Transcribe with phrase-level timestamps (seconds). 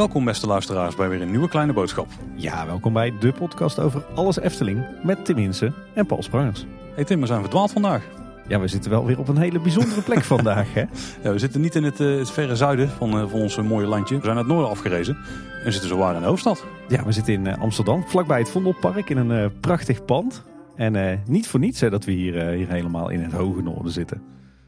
[0.00, 2.06] Welkom beste luisteraars bij weer een nieuwe kleine boodschap.
[2.34, 6.66] Ja, welkom bij de podcast over alles Efteling met Tim Insen en Paul Sprangers.
[6.94, 8.02] Hey Tim, we zijn verdwaald vandaag.
[8.48, 10.74] Ja, we zitten wel weer op een hele bijzondere plek vandaag.
[10.74, 10.84] Hè?
[11.22, 13.64] Ja, we zitten niet in het, eh, het verre zuiden van, eh, van ons eh,
[13.64, 14.16] mooie landje.
[14.16, 15.16] We zijn uit het noorden afgerezen
[15.64, 16.64] en zitten zo waar in de hoofdstad.
[16.88, 20.42] Ja, we zitten in Amsterdam, vlakbij het Vondelpark in een prachtig pand.
[20.80, 23.62] En eh, niet voor niets hè, dat we hier, eh, hier helemaal in het hoge
[23.62, 24.22] noorden zitten.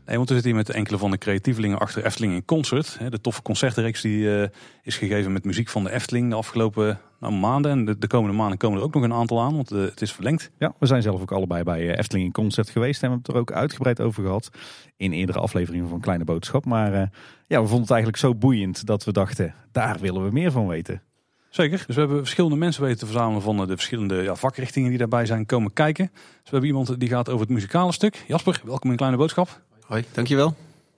[0.07, 2.99] Nee, want we zitten hier met enkele van de creatievelingen achter Efteling in Concert.
[3.09, 4.49] De toffe concertreeks die eh,
[4.83, 7.71] is gegeven met muziek van de Efteling de afgelopen nou, maanden.
[7.71, 10.13] En de, de komende maanden komen er ook nog een aantal aan, want het is
[10.13, 10.51] verlengd.
[10.59, 13.03] Ja, we zijn zelf ook allebei bij Efteling in Concert geweest.
[13.03, 14.51] En we hebben het er ook uitgebreid over gehad
[14.97, 16.65] in eerdere afleveringen van Kleine Boodschap.
[16.65, 16.93] Maar
[17.47, 20.67] ja, we vonden het eigenlijk zo boeiend dat we dachten, daar willen we meer van
[20.67, 21.03] weten.
[21.53, 21.85] Zeker.
[21.87, 24.99] Dus we hebben verschillende mensen weten te verzamelen van eh, de verschillende ja, vakrichtingen die
[24.99, 26.11] daarbij zijn komen kijken.
[26.13, 28.25] Dus we hebben iemand die gaat over het muzikale stuk.
[28.27, 29.61] Jasper, welkom in Kleine Boodschap.
[29.87, 30.55] Hoi, dankjewel.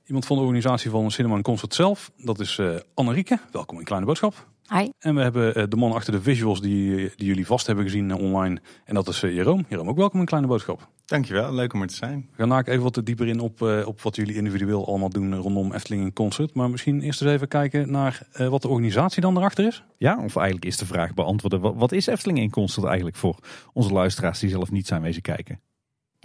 [0.06, 2.10] Iemand van de organisatie van Cinema en Concert zelf.
[2.16, 3.38] Dat is eh Annerieke.
[3.52, 4.53] Welkom in Kleine Boodschap.
[4.68, 4.88] Hi.
[4.98, 8.10] En we hebben eh, de man achter de visuals die, die jullie vast hebben gezien
[8.10, 8.60] eh, online.
[8.84, 9.66] En dat is eh, Jeroen.
[9.68, 10.88] Jeroen, ook welkom in Kleine Boodschap.
[11.06, 12.28] Dankjewel, leuk om er te zijn.
[12.30, 15.34] We gaan daar even wat dieper in op, eh, op wat jullie individueel allemaal doen
[15.34, 16.54] rondom Efteling in Concert.
[16.54, 19.84] Maar misschien eerst eens even kijken naar eh, wat de organisatie dan erachter is.
[19.98, 23.38] Ja, of eigenlijk is de vraag beantwoorden, wat, wat is Efteling in Concert eigenlijk voor
[23.72, 25.60] onze luisteraars die zelf niet zijn wezen kijken?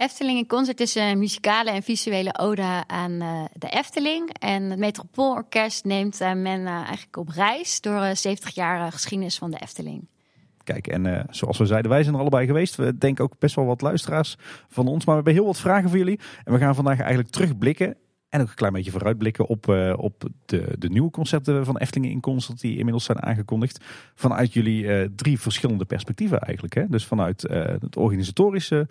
[0.00, 4.30] Efteling in Concert is een muzikale en visuele ode aan eh, de Efteling.
[4.38, 9.38] En het Metropoolorkest neemt eh, men eh, eigenlijk op reis door de 70 jaar geschiedenis
[9.38, 10.08] van de Efteling.
[10.64, 12.74] Kijk, en zoals we zeiden, wij zijn er allebei geweest.
[12.76, 14.36] We denken ook best wel wat luisteraars
[14.68, 15.04] van ons.
[15.04, 16.20] Maar we hebben heel wat vragen voor jullie.
[16.44, 17.96] En we gaan vandaag eigenlijk terugblikken.
[18.30, 22.12] En ook een klein beetje vooruitblikken op, eh, op de, de nieuwe concerten van Efteling
[22.12, 22.60] in Concert.
[22.60, 23.84] Die inmiddels zijn aangekondigd.
[24.14, 26.74] Vanuit jullie eh, drie verschillende perspectieven eigenlijk.
[26.74, 26.86] Hè?
[26.88, 28.88] Dus vanuit eh, het organisatorische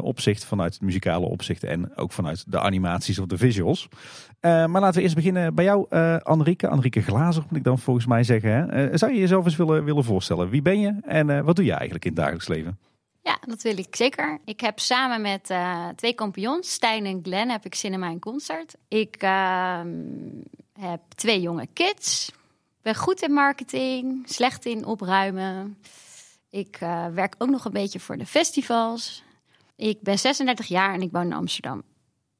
[0.00, 0.44] opzicht.
[0.44, 1.64] Vanuit het muzikale opzicht.
[1.64, 3.88] En ook vanuit de animaties of de visuals.
[4.40, 5.90] Maar laten we eerst beginnen bij jou,
[6.22, 6.68] Annerieke.
[6.68, 8.50] Annerieke Glazer moet ik dan volgens mij zeggen.
[8.50, 8.96] Hè?
[8.96, 10.48] Zou je jezelf eens willen, willen voorstellen?
[10.48, 12.78] Wie ben je en wat doe je eigenlijk in het dagelijks leven?
[13.24, 14.38] Ja, dat wil ik zeker.
[14.44, 18.74] Ik heb samen met eh, twee kampioens, Stijn en Glenn, heb ik Cinema in Concert.
[18.88, 19.88] Ik ehm,
[20.80, 22.32] heb twee jonge kids.
[22.82, 25.78] Ben goed in marketing, slecht in opruimen.
[26.50, 29.22] Ik eh, werk ook nog een beetje voor de festivals.
[29.76, 31.82] Ik ben 36 jaar en ik woon in Amsterdam.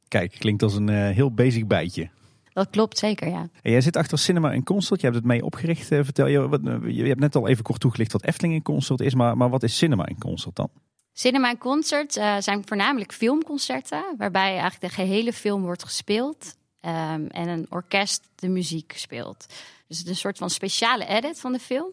[0.08, 2.10] Kijk, klinkt als een eh, heel basic bijtje.
[2.54, 3.48] Dat klopt zeker, ja.
[3.62, 5.00] En jij zit achter Cinema in Concert.
[5.00, 5.90] Je hebt het mee opgericht.
[5.90, 8.62] eh, vertel je, wat, eh, je hebt net al even kort toegelicht wat Efteling in
[8.62, 9.14] Concert is.
[9.14, 10.70] Maar, maar wat is Cinema in Concert dan?
[11.12, 17.26] Cinema en concert eh, zijn voornamelijk filmconcerten, waarbij eigenlijk de gehele film wordt gespeeld ehm,
[17.26, 19.46] en een orkest de muziek speelt.
[19.86, 21.92] Dus het is een soort van speciale edit van de film,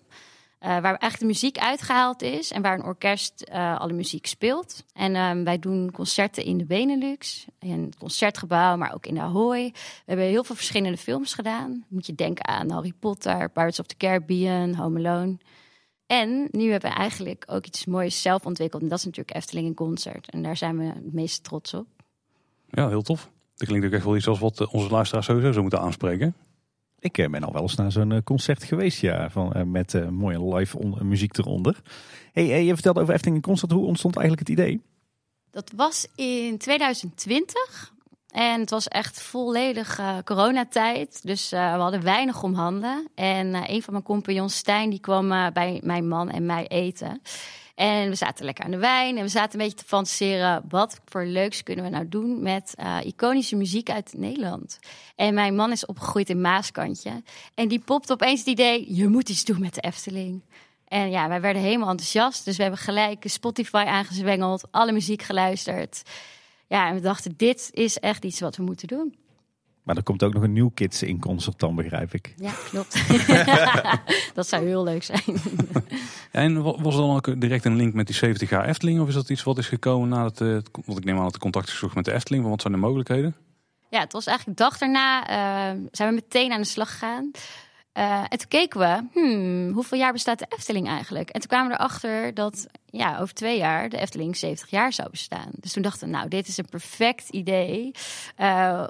[0.61, 4.83] eh, waar eigenlijk de muziek uitgehaald is en waar een orkest eh, alle muziek speelt.
[4.93, 9.21] En ehm, wij doen concerten in de Benelux, in het concertgebouw, maar ook in de
[9.21, 9.71] Ahoy.
[9.73, 11.85] We hebben heel veel verschillende films gedaan.
[11.87, 15.37] Moet je denken aan Harry Potter, Pirates of the Caribbean, Home Alone.
[16.05, 18.81] En nu hebben we eigenlijk ook iets moois zelf ontwikkeld.
[18.81, 20.29] En dat is natuurlijk Efteling in Concert.
[20.29, 21.87] En daar zijn we het meest trots op.
[22.69, 23.29] Ja, heel tof.
[23.55, 26.35] Dat klinkt ook echt wel iets als wat eh, onze luisteraars sowieso zou moeten aanspreken.
[27.01, 29.29] Ik eh, ben al wel eens naar zo'n eh, concert geweest, ja.
[29.29, 31.81] Van, eh, met mooie live muziek eronder.
[32.31, 33.71] Hey, je vertelde over Efteling in Concert.
[33.71, 34.81] Hoe ontstond eigenlijk het idee?
[35.51, 37.93] Dat was in 2020.
[38.27, 41.19] En het was echt volledig eh, coronatijd.
[41.23, 43.07] Dus we hadden weinig om handen.
[43.15, 47.21] En een van mijn compagnons, Stijn, die kwam bij mijn man en mij eten.
[47.81, 49.17] En we zaten lekker aan de wijn.
[49.17, 50.63] En we zaten een beetje te fantaseren.
[50.69, 54.79] Wat voor leuks kunnen we nou doen met eh, iconische muziek uit Nederland?
[55.15, 57.23] En mijn man is opgegroeid in Maaskantje.
[57.53, 60.41] En die popte opeens het idee: je moet iets doen met de Efteling.
[60.87, 62.45] En ja, wij werden helemaal enthousiast.
[62.45, 66.01] Dus we hebben gelijk Spotify aangezwengeld, alle muziek geluisterd.
[66.67, 69.15] Ja, en we dachten, dit is echt iets wat we moeten doen.
[69.83, 72.33] Maar er komt ook nog een nieuw Kids in Concert dan, begrijp ik.
[72.37, 73.07] Ja, klopt.
[74.33, 75.23] dat zou heel leuk zijn.
[76.31, 79.01] En wa- was er dan ook direct een link met die 70 jaar Efteling?
[79.01, 81.33] Of is dat iets wat is gekomen nadat, eh, het, want ik neem aan dat
[81.33, 82.45] de contact is gezocht met de Efteling.
[82.47, 83.35] Wat zijn de mogelijkheden?
[83.89, 87.31] Ja, het was eigenlijk de dag daarna eh, zijn we meteen aan de slag gegaan.
[87.91, 91.29] Eh, en toen keken we, hmm, hoeveel jaar bestaat de Efteling eigenlijk?
[91.29, 95.09] En toen kwamen we erachter dat ja, over twee jaar de Efteling 70 jaar zou
[95.09, 95.49] bestaan.
[95.59, 97.91] Dus toen dachten we, nou, dit is een perfect idee
[98.35, 98.83] eh,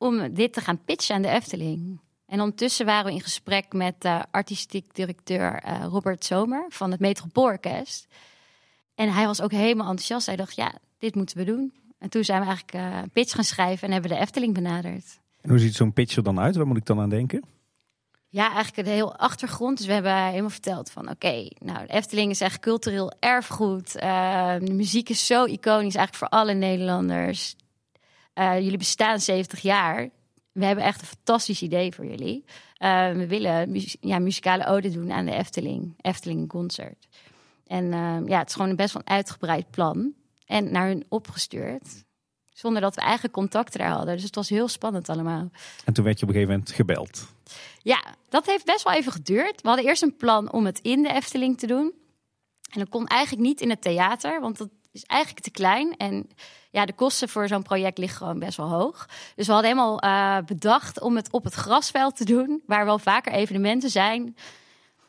[0.00, 2.00] om dit te gaan pitchen aan de Efteling.
[2.26, 7.00] En ondertussen waren we in gesprek met de artistiek directeur eh, Robert Zomer van het
[7.00, 8.06] Metropoolorkest.
[8.94, 10.26] En hij was ook helemaal enthousiast.
[10.26, 11.72] Hij dacht, ja, dit moeten we doen.
[11.98, 15.20] En toen zijn we eigenlijk eh, een pitch gaan schrijven en hebben de Efteling benaderd.
[15.40, 16.56] En hoe ziet zo'n pitch er dan uit?
[16.56, 17.44] Waar moet ik dan aan denken?
[18.28, 19.76] Ja, eigenlijk een heel achtergrond.
[19.76, 23.96] Dus we hebben helemaal verteld van oké, nou de Efteling is echt cultureel erfgoed.
[23.96, 27.56] Uh, de muziek is zo iconisch eigenlijk voor alle Nederlanders.
[28.40, 30.10] Uh, jullie bestaan 70 jaar.
[30.52, 32.44] We hebben echt een fantastisch idee voor jullie.
[32.78, 35.94] Uh, we willen mu ja, muzikale ode doen aan de Efteling.
[36.00, 37.08] Efteling Concert.
[37.66, 37.86] En
[38.26, 40.14] ja, het is gewoon een best wel uitgebreid plan.
[40.46, 42.04] En naar hun opgestuurd.
[42.60, 44.14] Zonder dat we eigen contacten daar hadden.
[44.14, 45.50] Dus het was heel spannend allemaal.
[45.84, 47.26] En toen werd je op een gegeven moment gebeld.
[47.82, 49.60] Ja, dat heeft best wel even geduurd.
[49.60, 51.92] We hadden eerst een plan om het in de Efteling te doen.
[52.70, 55.96] En dat kon eigenlijk niet in het theater, want dat is eigenlijk te klein.
[55.96, 56.30] En
[56.70, 59.08] ja, de kosten voor zo'n project liggen gewoon best wel hoog.
[59.34, 62.98] Dus we hadden helemaal uh, bedacht om het op het grasveld te doen, waar wel
[62.98, 64.36] vaker evenementen zijn.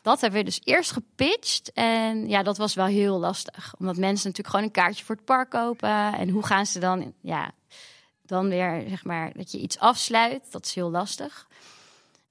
[0.02, 1.72] Dat hebben we dus eerst gepitcht.
[1.72, 3.74] En ja, dat was wel heel lastig.
[3.78, 6.14] Omdat mensen natuurlijk gewoon een kaartje voor het park kopen.
[6.14, 7.50] En hoe gaan ze dan, ja,
[8.22, 10.52] dan weer, zeg maar, dat je iets afsluit.
[10.52, 11.46] Dat is heel lastig.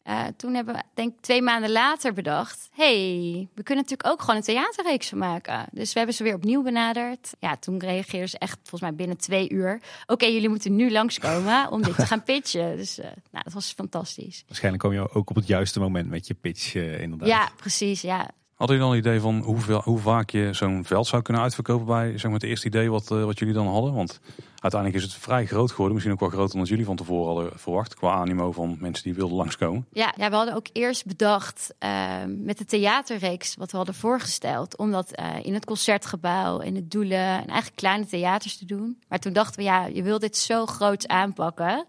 [0.08, 4.20] Uh, toen hebben we, denk ik, twee maanden later bedacht: hey, we kunnen natuurlijk ook
[4.20, 5.66] gewoon een theaterreeks van maken.
[5.72, 7.34] Dus we hebben ze weer opnieuw benaderd.
[7.40, 11.68] Ja, toen reageerden ze echt, volgens mij binnen twee uur: oké, jullie moeten nu langskomen
[11.72, 12.78] om dit te gaan pitchen.
[12.78, 14.44] Dus uh, nou, dat was fantastisch.
[14.48, 17.28] Waarschijnlijk kom je ook op het juiste moment met je pitch, uh, inderdaad.
[17.28, 18.02] Ja, precies.
[18.02, 18.30] Ja.
[18.62, 21.86] Hadden jullie dan een idee van hoeveel, hoe vaak je zo'n veld zou kunnen uitverkopen
[21.86, 23.94] bij zeg maar, het eerste idee wat, wat jullie dan hadden?
[23.94, 24.20] Want
[24.60, 25.94] uiteindelijk is het vrij groot geworden.
[25.94, 27.96] Misschien ook wel groter dan jullie van tevoren hadden verwacht.
[27.96, 29.86] Qua animo van mensen die wilden langskomen.
[29.92, 34.78] Ja, ja we hadden ook eerst bedacht uh, met de theaterreeks wat we hadden voorgesteld.
[34.78, 39.00] Om dat uh, in het concertgebouw, in het Doelen en eigenlijk kleine theaters te doen.
[39.08, 41.86] Maar toen dachten we, ja, je wil dit zo groot aanpakken.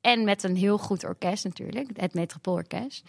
[0.00, 3.02] En met een heel goed orkest natuurlijk, het Metropoolorkest.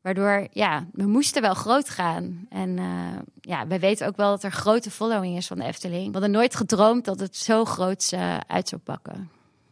[0.00, 2.46] Waardoor, ja, we moesten wel groot gaan.
[2.48, 6.06] En uh, ja, wij weten ook wel dat er grote following is van de Efteling.
[6.06, 9.30] We hadden nooit gedroomd dat het zo groot uh, uit zou pakken.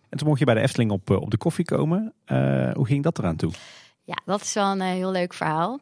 [0.09, 2.13] En toen mocht je bij de Efteling op, op de koffie komen.
[2.27, 3.53] Uh, hoe ging dat eraan toe?
[4.05, 5.81] Ja, dat is wel een heel leuk verhaal.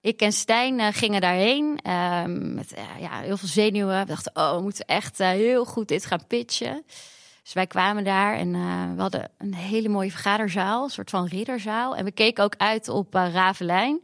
[0.00, 1.78] Ik en Stijn gingen daarheen
[2.54, 4.00] met ja, heel veel zenuwen.
[4.00, 6.84] We dachten, oh, we moeten echt heel goed dit gaan pitchen.
[7.44, 11.26] Dus wij kwamen daar en uh, we hadden een hele mooie vergaderzaal, een soort van
[11.26, 11.96] ridderzaal.
[11.96, 14.00] En we keken ook uit op uh, Ravelijn.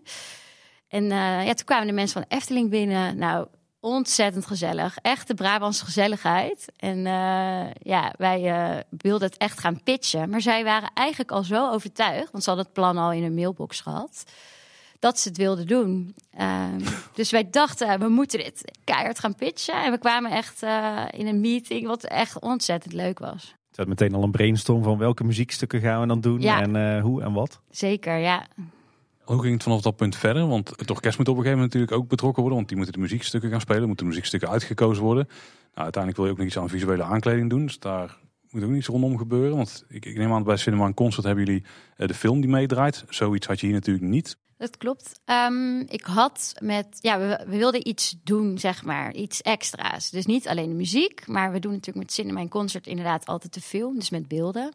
[0.89, 3.17] En uh, ja, toen kwamen de mensen van Efteling binnen.
[3.17, 3.47] Nou,
[3.81, 4.97] ontzettend gezellig.
[5.03, 6.73] Echte Brabantse gezelligheid.
[6.77, 7.03] En
[7.83, 8.41] ja, wij
[8.91, 10.31] wilden het echt gaan pitchen.
[10.31, 13.35] Maar zij waren eigenlijk al zo overtuigd, want ze hadden het plan al in een
[13.35, 14.25] mailbox gehad
[15.01, 16.15] dat ze het wilden doen.
[16.41, 16.65] Uh,
[17.15, 19.85] dus wij dachten, we moeten dit keihard gaan pitchen.
[19.85, 23.55] En we kwamen echt uh, in een meeting, wat echt ontzettend leuk was.
[23.69, 26.63] Het werd meteen al een brainstorm van welke muziekstukken gaan we dan doen ja.
[26.63, 27.61] en uh, hoe en wat.
[27.71, 28.47] Zeker, ja.
[29.23, 30.49] Hoe ging het vanaf dat punt verder?
[30.49, 32.57] Want het orkest moet op een gegeven moment natuurlijk ook betrokken worden.
[32.57, 35.27] Want die moeten de muziekstukken gaan spelen, moeten de muziekstukken uitgekozen worden.
[35.27, 37.67] Nou, uiteindelijk wil je ook nog iets aan visuele aankleding doen.
[37.67, 38.19] Dus daar
[38.51, 39.57] moet ook niets rondom gebeuren.
[39.57, 41.65] Want ik, ik neem aan bij Cinema en Concert hebben jullie
[41.97, 43.05] uh, de film die meedraait.
[43.09, 44.37] Zoiets had je hier natuurlijk niet.
[44.57, 45.21] Dat klopt.
[45.25, 50.11] Um, ik had met, ja, we, wilden iets doen, zeg maar, iets extra's.
[50.11, 53.55] Dus niet alleen de muziek, maar we doen natuurlijk met Cinema en Concert inderdaad altijd
[53.55, 54.73] de film, dus met beelden.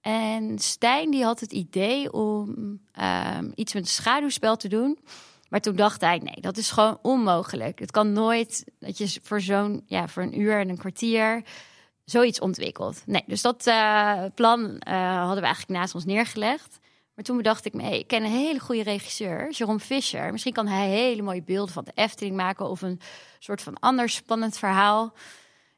[0.00, 2.48] En Stijn die had het idee om
[3.00, 4.98] um, iets met een schaduwspel te doen.
[5.48, 7.78] Maar toen dacht hij, nee, dat is gewoon onmogelijk.
[7.78, 11.42] Het kan nooit dat je voor zo'n, ja, voor een uur en een kwartier
[12.04, 13.02] zoiets ontwikkelt.
[13.06, 16.78] Nee, dus dat uh, plan uh, hadden we eigenlijk naast ons neergelegd.
[17.14, 20.32] Maar toen bedacht ik me, ik ken een hele goede regisseur, Jerome Fischer.
[20.32, 23.00] Misschien kan hij hele mooie beelden van de Efteling maken of een
[23.38, 25.12] soort van ander spannend verhaal.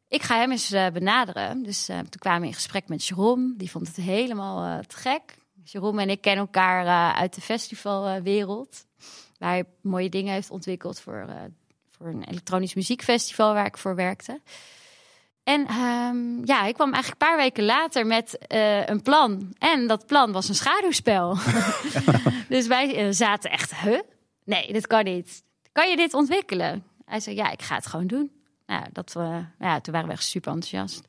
[0.08, 1.62] Ik ga hem eens uh, benaderen.
[1.62, 3.55] Dus toen kwamen we in gesprek met Jerome.
[3.56, 5.36] Die vond het helemaal te gek.
[5.65, 8.86] Jerome en ik kennen elkaar uit de festivalwereld.
[9.39, 11.27] waar hij mooie dingen heeft ontwikkeld voor,
[11.91, 14.41] voor een elektronisch muziekfestival waar ik voor werkte.
[15.46, 19.55] En um, ja, ik kwam eigenlijk een paar weken later met uh, een plan.
[19.58, 21.36] En dat plan was een schaduwspel.
[22.48, 24.00] dus wij uh, zaten echt, huh?
[24.44, 25.43] Nee, dit kan niet.
[25.72, 26.84] Kan je dit ontwikkelen?
[27.05, 28.31] Hij zei, ja, ik ga het gewoon doen.
[28.67, 31.08] Nou, dat, uh, ja, toen waren we echt super enthousiast.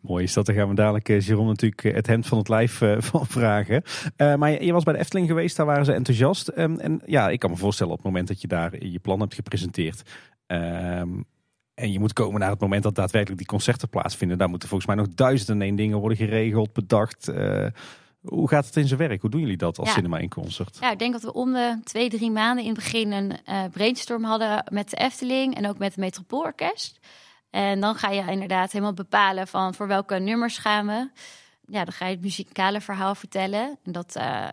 [0.00, 0.46] Mooi is dat.
[0.46, 3.82] Dan gaan we dadelijk, uh, Jeroen, natuurlijk het hemd van het lijf uh, van vragen.
[4.16, 6.52] Uh, maar je, je, was bij de Efteling geweest, daar waren ze enthousiast.
[6.56, 9.20] Um, en ja, ik kan me voorstellen op het moment dat je daar je plan
[9.20, 10.02] hebt gepresenteerd...
[10.46, 11.24] Um,
[11.78, 14.38] en je moet komen naar het moment dat daadwerkelijk die concerten plaatsvinden.
[14.38, 17.28] Daar moeten volgens mij nog duizenden en één dingen worden geregeld, bedacht.
[17.28, 17.66] Uh,
[18.20, 19.20] hoe gaat het in zijn werk?
[19.20, 19.94] Hoe doen jullie dat als ja.
[19.94, 20.78] cinema in concert?
[20.80, 23.64] Ja, ik denk dat we om de twee, drie maanden in het begin een uh,
[23.70, 26.98] brainstorm hadden met de Efteling en ook met het Metropoolorkest.
[27.50, 31.10] En dan ga je inderdaad helemaal bepalen van voor welke nummers gaan we.
[31.66, 33.78] Ja, dan ga je het muzikale verhaal vertellen.
[33.84, 34.48] En dat uh,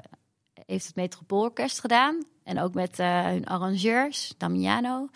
[0.66, 2.26] heeft het Metropoolorkest gedaan.
[2.44, 5.08] En ook met hun arrangeurs, Damiano.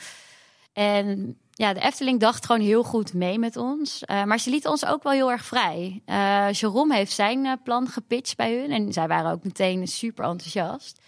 [0.74, 4.04] En ja, de Efteling dacht gewoon heel goed mee met ons.
[4.06, 6.02] Uh, maar ze lieten ons ook wel heel erg vrij.
[6.06, 8.72] Uh, Jerome heeft zijn uh, plan gepitcht bij hun.
[8.72, 11.02] En zij waren ook meteen super enthousiast.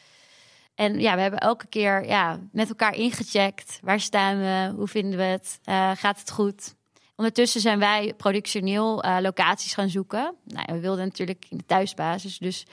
[0.76, 3.80] En ja, we hebben elke keer ja, met elkaar ingecheckt.
[3.82, 4.74] Waar staan we?
[4.76, 5.60] Hoe vinden we het?
[6.00, 6.76] Gaat het goed?
[7.16, 10.36] Ondertussen zijn wij productioneel locaties gaan zoeken.
[10.44, 12.66] Nou, we wilden natuurlijk in de thuisbasis, dus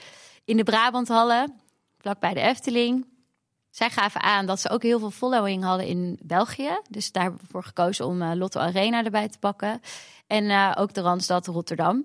[0.45, 1.61] in de Brabanthallen,
[1.99, 3.07] vlakbij de Efteling.
[3.79, 6.81] Zij gaven aan dat ze ook heel veel following hadden in België.
[6.91, 9.81] Dus daar hebben we voor gekozen om uh, Lotto Arena erbij te pakken.
[10.27, 12.05] En uh, ook de Randstad Rotterdam.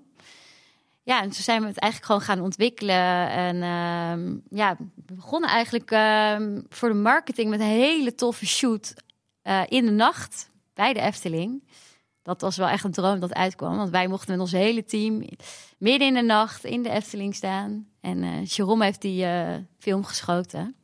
[1.02, 3.28] Ja, en toen zijn we het eigenlijk gewoon gaan ontwikkelen.
[3.28, 4.76] En uh, ja,
[5.06, 8.94] we begonnen eigenlijk ehm, voor de marketing met een hele toffe shoot
[9.42, 11.62] uh, in de nacht bij de Efteling.
[12.22, 13.76] Dat was wel echt een droom dat uitkwam.
[13.76, 15.24] Want wij mochten met ons hele team
[15.78, 17.88] midden in de nacht in de Efteling staan.
[18.00, 19.26] En Jerome heeft die
[19.78, 20.74] film geschoten.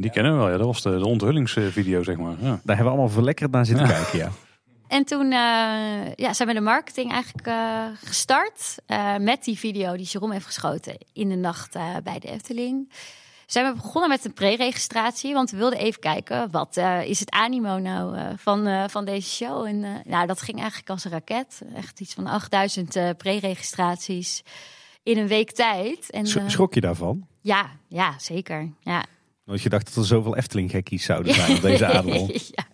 [0.00, 0.56] Die kennen we wel, ja.
[0.56, 2.34] Dat was de, de onthullingsvideo, zeg maar.
[2.40, 2.48] Ja.
[2.48, 4.30] Daar hebben we allemaal verlekkerd naar zitten kijken, ja.
[4.88, 9.96] En toen uh, ja, zijn we de marketing eigenlijk uh, gestart uh, met die video
[9.96, 12.92] die Jerome heeft geschoten in de nacht bij de Efteling.
[13.46, 17.78] Zijn we begonnen met een pre-registratie, want we wilden even kijken wat is het animo
[17.78, 19.64] nou van, van deze show.
[19.64, 21.62] En nou, dat ging eigenlijk als een raket.
[21.74, 24.42] Echt iets van 8000 pre-registraties
[25.02, 26.10] in een week tijd.
[26.10, 27.26] En, Schrok je daarvan?
[27.40, 28.72] Ja, ja zeker.
[28.80, 29.04] Ja.
[29.48, 32.30] Want je dacht dat er zoveel Efteling-gekkies zouden zijn op deze adel.
[32.56, 32.66] ja.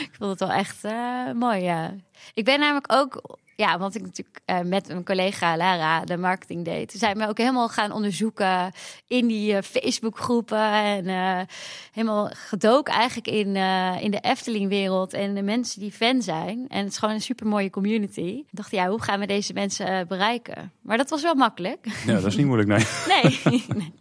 [0.00, 1.94] Ik vond het wel echt uh, mooi, ja.
[2.34, 6.64] Ik ben namelijk ook, ja, want ik natuurlijk uh, met mijn collega Lara de marketing
[6.64, 6.92] deed.
[6.92, 8.72] Zijn we ook helemaal gaan onderzoeken
[9.06, 10.72] in die uh, Facebookgroepen.
[10.72, 11.46] En
[11.92, 13.56] helemaal gedoken eigenlijk in,
[14.02, 16.64] in de Efteling-wereld en de mensen die fan zijn.
[16.68, 18.20] En het is gewoon een super mooie community.
[18.20, 20.72] Ik dacht, ja, hoe gaan we deze mensen bereiken?
[20.82, 21.86] Maar dat was wel makkelijk.
[22.06, 22.84] Ja, dat is niet moeilijk, nee.
[23.76, 23.92] nee.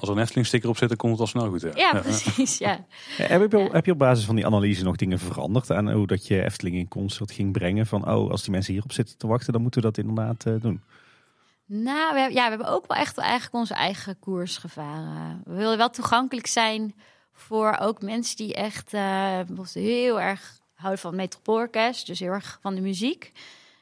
[0.00, 1.60] Als er een Efteling sticker op zit, dan komt het al snel goed.
[1.60, 2.58] Ja, ja precies.
[2.58, 2.84] Ja.
[3.16, 6.26] Heb, je, heb je op basis van die analyse nog dingen veranderd aan hoe dat
[6.26, 7.86] je Efteling in concert ging brengen?
[7.86, 10.54] Van, oh, als die mensen hierop zitten te wachten, dan moeten we dat inderdaad uh,
[10.60, 10.82] doen.
[11.66, 15.40] Nou, we, ja, we hebben ook wel echt eigenlijk onze eigen koers gevaren.
[15.44, 16.94] We willen wel toegankelijk zijn
[17.32, 19.40] voor ook mensen die echt uh,
[19.72, 23.32] heel erg houden van metropoolorkest, dus heel erg van de muziek.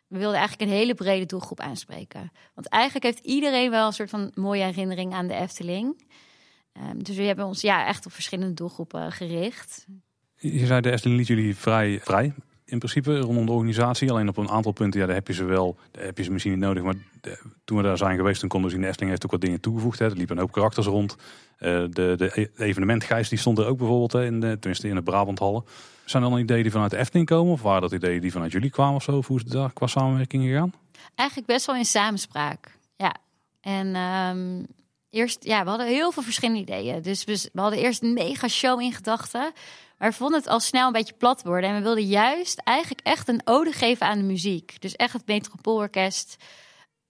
[0.08, 2.32] We wilden eigenlijk een hele brede doelgroep aanspreken.
[2.54, 6.06] Want eigenlijk heeft iedereen wel een soort van mooie herinnering aan de Efteling.
[6.72, 9.86] Um, dus we hebben ons ja, echt op verschillende doelgroepen gericht.
[10.34, 12.34] Je zei de Efteling liet jullie vrij, vrij
[12.68, 14.10] in principe rondom de organisatie.
[14.10, 16.30] Alleen op een aantal punten, ja, daar heb je ze wel, daar heb je ze
[16.30, 16.82] misschien niet nodig.
[16.82, 16.94] Maar
[17.64, 19.60] toen we daar zijn geweest, toen konden we zien, de Efteling heeft ook wat dingen
[19.60, 19.98] toegevoegd.
[19.98, 20.04] Hè.
[20.04, 21.16] Er liepen een hoop karakters rond.
[21.58, 25.02] Uh, de, de evenementgeist die stond er ook bijvoorbeeld, hè, in de, tenminste in de
[25.02, 25.64] Brabanthallen.
[26.08, 27.52] Zijn er dan ideeën die vanuit Efteling komen?
[27.52, 29.16] Of waren dat ideeën die vanuit jullie kwamen of zo?
[29.16, 30.72] Of hoe is het daar qua samenwerking gegaan?
[31.14, 33.14] Eigenlijk best wel in samenspraak, ja.
[33.60, 34.66] En um,
[35.10, 37.02] eerst, ja, we hadden heel veel verschillende ideeën.
[37.02, 39.52] Dus we, hadden eerst een mega show in gedachten.
[39.98, 41.70] Maar we vonden het al snel een beetje plat worden.
[41.70, 44.80] En we wilden juist eigenlijk echt een ode geven aan de muziek.
[44.80, 46.36] Dus echt het Metropoolorkest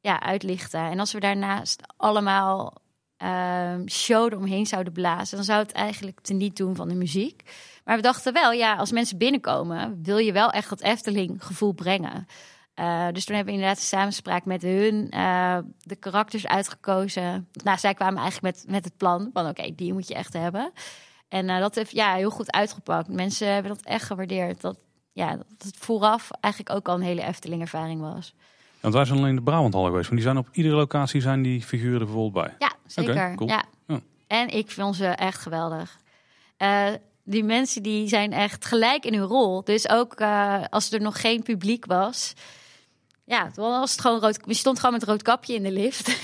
[0.00, 0.80] ja, uitlichten.
[0.80, 2.74] En als we daarnaast allemaal
[3.22, 5.36] uh, show eromheen zouden blazen...
[5.36, 7.42] dan zou het eigenlijk te niet doen van de muziek.
[7.88, 10.00] Maar we dachten wel, ja, als mensen binnenkomen...
[10.02, 12.26] wil je wel echt dat Efteling gevoel brengen...
[12.80, 17.48] Uh, dus toen hebben we inderdaad een samenspraak met hun, uh, de karakters uitgekozen.
[17.64, 20.72] Nou, zij kwamen eigenlijk met, met het plan van oké, die moet je echt hebben.
[21.28, 23.08] En uh, dat heeft ja, heel goed uitgepakt.
[23.08, 24.60] Mensen hebben dat echt gewaardeerd.
[24.60, 24.78] Dat,
[25.12, 28.34] ja, dat het vooraf eigenlijk ook al een hele Efteling-ervaring was.
[28.80, 30.08] Want wij zijn alleen de Brabanthallen geweest.
[30.08, 32.54] Maar die zijn op iedere locatie zijn die figuren er bijvoorbeeld bij.
[32.58, 33.12] Ja, zeker.
[33.12, 33.50] Okay, cool.
[33.50, 33.64] ja.
[33.86, 34.00] ja.
[34.26, 35.98] En ik vind ze echt geweldig.
[37.30, 39.64] Die mensen die zijn echt gelijk in hun rol.
[39.64, 40.20] Dus ook
[40.70, 42.34] als er nog geen publiek was
[43.28, 44.38] ja, toen was het gewoon rood.
[44.44, 46.20] Je stond gewoon met rood kapje in de lift.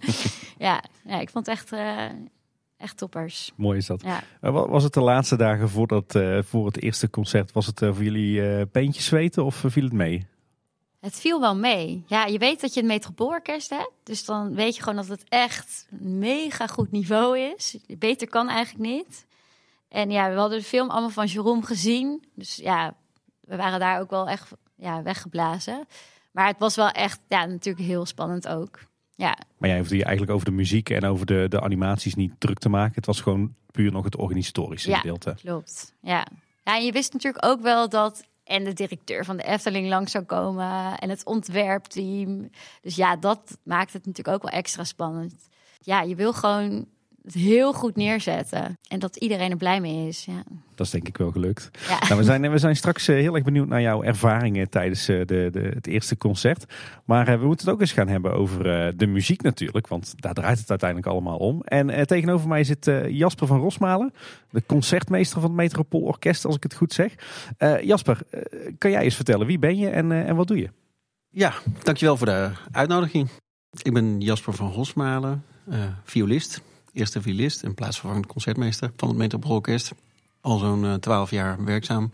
[0.58, 2.04] ja, ja, ik vond het echt, uh,
[2.76, 3.52] echt toppers.
[3.56, 4.02] Mooi is dat.
[4.02, 4.22] Ja.
[4.42, 7.52] Uh, was het de laatste dagen voor, dat, uh, voor het eerste concert?
[7.52, 10.26] Was het voor jullie peentjes zweten of viel het mee?
[11.00, 12.04] Het viel wel mee.
[12.06, 13.92] Ja, je weet dat je een metropoolorkest hebt.
[14.02, 17.76] Dus dan weet je gewoon dat het echt een mega goed niveau is.
[17.98, 19.25] Beter kan eigenlijk niet.
[19.96, 22.24] En ja, we hadden de film allemaal van Jerome gezien.
[22.34, 22.94] Dus ja,
[23.40, 25.86] we waren daar ook wel echt ja, weggeblazen.
[26.30, 28.78] Maar het was wel echt, ja, natuurlijk heel spannend ook.
[29.14, 29.38] Ja.
[29.58, 32.58] Maar jij hoefde je eigenlijk over de muziek en over de, de animaties niet druk
[32.58, 32.94] te maken.
[32.94, 35.34] Het was gewoon puur nog het organisatorische ja, gedeelte.
[35.40, 35.94] Klopt.
[36.00, 36.26] Ja.
[36.64, 40.12] ja, en je wist natuurlijk ook wel dat en de directeur van de Efteling langs
[40.12, 42.50] zou komen en het ontwerpteam.
[42.82, 45.48] Dus ja, dat maakt het natuurlijk ook wel extra spannend.
[45.80, 46.86] Ja, je wil gewoon
[47.26, 48.78] het heel goed neerzetten.
[48.88, 50.24] En dat iedereen er blij mee is.
[50.24, 50.42] Ja.
[50.74, 51.70] Dat is denk ik wel gelukt.
[51.88, 51.98] Ja.
[51.98, 55.18] Nou, we, zijn, we zijn straks eh, heel erg benieuwd naar jouw ervaringen tijdens eh,
[55.26, 56.64] de, de, het eerste concert.
[57.04, 58.62] Maar eh, we moeten het ook eens gaan hebben over
[58.96, 59.88] de muziek natuurlijk.
[59.88, 61.62] Want daar draait het uiteindelijk allemaal om.
[61.62, 64.12] En tegenover mij zit Jasper van Rosmalen.
[64.50, 67.14] De concertmeester van het Metropoolorkest, als ik het goed zeg.
[67.82, 68.18] Jasper,
[68.78, 70.70] kan jij eens vertellen wie ben je en, en wat doe je?
[71.28, 71.52] Ja,
[71.82, 73.28] dankjewel voor de uitnodiging.
[73.82, 75.44] Ik ben Jasper van Rosmalen,
[76.04, 76.62] violist
[76.96, 79.92] eerste violist en plaatsvervangend concertmeester van het Metropoolorkest.
[80.40, 82.10] Al zo'n twaalf jaar werkzaam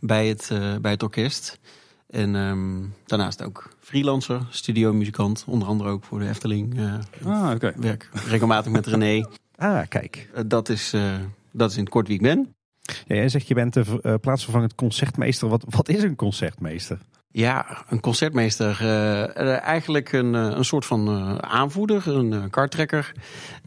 [0.00, 1.58] bij het, bij het orkest.
[2.06, 5.44] En um, daarnaast ook freelancer, studiomuzikant.
[5.46, 6.78] Onder andere ook voor de Efteling.
[6.78, 6.94] Uh,
[7.24, 7.72] ah, oké.
[7.76, 9.24] Werk regelmatig met René.
[9.58, 10.28] Ah, kijk.
[10.34, 11.14] Uh, dat, is, uh,
[11.50, 12.54] dat is in het kort wie ik ben.
[12.82, 15.48] Ja, jij zegt je bent de plaatsvervangend concertmeester.
[15.48, 16.98] Wat, wat is een concertmeester?
[17.36, 18.78] Ja, een concertmeester.
[18.82, 23.12] Uh, eigenlijk een, een soort van uh, aanvoerder, een uh, kartrekker.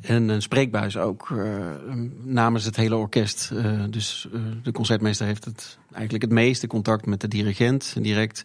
[0.02, 1.34] En een spreekbuis ook
[2.24, 3.52] namens het hele orkest.
[3.90, 4.28] dus
[4.64, 8.42] de concertmeester heeft het, eigenlijk het meeste contact met de dirigent direct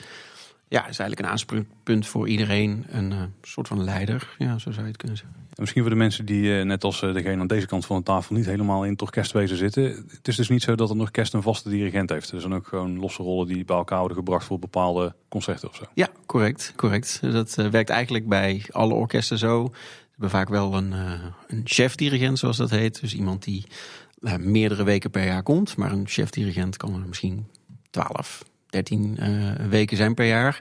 [0.68, 2.84] ja, is eigenlijk een aanspreekpunt voor iedereen.
[2.88, 5.36] Een uh, soort van leider, ja, zo zou je het kunnen zeggen.
[5.38, 7.96] En misschien voor de mensen die, uh, net als uh, degene aan deze kant van
[7.96, 9.82] de tafel, niet helemaal in het orkestwezen zitten.
[10.08, 12.30] Het is dus niet zo dat een orkest een vaste dirigent heeft.
[12.30, 15.76] Er zijn ook gewoon losse rollen die bij elkaar worden gebracht voor bepaalde concerten of
[15.76, 15.84] zo.
[15.94, 16.72] Ja, correct.
[16.76, 17.18] correct.
[17.20, 19.62] Dat werkt eigenlijk bij alle orkesten zo.
[19.64, 20.92] We hebben vaak wel een,
[21.46, 23.00] een chef-dirigent, zoals dat heet.
[23.00, 23.64] Dus iemand die
[24.38, 25.76] meerdere weken per jaar komt.
[25.76, 27.46] Maar een chef-dirigent kan er misschien
[27.90, 28.44] 12,
[28.74, 30.60] 13 uh, weken zijn per jaar.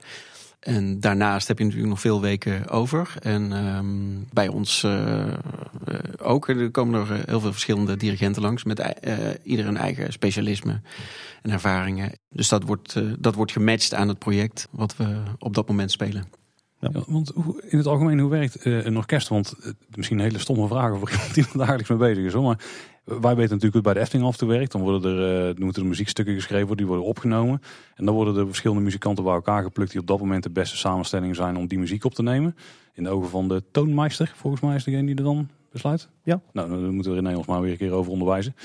[0.60, 3.16] En daarnaast heb je natuurlijk nog veel weken over.
[3.20, 5.34] En um, bij ons uh,
[6.18, 6.48] ook.
[6.48, 8.64] Er komen er heel veel verschillende dirigenten langs.
[8.64, 10.82] Met uh, ieder een eigen specialisme
[11.42, 12.12] en ervaringen.
[12.30, 16.28] Dus dat wordt, dat wordt gematcht aan het project wat we op dat moment spelen.
[16.80, 17.32] Ja, want
[17.68, 19.28] in het algemeen, hoe werkt een orkest?
[19.28, 19.54] Want
[19.96, 22.34] misschien een hele stomme vraag voor iemand die er dagelijks mee bezig is.
[22.34, 22.44] Hoor.
[22.44, 22.60] Maar
[23.04, 24.72] wij weten natuurlijk hoe het bij de Efteling af te werkt.
[24.72, 27.62] Dan worden er, uh, moeten er muziekstukken geschreven worden, die worden opgenomen.
[27.96, 30.78] En dan worden er verschillende muzikanten bij elkaar geplukt die op dat moment de beste
[30.78, 32.56] samenstelling zijn om die muziek op te nemen.
[32.94, 36.10] In de ogen van de toonmeister, volgens mij is degene die er dan besluit.
[36.24, 36.42] Ja.
[36.54, 38.56] Nou, dan moeten we in Nederlands maar weer een keer over onderwijzen.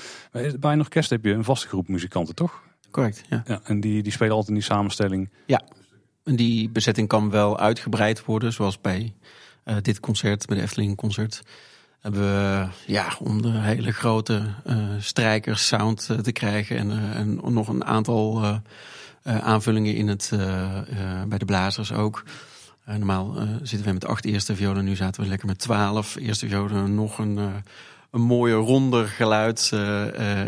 [0.59, 2.63] Bij een orkest heb je een vaste groep muzikanten, toch?
[2.91, 3.43] Correct, ja.
[3.45, 5.29] ja en die, die spelen altijd in die samenstelling.
[5.45, 5.61] Ja,
[6.23, 9.13] en die bezetting kan wel uitgebreid worden, zoals bij
[9.65, 11.43] uh, dit concert, bij de Efteling concert
[12.01, 17.15] hebben we ja, om de hele grote uh, strijkers sound uh, te krijgen en, uh,
[17.15, 18.59] en nog een aantal
[19.23, 20.31] aanvullingen in het,
[21.27, 22.23] bij de blazers ook.
[22.85, 26.95] normaal zitten we met acht eerste violen, nu zaten we lekker met twaalf eerste violen.
[26.95, 27.37] Nog een,
[28.11, 29.69] een mooier ronder geluid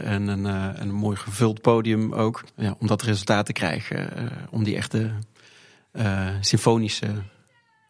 [0.03, 0.45] en een,
[0.81, 2.43] een mooi gevuld podium ook.
[2.55, 4.09] Ja, om dat resultaat te krijgen,
[4.49, 5.11] om die echte
[6.41, 7.07] symfonische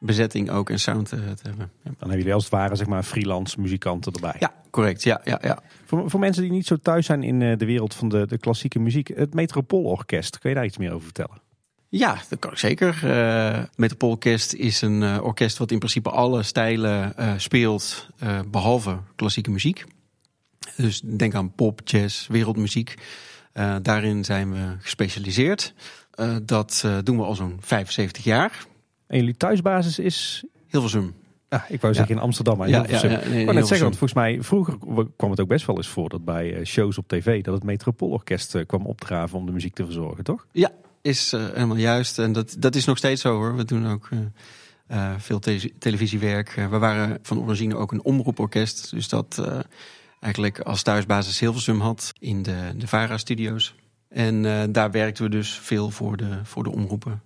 [0.01, 1.55] bezetting ook en sound te, hebben.
[1.57, 1.67] Ja.
[1.83, 4.35] Dan hebben jullie als het ware zeg maar freelance muzikanten erbij.
[4.39, 5.03] Ja, correct.
[5.03, 5.59] Ja, ja, ja.
[5.85, 8.37] Voor, voor mensen die niet zo thuis zijn in eh, de wereld van de, de
[8.37, 11.41] klassieke muziek, het Metropoolorkest, kun je daar iets meer over vertellen?
[11.89, 13.01] Ja, dat kan ik zeker.
[13.03, 18.07] Uh, Metropoolorkest is een uh, orkest wat in principe alle stijlen uh, speelt,
[18.47, 19.85] behalve klassieke muziek.
[20.77, 22.95] Dus denk aan pop, jazz, wereldmuziek.
[23.81, 25.73] daarin zijn we gespecialiseerd.
[26.43, 28.65] dat doen we al zo'n 75 jaar.
[29.11, 30.43] En jullie thuisbasis is?
[30.67, 31.13] Hilversum.
[31.49, 33.09] Ah, ik wou zeggen in Amsterdam, maar ja, Hilversum.
[33.09, 34.77] Ja, ja, nee, ik net zeggen, want volgens mij vroeger
[35.15, 37.63] kwam het ook best wel eens voor dat bij eh, shows op tv dat het
[37.63, 40.47] Metropoolorkest eh, kwam opdraven om de muziek te verzorgen, toch?
[40.51, 40.71] Ja,
[41.01, 42.19] is uh, helemaal juist.
[42.19, 43.55] En dat, dat is nog steeds zo hoor.
[43.55, 46.67] We doen ook uh, veel te televisiewerk.
[46.69, 48.91] we waren van origine ook een omroeporkest.
[48.91, 49.51] Dus dat
[50.19, 53.75] eigenlijk als thuisbasis Hilversum had in de, de VARA-studio's.
[54.09, 57.21] En daar werkten we dus veel voor de, voor de omroepen.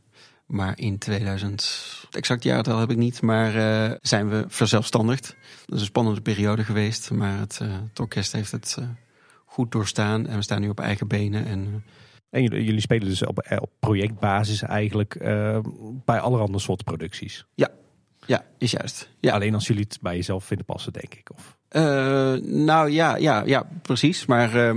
[0.45, 1.61] Maar in 2000,
[2.05, 5.35] het exact jaartal heb ik niet, maar uh, zijn we verzelfstandigd.
[5.65, 8.87] Dat is een spannende periode geweest, maar het, uh, het orkest heeft het uh,
[9.45, 10.27] goed doorstaan.
[10.27, 11.45] En we staan nu op eigen benen.
[11.45, 11.83] En,
[12.29, 15.17] en jullie, spelen dus op, op projectbasis eigenlijk
[16.05, 17.45] bij allerhande soorten producties?
[17.55, 17.69] Ja,
[18.25, 19.09] ja, is juist.
[19.19, 19.33] Ja.
[19.33, 21.29] Alleen als jullie het bij jezelf vinden passen, denk ik.
[21.35, 21.57] Of?
[21.75, 24.25] Uh, nou ja, ja, ja, precies.
[24.25, 24.75] Maar uh,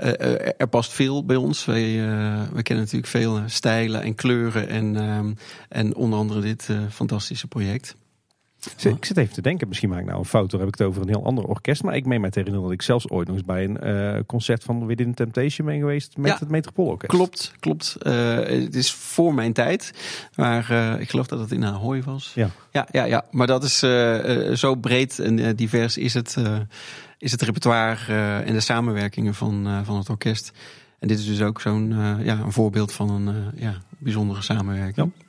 [0.00, 1.64] uh, er past veel bij ons.
[1.64, 1.92] Wij,
[2.52, 4.68] we kennen natuurlijk veel stijlen en kleuren.
[4.68, 5.32] En, ehm,
[5.68, 7.96] en onder andere dit fantastische project.
[8.78, 10.86] Ik zit even te denken, misschien maak ik nou een fout, dan heb ik het
[10.86, 11.82] over een heel ander orkest.
[11.82, 14.20] Maar ik meen mij te herinneren dat ik zelfs ooit nog eens bij een uh,
[14.26, 17.12] concert van Within Temptation ben geweest met ja, het Metropoolorkest.
[17.12, 17.96] Klopt, klopt.
[18.02, 19.92] Uh, het is voor mijn tijd,
[20.36, 22.32] maar uh, ik geloof dat het in Ahoy was.
[22.34, 23.24] Ja, ja, ja, ja.
[23.30, 23.78] maar dat is
[24.60, 26.36] zo breed en divers is het,
[27.18, 30.52] is het repertoire en de samenwerkingen van, van het orkest.
[30.98, 31.88] En dit is dus ook zo'n
[32.22, 35.12] ja, een voorbeeld van een ja, bijzondere samenwerking.
[35.16, 35.26] Ja.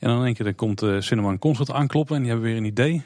[0.00, 2.64] En dan denk je, dan komt uh, Cinnamon Concert aankloppen en die hebben weer een
[2.64, 3.02] idee.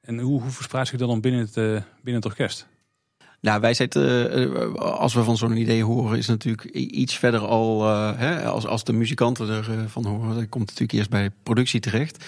[0.00, 1.64] En hoe, hoe verspreidt zich dat dan binnen het, uh,
[2.02, 2.66] binnen het orkest?
[3.40, 7.86] Nou, wij zitten, uh, als we van zo'n idee horen, is natuurlijk iets verder al,
[8.16, 12.24] hè, als, als de muzikanten ervan horen, dat komt natuurlijk eerst bij productie terecht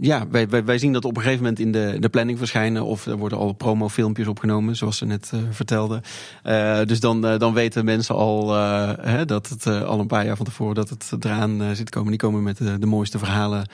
[0.00, 2.84] ja, wij, wij, wij, zien dat op een gegeven moment in de, de planning verschijnen.
[2.84, 6.02] Of er worden al promofilmpjes opgenomen, zoals ze net uh, vertelde.
[6.44, 8.52] Uh, dus dan, uh, dan weten mensen al
[9.00, 12.10] hè, dat het al een paar jaar van tevoren dat het eraan zit komen.
[12.10, 13.68] Die komen met de, mooiste verhalen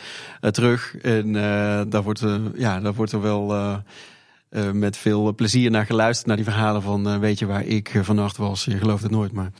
[0.50, 0.96] terug.
[0.96, 1.32] En
[1.88, 3.52] daar, wordt, ja, daar wordt er wel
[4.54, 6.26] eh, met veel plezier naar geluisterd.
[6.26, 8.64] Naar die verhalen van eh, weet je waar ik eh, vannacht was.
[8.64, 9.50] Je gelooft het nooit, maar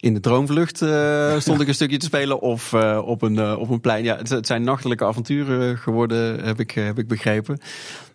[0.00, 2.40] in de droomvlucht eh, stond ik een stukje te spelen.
[2.40, 4.04] Of eh, op, een, eh, op een plein.
[4.04, 7.58] Ja, het, het zijn nachtelijke avonturen geworden, heb ik, heb ik begrepen.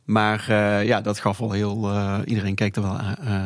[0.05, 0.53] Maar
[0.85, 1.91] ja, dat gaf wel heel...
[2.25, 2.99] iedereen keek er wel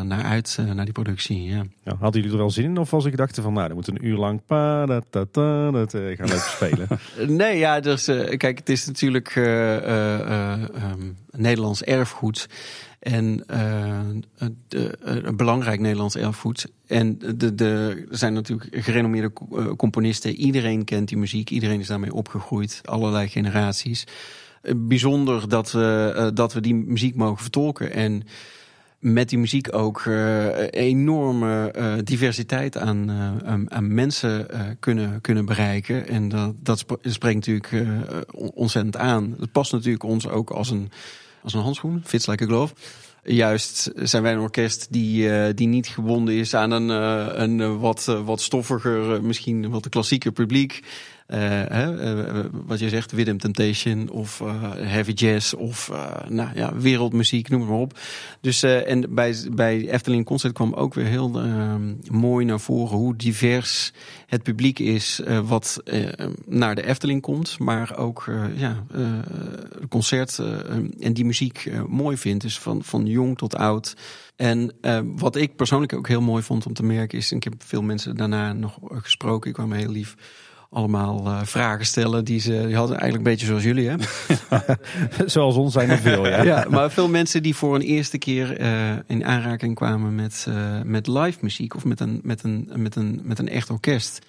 [0.04, 1.44] naar uit, naar die productie.
[1.44, 1.64] Ja.
[1.84, 2.78] Ja, hadden jullie er wel zin in?
[2.78, 5.72] Of was ik dachten van, nou, dan moet een uur lang pa, da, da, da,
[5.72, 6.88] dat eh, gaan spelen.
[7.38, 8.06] Nee, ja, dus,
[8.38, 12.50] kijk, het is natuurlijk ehm, Nederlands erfgoed.
[13.00, 14.48] En eh, eh,
[15.04, 16.72] een belangrijk Nederlands erfgoed.
[16.88, 20.36] En de, de, er zijn natuurlijk gerenommeerde eh, componisten.
[20.36, 21.50] Iedereen kent die muziek.
[21.50, 22.82] Iedereen is daarmee opgegroeid.
[22.84, 24.04] Allerlei generaties.
[24.76, 27.92] Bijzonder dat we, dat we die muziek mogen vertolken.
[27.92, 28.24] En
[29.00, 33.12] met die muziek ook eh, enorme diversiteit aan,
[33.70, 34.48] aan, mensen
[34.80, 36.08] kunnen, kunnen bereiken.
[36.08, 37.74] En dat, dat sp- spreekt natuurlijk
[38.32, 39.36] on- ontzettend aan.
[39.40, 40.92] Het past natuurlijk ons ook als een,
[41.44, 42.74] als een handschoen, fits like a glove.
[43.24, 47.62] Juist zijn wij een orkest die, eh, die niet gebonden is aan een, eh, een
[47.62, 50.84] eh, wat, wat stoffiger, misschien wat klassieker publiek.
[51.30, 55.92] Eh, hè, eh, wat je zegt, Rhythm Temptation of eh, heavy jazz of
[56.28, 58.00] nou, ja, wereldmuziek, noem maar op.
[58.42, 61.76] Dus en bij, bij Efteling Concert kwam ook weer heel eh,
[62.12, 63.92] mooi naar voren hoe divers
[64.26, 65.84] het publiek is wat
[66.46, 68.84] naar de Efteling komt, maar ook ja,
[69.90, 70.40] concert
[71.00, 72.44] en die muziek mooi vindt.
[72.44, 73.96] Dus van, van jong tot oud.
[74.36, 74.72] En
[75.04, 77.82] wat ik persoonlijk ook heel mooi vond om te merken is, en ik heb veel
[77.82, 80.16] mensen daarna nog gesproken, ik kwam heel lief
[80.70, 83.96] allemaal eh, vragen stellen die ze die hadden eigenlijk een beetje zoals jullie, hè?
[85.26, 86.44] Zoals ons zijn er veel, ja.
[86.44, 90.82] Ja, maar veel mensen die voor een eerste keer eh, in aanraking kwamen met, eh,
[90.82, 94.20] met live muziek of met een, met, een, met, een, met een echt orkest.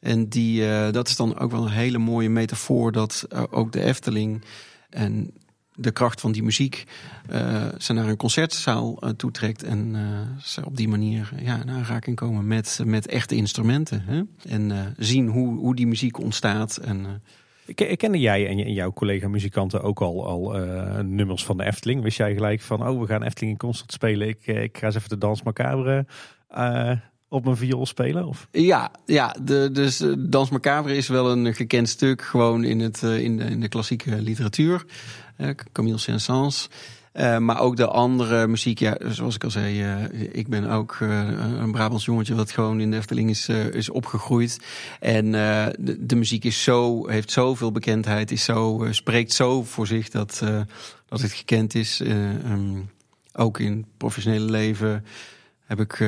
[0.00, 4.44] En die, dat is dan ook wel een hele mooie metafoor dat ook de Efteling
[4.90, 5.32] en
[5.78, 6.84] de kracht van die muziek
[7.28, 9.62] eh, ze naar een concertzaal eh, toetrekt.
[9.62, 14.02] En eh, ze op die manier ja, in aanraking komen met, met echte instrumenten.
[14.06, 14.22] Hè?
[14.48, 16.76] En zien hoe, hoe die muziek ontstaat.
[16.76, 17.22] En,
[17.74, 20.52] Ken- Kende jij en, jouw collega-muzikanten ook al, al
[21.02, 22.02] nummers van de Efteling?
[22.02, 24.28] Wist jij gelijk van, oh, we gaan Efteling in concert spelen.
[24.28, 26.06] Ik, ik ga eens even de Dans Macabre
[27.28, 28.26] op mijn viool spelen?
[28.26, 28.48] Of?
[28.50, 33.36] Ja, ja de, dus Dans Macabre is wel een gekend stuk gewoon in, het, in,
[33.36, 34.84] de, in de klassieke literatuur.
[35.72, 36.68] Camille Saint-Saëns.
[37.18, 40.96] Eh, maar ook de andere muziek, ja, zoals ik al zei, eh, ik ben ook
[41.00, 44.60] eh, een Brabants jongetje dat gewoon in de Efteling is, is opgegroeid.
[45.00, 50.08] En de, de muziek is zo, heeft zoveel bekendheid, is zo, spreekt zo voor zich
[50.08, 50.42] dat,
[51.08, 52.00] dat het gekend is.
[52.00, 52.80] Eh, ehm,
[53.32, 55.04] ook in het professionele leven
[55.64, 55.98] heb ik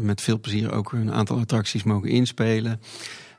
[0.00, 2.80] met veel plezier ook een aantal attracties mogen inspelen.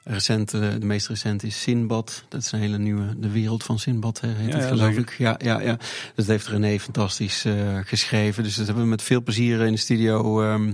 [0.10, 2.24] Recent, eh, de meest recente is Sinbad.
[2.30, 5.16] Dat is een hele nieuwe, de wereld van Sinbad heet Ja, het ja, geloof ik.
[5.18, 5.78] Ja, ja, ja.
[6.16, 8.44] Dat heeft René fantastisch eh, geschreven.
[8.44, 10.74] Dus dat hebben we met veel plezier in de studio ehm,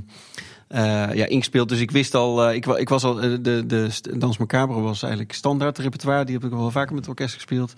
[0.67, 0.81] eh,
[1.13, 1.69] ja, ingespeeld.
[1.69, 5.77] Dus ik wist al, ik, ik was al, de, de Dans Macabre was eigenlijk standaard
[5.77, 6.25] repertoire.
[6.25, 7.73] Die heb ik al wel vaker met het orkest gespeeld.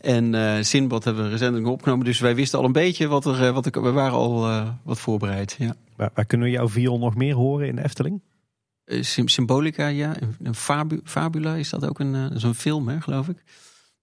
[0.00, 2.04] En eh Sinbad hebben we recent nog opgenomen.
[2.04, 5.00] Dus wij wisten al een beetje wat er, wat ik, we waren al eh, wat
[5.00, 5.56] voorbereid.
[5.58, 5.74] Ja.
[5.96, 8.20] Waar, waar kunnen we jouw viool nog meer horen in de Efteling?
[8.88, 10.16] Eh, Sym- Symbolica, ja.
[10.20, 13.42] En- en Fabu- Fabula is dat ook een, eh, zo'n film, hè, geloof ik.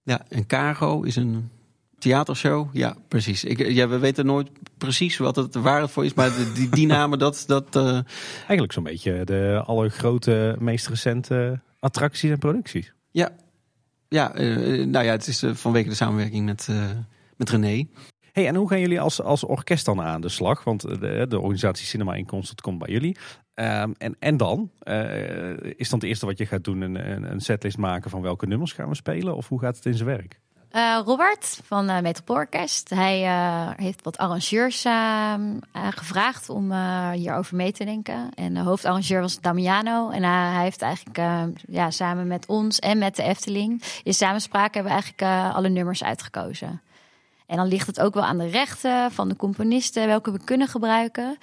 [0.02, 1.50] Ja, en Caro is een
[1.98, 2.68] theatershow.
[2.72, 3.44] Ja, precies.
[3.44, 6.14] Ik, ja, we weten nooit precies wat het, waar het voor is.
[6.14, 7.44] Maar de- die, die namen, dat...
[7.46, 7.98] dat eh,
[8.38, 12.92] Eigenlijk zo'n beetje de alle grote, meest recente attracties en producties.
[13.10, 13.30] ja,
[14.08, 16.90] ja eh, nou ja, het is eh, vanwege de samenwerking met, eh,
[17.36, 17.88] met René.
[18.32, 20.64] Hey, en hoe gaan jullie als, als orkest dan aan de slag?
[20.64, 23.16] Want de, de organisatie Cinema in Concert komt bij jullie.
[23.56, 24.70] Ehm, en, en dan?
[24.78, 28.46] Eh, is dan het eerste wat je gaat doen een, een, setlist maken van welke
[28.46, 29.36] nummers gaan we spelen?
[29.36, 30.40] Of hoe gaat het in zijn werk?
[30.70, 31.98] Eh, Robert van uh.
[32.88, 33.18] Hij
[33.76, 35.34] heeft wat arrangeurs eh,
[35.72, 36.72] eh, gevraagd om
[37.12, 38.30] hierover mee te denken.
[38.34, 40.10] En de hoofdarrangeur was Damiano.
[40.10, 41.18] En hij heeft eigenlijk
[41.68, 43.82] ja, samen met ons en met de Efteling...
[44.02, 46.80] in samenspraak hebben we eigenlijk alle nummers uitgekozen.
[47.46, 50.06] En dan ligt het ook wel aan de rechten van de componisten...
[50.06, 51.38] welke we kunnen gebruiken.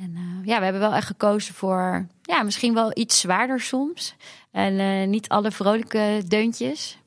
[0.00, 2.06] En uh, ja, we hebben wel echt gekozen voor...
[2.22, 4.16] ja, misschien wel iets zwaarder soms.
[4.50, 6.98] En uh, niet alle vrolijke deuntjes...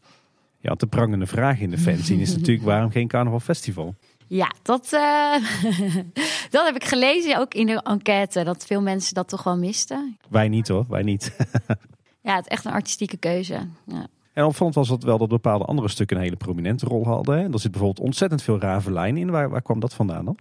[0.62, 3.96] Ja, de prangende vraag in de fanzine is natuurlijk waarom geen carnaval festival?
[4.28, 5.34] Ja, dat, uh,
[6.56, 8.44] dat heb ik gelezen ook in de enquête.
[8.44, 10.18] Dat veel mensen dat toch wel misten.
[10.30, 11.36] Wij niet hoor, wij niet.
[12.28, 13.68] ja, het is echt een artistieke keuze.
[13.86, 14.08] Ja.
[14.34, 17.38] En opvallend was het wel dat bepaalde andere stukken een hele prominente rol hadden.
[17.38, 17.52] Hè?
[17.52, 19.30] Er zit bijvoorbeeld ontzettend veel ravelijn in.
[19.30, 20.38] Waar, waar kwam dat vandaan dan?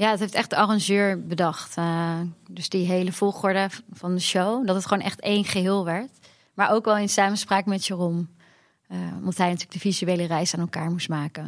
[0.00, 1.76] Ja, het heeft echt de arrangeur bedacht.
[1.76, 4.66] Uh, dus die hele volgorde van de show.
[4.66, 6.10] Dat het gewoon echt één geheel werd.
[6.54, 8.28] Maar ook wel in samenspraak met Jeroen.
[8.88, 11.44] Uh, omdat hij natuurlijk de visuele reis aan elkaar moest maken.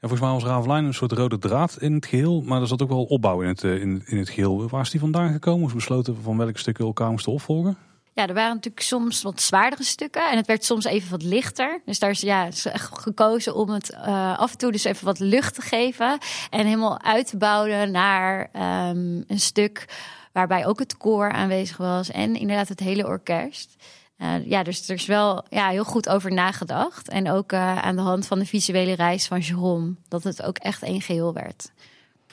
[0.00, 2.82] Ja, volgens mij was Ravelijn een soort rode draad in het geheel, maar er zat
[2.82, 4.68] ook wel opbouw in het, eh, in, in het geheel.
[4.68, 5.66] Waar is die vandaan gekomen?
[5.66, 7.76] Is besloten van welke stukken elkaar moesten opvolgen?
[8.18, 11.80] Ja, er waren natuurlijk soms wat zwaardere stukken en het werd soms even wat lichter.
[11.84, 15.18] Dus daar is ja, is gekozen om het uh, af en toe dus even wat
[15.18, 16.18] lucht te geven
[16.50, 19.84] en helemaal uit te bouwen naar um, een stuk
[20.32, 23.76] waarbij ook het koor aanwezig was en inderdaad het hele orkest.
[24.18, 27.08] Uh, ja, dus er is wel ja, heel goed over nagedacht.
[27.08, 30.58] En ook uh, aan de hand van de visuele reis van Jerome, dat het ook
[30.58, 31.72] echt één geheel werd.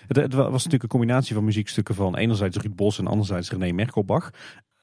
[0.08, 3.72] Het, het, was natuurlijk een combinatie van muziekstukken van enerzijds Ruud Bos en anderzijds René
[3.72, 4.32] Merkelbach.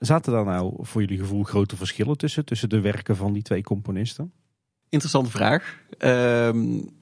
[0.02, 3.62] Zaten daar nou voor jullie gevoel grote verschillen tussen, tussen de werken van die twee
[3.62, 4.32] componisten?
[4.88, 5.76] Interessante vraag.
[5.98, 6.46] Uh,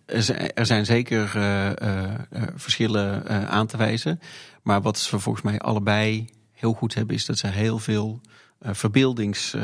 [0.06, 2.12] er, zijn, er, zeker uh, uh,
[2.54, 4.20] verschillen aan te wijzen.
[4.62, 8.20] Maar wat ze volgens mij allebei heel goed hebben, is dat ze heel veel
[8.60, 9.56] verbeeldings-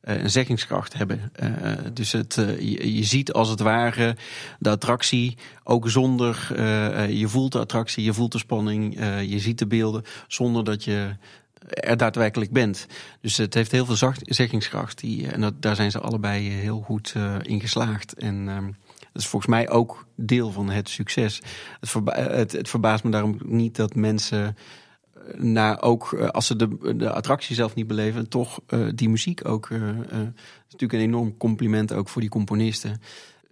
[0.00, 1.32] en zeggingskracht hebben.
[1.94, 4.16] dus het, je, je, ziet als het ware
[4.58, 6.48] de attractie ook zonder.
[7.10, 8.94] je voelt de attractie, je voelt de spanning,
[9.26, 11.16] je ziet de beelden zonder dat je
[11.66, 12.86] er daadwerkelijk bent.
[13.20, 15.00] Dus het heeft heel veel zacht, zeggingskracht.
[15.00, 18.14] Die, en dat, daar zijn ze allebei heel goed uh, in geslaagd.
[18.14, 21.40] En um, dat is volgens mij ook deel van het succes.
[21.80, 24.56] Het, het, verbaast me daarom niet dat mensen
[25.36, 28.60] naar ook als ze de, de attractie zelf niet beleven, toch
[28.94, 29.68] die muziek ook.
[29.68, 29.94] Uh, uh,
[30.62, 33.00] natuurlijk een enorm compliment ook voor die componisten.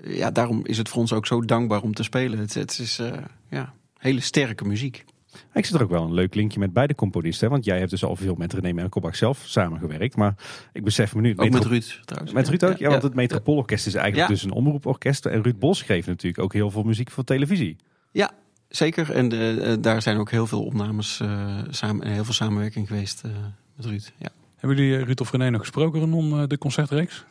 [0.05, 2.38] ja, daarom is het voor ons ook zo dankbaar om te spelen.
[2.38, 3.01] Het, het is
[3.48, 5.05] ja, hele sterke muziek.
[5.53, 7.51] Ik zit er ook wel een leuk linkje met beide componisten.
[7.51, 10.16] Want jij hebt dus al veel met René Merkelbach zelf samengewerkt.
[10.16, 10.35] Maar
[10.73, 11.37] ik besef me nu...
[11.37, 12.33] Ook met Ruud trouwens.
[12.35, 12.77] Met Ruud ook?
[12.77, 15.27] Ja, want het Metropoolorkest is eigenlijk dus een omroeporkest.
[15.27, 17.77] En Ruud Bos geeft natuurlijk ook heel veel muziek voor televisie.
[18.11, 18.31] Ja,
[18.68, 19.11] zeker.
[19.11, 23.33] En uh, daar zijn ook heel veel opnames uh, samen, heel veel samenwerking geweest uh,
[23.77, 24.12] met Ruud.
[24.18, 24.29] Ja.
[24.57, 27.25] Hebben jullie Ruud of René nog gesproken om de concertreeks?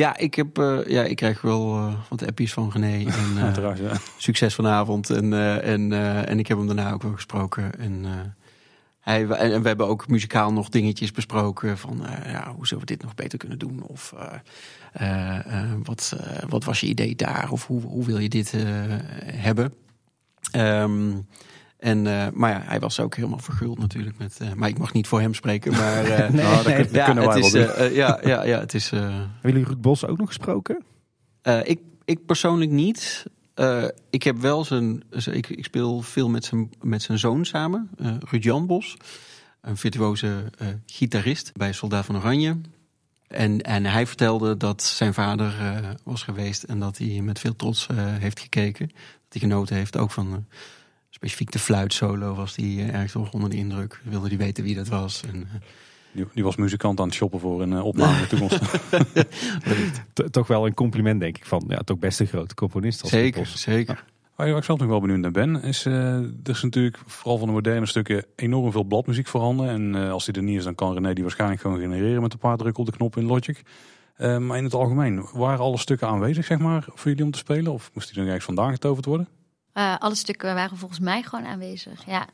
[0.00, 3.04] Ja, ik, heb, uh, ja, ik krijg wel uh, wat appies van René.
[3.10, 3.92] En, uh, Uiteraard, ja.
[4.16, 5.10] Succes vanavond.
[5.10, 5.32] En,
[5.62, 5.92] en,
[6.26, 7.78] en ik heb hem daarna ook wel gesproken.
[7.78, 8.04] En,
[9.00, 11.78] hij, en we hebben ook muzikaal nog dingetjes besproken.
[11.78, 13.82] Van ja, hoe zullen we dit nog beter kunnen doen?
[13.82, 14.14] Of
[15.82, 16.16] wat,
[16.48, 17.50] wat was je idee daar?
[17.50, 18.54] Of hoe, hoe wil je dit
[19.24, 19.74] hebben?
[20.56, 21.26] Um,
[21.80, 24.18] en, uh, maar ja, hij was ook helemaal verguld natuurlijk.
[24.18, 25.72] Met, uh, maar ik mag niet voor hem spreken.
[25.80, 27.92] Maar uh, nee, nou, dat, nee, dat ja, kunnen wij is, wel doen.
[28.02, 28.90] ja, ja, ja, het is...
[28.90, 30.82] Hebben jullie Ruud Bos ook nog gesproken?
[31.62, 33.24] ik, ik persoonlijk niet.
[34.10, 35.02] ik heb wel zijn...
[35.10, 37.90] Ik, ik speel veel met zijn, met zijn zoon samen.
[38.30, 38.96] Ruud Jan Bos.
[39.60, 40.50] Een virtuoze
[40.86, 42.56] gitarist bij Soldaat van Oranje.
[43.26, 45.54] En, en hij vertelde dat zijn vader
[46.04, 46.62] was geweest.
[46.62, 48.86] En dat hij met veel trots heeft gekeken.
[48.88, 50.46] Dat hij genoten heeft ook van
[51.20, 54.00] specifiek de fluitsolo was die uh, erg toch onder de indruk.
[54.04, 55.22] Wilde hij weten wie dat was.
[55.28, 55.42] En, uh,
[56.12, 58.60] die, die, was muzikant aan het shoppen voor een uh, opname in de toekomst.
[60.30, 63.02] toch wel een compliment denk ik van ja, toch best een grote componist.
[63.02, 64.04] Als zeker, zeker.
[64.36, 67.52] Waar ik zelf nog wel benieuwd naar ben, is er is natuurlijk vooral van de
[67.52, 69.68] moderne stukken enorm veel bladmuziek voorhanden.
[69.68, 72.38] En als die er niet is, dan kan René die waarschijnlijk gewoon genereren met een
[72.38, 73.62] paar drukken op de knop in Logic.
[74.18, 77.72] maar in het algemeen, waren alle stukken aanwezig zeg maar, voor jullie om te spelen?
[77.72, 79.28] Of moest die dan ergens vandaan getoverd worden?
[79.74, 82.28] Uh, alle stukken waren volgens mij gewoon aanwezig, ja.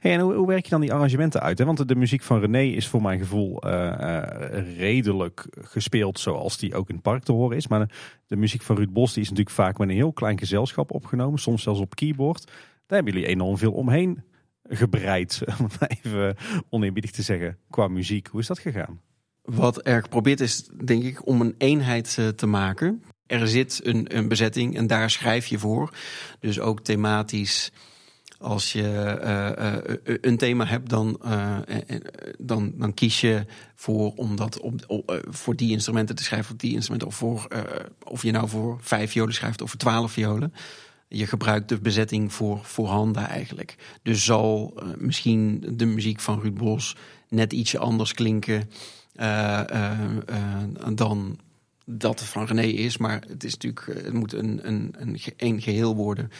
[0.00, 1.58] Hey, en hoe, hoe, werk je dan die arrangementen uit?
[1.58, 1.64] Hè?
[1.64, 6.74] Want de muziek van René is voor mijn gevoel uh, uh, redelijk gespeeld zoals die
[6.74, 7.68] ook in het park te horen is.
[7.68, 7.94] Maar de,
[8.26, 11.38] de, muziek van Ruud Bos die is natuurlijk vaak met een heel klein gezelschap opgenomen.
[11.38, 12.44] Soms zelfs op keyboard.
[12.86, 14.22] Daar hebben jullie enorm veel omheen
[14.68, 16.36] gebreid, om het even
[16.68, 18.26] oneerbiedig te zeggen, qua muziek.
[18.26, 19.00] Hoe is dat gegaan?
[19.42, 24.28] Wat er geprobeerd is, denk ik, om een eenheid te maken er zit een, een
[24.28, 25.96] bezetting en daar schrijf je voor.
[26.40, 27.72] Dus ook thematisch
[28.38, 31.20] als je uh, uh, een thema hebt, dan,
[32.38, 36.60] dan, dan kies je voor om dat op, op voor die instrumenten te schrijven, of
[36.60, 37.48] die instrumenten, of voor
[38.04, 40.54] of je nou voor vijf violen schrijft of voor twaalf violen.
[41.08, 43.76] Je gebruikt de bezetting voor, voor handen eigenlijk.
[44.02, 46.96] Dus zal misschien de muziek van Ruud Bos
[47.28, 48.70] net ietsje anders klinken
[50.94, 51.38] dan
[51.84, 52.96] dat het van René is.
[52.96, 56.30] Maar het, is natuurlijk, eh, het moet een, een, een, een geheel worden.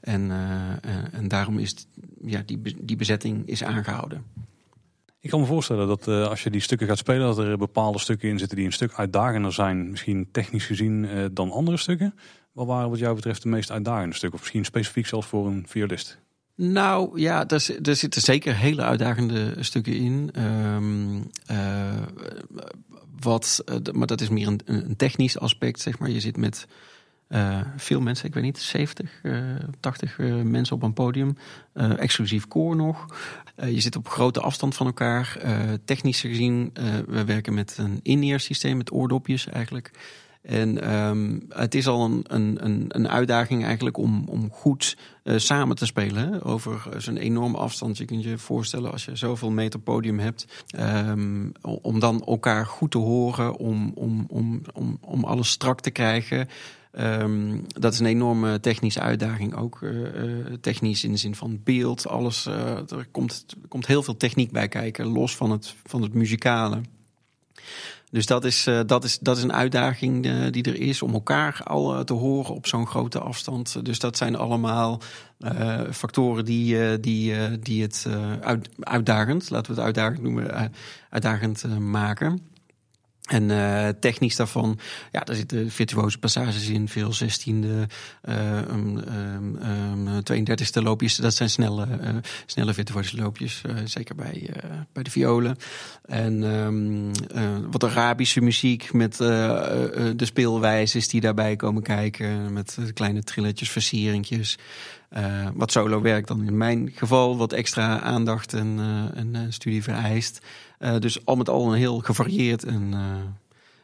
[0.00, 1.86] En, uh, en daarom is
[2.24, 4.24] ja, die, die bezetting is aangehouden.
[5.20, 7.98] Ik kan me voorstellen dat uh, als je die stukken gaat spelen, dat er bepaalde
[7.98, 12.14] stukken in zitten die een stuk uitdagender zijn, misschien technisch gezien, uh, dan andere stukken.
[12.52, 14.38] Wat waren wat jou betreft de meest uitdagende stukken?
[14.38, 16.18] Of misschien specifiek zelfs voor een violist?
[16.56, 20.30] Nou ja, er, er zitten zeker hele uitdagende stukken in.
[20.42, 21.30] Um,
[23.24, 26.10] wat, uh, maar dat is meer een, een, technisch aspect, zeg maar.
[26.10, 26.66] Je zit met
[27.28, 29.20] uh, veel mensen, ik weet niet, 70,
[29.80, 31.36] 80 mensen op een podium.
[31.74, 33.06] exclusief koor nog.
[33.56, 35.38] je zit op grote afstand van elkaar.
[35.84, 36.70] technisch gezien,
[37.06, 39.90] we werken met een in-ear systeem, met oordopjes eigenlijk.
[40.44, 45.76] En ehm, het is al een, een, een uitdaging eigenlijk om, om goed uh, samen
[45.76, 46.42] te spelen.
[46.42, 47.98] Over zo'n enorme afstand.
[47.98, 50.46] Je kunt je voorstellen als je zoveel meter podium hebt.
[50.78, 53.56] Um, om dan elkaar goed te horen.
[53.56, 56.48] Om, om, om, om, om alles strak te krijgen.
[56.98, 59.78] Um, dat is een enorme technische uitdaging ook.
[59.80, 62.46] Uh, technisch in de zin van beeld, alles.
[62.46, 66.80] Er, komt, er komt heel veel techniek bij kijken, los van het, van het muzikale.
[68.14, 72.04] Dus dat is, dat is, dat is een uitdaging die er is om elkaar al
[72.04, 73.84] te horen op zo'n grote afstand.
[73.84, 75.00] Dus dat zijn allemaal
[75.90, 78.06] factoren die, die, die het
[78.40, 80.72] uit, uitdagend, laten we het uitdagend noemen,
[81.10, 82.53] uitdagend maken.
[83.24, 84.78] En uh, technisch daarvan,
[85.12, 91.16] ja, daar zitten virtuoze passages in, veel 16e, uh, um, um, 32e loopjes.
[91.16, 92.08] Dat zijn snelle, uh,
[92.46, 94.50] snelle virtuoze loopjes, zeker bij,
[94.92, 95.56] bij de violen.
[96.04, 97.12] En um,
[97.70, 102.52] wat Arabische muziek met de speelwijzes die daarbij komen kijken.
[102.52, 104.58] Met kleine trilletjes, versieringjes.
[105.54, 108.78] Wat solo werk dan in mijn geval, wat extra aandacht en,
[109.14, 110.40] en studie vereist.
[110.84, 112.98] Uh, dus al met al een heel gevarieerd en, uh,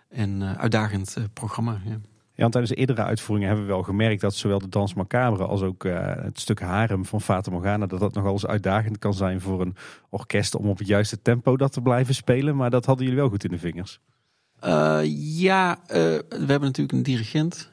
[0.09, 1.81] en uh, uitdagend programma.
[1.85, 1.99] Ja.
[2.35, 5.63] Ja, tijdens de eerdere uitvoeringen hebben we wel gemerkt dat zowel de Dans Macabre als
[5.63, 5.83] ook
[6.23, 9.77] het stuk Harem van Fata Morgana, dat dat nogal eens uitdagend kan zijn voor een
[10.09, 12.57] orkest om op het juiste tempo dat te blijven spelen.
[12.57, 14.01] Maar dat hadden jullie wel goed in de vingers.
[15.39, 17.71] ja, we hebben natuurlijk een dirigent.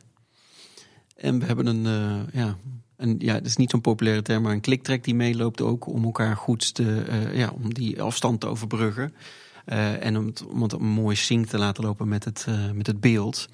[1.16, 2.56] En we hebben een, ja,
[2.98, 6.04] en ja, het is niet zo'n populaire term, maar een kliktrek die meeloopt ook om
[6.04, 9.14] elkaar goed te, uh, ja, om die afstand te overbruggen.
[9.66, 12.72] Uh, en om het, om het een mooi sync te laten lopen met het, uh,
[12.72, 13.50] met het beeld.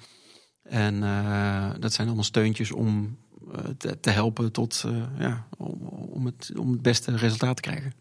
[0.62, 1.00] En
[1.80, 3.18] dat zijn allemaal steuntjes om
[3.78, 4.84] te, te, helpen tot,
[5.18, 7.92] ja, om, om, het, om het beste resultaat te krijgen.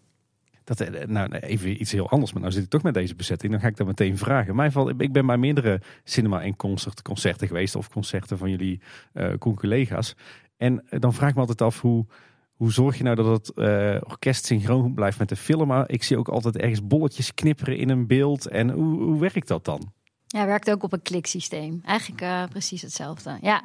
[0.63, 3.51] Dat, nou, even iets heel anders, maar nou zit ik toch met deze bezetting.
[3.51, 4.49] Dan ga ik dat meteen vragen.
[4.49, 7.75] In mijn geval, ik ben bij meerdere cinema- en concert, concerten geweest.
[7.75, 8.82] Of concerten van jullie
[9.13, 10.15] uh, collega's.
[10.63, 12.06] En dan vraag ik me altijd af hoe,
[12.54, 15.67] hoe zorg je nou dat het uh, orkest synchroon blijft met de film?
[15.67, 18.47] Maar ik zie ook altijd ergens bolletjes knipperen in een beeld.
[18.47, 19.91] En hoe, hoe werkt dat dan?
[20.28, 21.82] Ja, werkt ook op een kliksysteem.
[21.86, 23.38] Eigenlijk uh, precies hetzelfde.
[23.41, 23.63] Ja.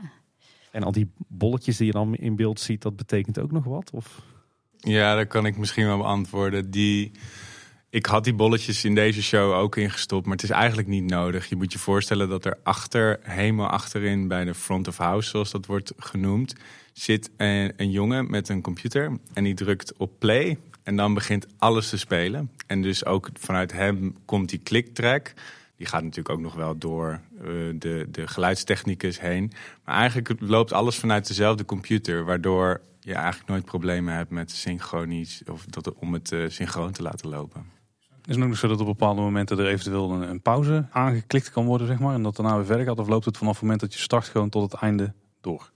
[0.73, 3.91] En al die bolletjes die je dan in beeld ziet, dat betekent ook nog wat?
[3.91, 4.23] Of?
[4.77, 6.71] Ja, dat kan ik misschien wel beantwoorden.
[6.71, 7.13] Die,
[7.91, 11.49] ik had die bolletjes in deze show ook ingestopt, maar het is eigenlijk niet nodig.
[11.49, 15.51] Je moet je voorstellen dat er achter, helemaal achterin bij de front of house, zoals
[15.51, 16.55] dat wordt genoemd,
[16.99, 21.47] zit een, een jongen met een computer en die drukt op play en dan begint
[21.59, 22.51] alles te spelen.
[22.67, 25.33] En dus ook vanuit hem komt die kliktrack.
[25.77, 29.53] Die gaat natuurlijk ook nog wel door uh, de, de geluidstechnicus heen.
[29.85, 35.43] Maar eigenlijk loopt alles vanuit dezelfde computer, waardoor je eigenlijk nooit problemen hebt met synchronisch
[35.51, 37.67] of dat, om het uh, synchroon te laten lopen.
[38.25, 41.65] Is het nog zo dat op bepaalde momenten er eventueel een, een, pauze aangeklikt kan
[41.65, 42.99] worden, zeg maar, en dat daarna weer verder gaat?
[42.99, 45.71] Of loopt het vanaf het moment dat je start gewoon tot het einde door?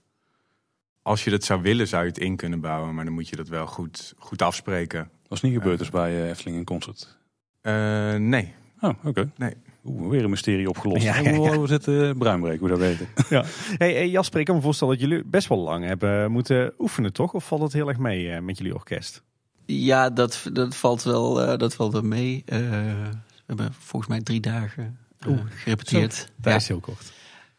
[1.03, 3.35] Als je dat zou willen, zou je het in kunnen bouwen, maar dan moet je
[3.35, 5.09] dat wel goed, goed afspreken.
[5.27, 7.17] Dat is niet gebeurd dus bij uh, Efteling in Concert?
[7.61, 8.53] Uh, nee.
[8.81, 9.07] Oh, oké.
[9.07, 9.29] Okay.
[9.35, 9.53] Nee.
[9.85, 11.03] Oeh, weer een mysterie opgelost.
[11.03, 11.59] Ja, ja, ja.
[11.59, 13.07] We zitten bruinbreek, hoe dat weten.
[13.29, 13.43] Ja.
[13.77, 17.13] Hey, hey, Jasper, ik kan me voorstellen dat jullie best wel lang hebben moeten oefenen,
[17.13, 17.33] toch?
[17.33, 19.23] Of valt het heel erg mee uh, met jullie orkest?
[19.65, 22.43] Ja, dat, dat valt wel uh, dat valt wel mee.
[22.45, 26.31] Uh, we hebben volgens mij drie dagen uh, gerepeteerd.
[26.37, 26.55] Dat ja.
[26.59, 27.13] is heel kort.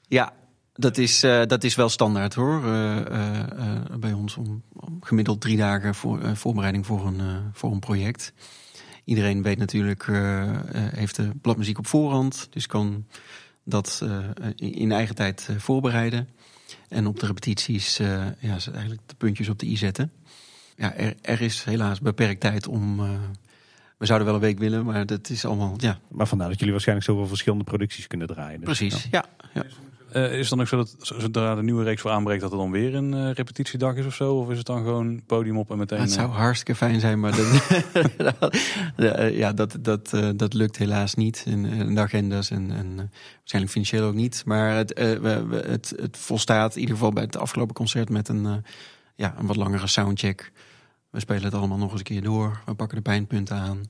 [0.09, 0.33] Ja,
[0.75, 2.61] dat is, dat is wel standaard hoor.
[4.01, 7.21] bij ons om, om, gemiddeld drie dagen voor, voorbereiding voor een,
[7.53, 8.33] voor een project.
[9.05, 10.07] Iedereen weet natuurlijk,
[10.73, 12.47] heeft de bladmuziek op voorhand.
[12.51, 13.07] Dus kan
[13.65, 14.07] dat
[14.57, 16.29] in eigen tijd voorbereiden.
[16.89, 20.13] En op de repetities ja, eigenlijk de puntjes op de i zetten
[20.77, 22.97] ja, er, er, is helaas beperkt tijd om.
[23.97, 25.75] We zouden wel een week willen, maar dat is allemaal.
[25.77, 25.99] Ja.
[26.09, 28.61] Maar vandaar dat jullie waarschijnlijk zoveel verschillende producties kunnen draaien.
[28.61, 29.25] Dus, Precies, ja.
[29.55, 29.65] ja.
[30.15, 32.59] Uh, is het dan ook zo dat zodra de nieuwe reeks voor aanbreekt, dat er
[32.59, 34.35] dan weer een uh, repetitiedag is of zo?
[34.35, 36.01] Of is het dan gewoon podium op en meteen.
[36.01, 41.45] het zou hartstikke fijn zijn, maar dat, ja, dat, dat, dat lukt helaas niet.
[41.47, 42.97] In, de agendas en, en
[43.39, 44.43] waarschijnlijk financieel ook niet.
[44.47, 48.65] Maar het, we, het, het volstaat in ieder geval bij het afgelopen concert met een
[49.17, 50.53] ja, een wat langere soundcheck.
[51.11, 52.63] We spelen het allemaal nog eens een keer door.
[52.67, 53.83] We pakken de pijnpunten aan.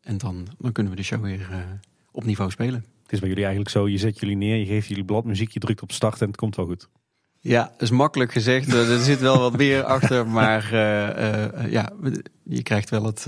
[0.00, 1.56] En dan, dan kunnen we de show weer uh,
[2.10, 2.84] op niveau spelen.
[3.12, 5.60] Het is bij jullie eigenlijk zo, je zet jullie neer, je geeft jullie bladmuziek, je
[5.60, 6.88] drukt op start en het komt wel goed.
[7.40, 8.72] Ja, dat is makkelijk gezegd.
[8.72, 11.92] er zit wel wat meer achter, maar uh, uh, ja,
[12.42, 13.26] je krijgt wel het,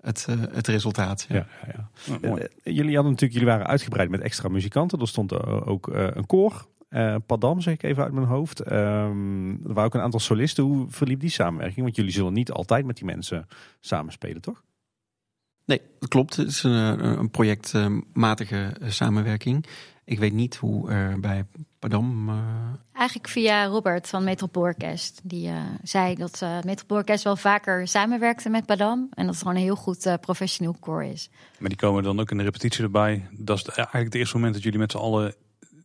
[0.00, 1.26] het, het resultaat.
[1.28, 1.46] Ja.
[1.66, 1.88] Ja,
[2.20, 5.00] ja, jullie hadden natuurlijk, jullie waren uitgebreid met extra muzikanten.
[5.00, 8.72] Er stond ook een koor uh, Padam, zeg ik even uit mijn hoofd.
[8.72, 10.64] Um, er waren ook een aantal solisten.
[10.64, 11.82] Hoe verliep die samenwerking?
[11.82, 13.46] Want jullie zullen niet altijd met die mensen
[13.80, 14.62] samenspelen, toch?
[15.68, 16.36] Nee, dat klopt.
[16.36, 19.66] Het is een, een projectmatige samenwerking.
[20.04, 21.44] Ik weet niet hoe er bij
[21.78, 22.28] Padam...
[22.28, 22.34] eh,
[22.92, 25.20] Eigenlijk via Robert van Metropoolorkest.
[25.24, 29.08] Die eh, zei dat uh, Metropoolorkest wel vaker samenwerkte met Padam.
[29.10, 31.30] En dat het gewoon een heel goed uh, professioneel koor is.
[31.58, 33.28] Maar die komen dan ook in de repetitie erbij.
[33.32, 35.34] Dat is eigenlijk het eerste moment dat jullie met z'n allen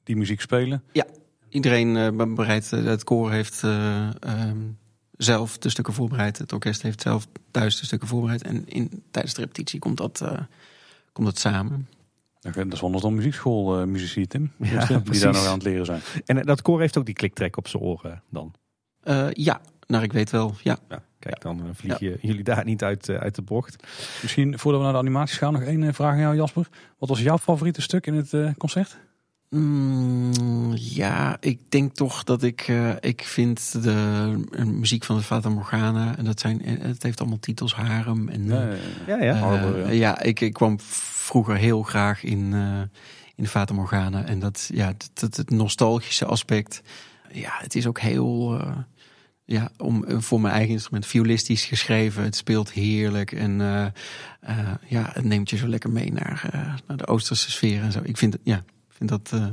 [0.03, 0.83] die muziek spelen.
[0.91, 1.05] Ja,
[1.49, 4.09] iedereen uh, bereidt, het koor heeft uh,
[4.49, 4.77] um,
[5.23, 6.37] zelf de stukken voorbereid.
[6.37, 8.43] Het orkest heeft zelf thuis de stukken voorbereid.
[8.43, 10.39] En in, tijdens de repetitie komt dat, uh,
[11.11, 11.87] komt dat samen.
[12.41, 14.51] Okay, dat is anders dan muziekschool uh, muzici, Tim.
[14.57, 15.23] Ja, die precies.
[15.23, 16.01] daar nou aan het leren zijn.
[16.25, 18.53] En dat koor heeft ook die kliktrek op zijn oren dan?
[19.33, 20.77] ja, nou ik weet wel, ja.
[20.89, 22.15] ja kijk, dan vliegen ja.
[22.21, 23.83] jullie daar niet uit, uit de bocht.
[24.21, 26.67] Misschien voordat we naar de animaties gaan, nog één vraag aan jou Jasper.
[26.97, 28.97] Wat was jouw favoriete stuk in het concert?
[29.53, 32.67] Mm, ja, ik denk toch dat ik.
[32.67, 36.17] Uh, ik vind de uh, muziek van de Fata Morgana.
[36.17, 36.61] En dat zijn.
[36.65, 38.29] Het heeft allemaal titels harem.
[38.29, 38.67] En, ja,
[39.07, 39.23] ja, ja.
[39.23, 39.89] ja, Harbor, ja.
[39.89, 42.79] ja ik, ik kwam vroeger heel graag in, uh,
[43.35, 44.25] in de Fata Morgana.
[44.25, 46.81] En dat, ja, het, het, het, nostalgische aspect.
[47.31, 48.61] Ja, het is ook heel.
[49.45, 52.23] ja, om, voor mijn eigen instrument violistisch geschreven.
[52.23, 53.31] Het speelt heerlijk.
[53.31, 53.57] En
[54.87, 56.49] ja, het neemt je zo lekker mee naar,
[56.87, 57.99] naar de Oosterse sfeer en zo.
[58.03, 58.63] Ik vind het, ja,
[59.07, 59.41] vind dat.
[59.41, 59.47] Uh,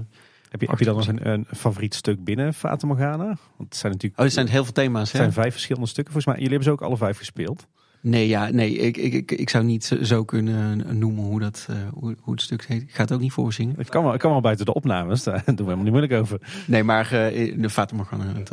[0.50, 3.26] heb, je, heb je dan nog een, een, favoriet stuk binnen Fata Morgana?
[3.26, 3.38] Want
[3.68, 4.20] het zijn natuurlijk.
[4.20, 5.12] Oh, er zijn heel veel thema's.
[5.12, 6.12] Het zijn vijf verschillende stukken.
[6.12, 7.66] Volgens mij, jullie hebben ze ook alle vijf gespeeld.
[8.02, 11.76] Nee, ja, nee, ik, ik, ik, ik zou niet zo kunnen noemen hoe, dat, uh,
[11.92, 12.82] hoe, hoe het stuk heet.
[12.82, 13.74] Ik ga het ook niet voorzingen.
[13.78, 16.12] Ik kan wel, ik kan wel buiten de opnames, daar doen we helemaal niet moeilijk
[16.12, 16.40] over.
[16.66, 18.24] Nee, maar uh, de Fata Morgana.
[18.24, 18.52] Het.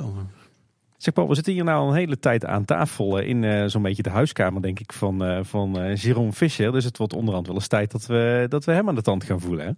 [0.98, 3.82] Zeg Paul, we zitten hier nou al een hele tijd aan tafel in uh, zo'n
[3.82, 6.72] beetje de huiskamer, denk ik, van, uh, van Jerome Fischer.
[6.72, 9.24] Dus het wordt onderhand wel eens tijd dat we, dat we hem aan de tand
[9.24, 9.66] gaan voelen.
[9.66, 9.72] Hè?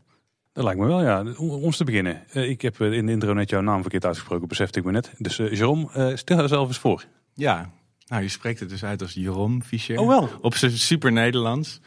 [0.59, 1.23] Dat lijkt me wel, ja.
[1.37, 2.23] Om te beginnen.
[2.33, 5.11] Uh, ik heb in de intro net jouw naam verkeerd uitgesproken, besefte ik me net.
[5.17, 7.05] Dus uh, Jerome, uh, stel jezelf eens voor.
[7.33, 7.69] Ja,
[8.07, 9.99] nou je spreekt het dus uit als Jerome Fischer.
[9.99, 10.29] Oh wel?
[10.41, 11.79] Op zijn super Nederlands.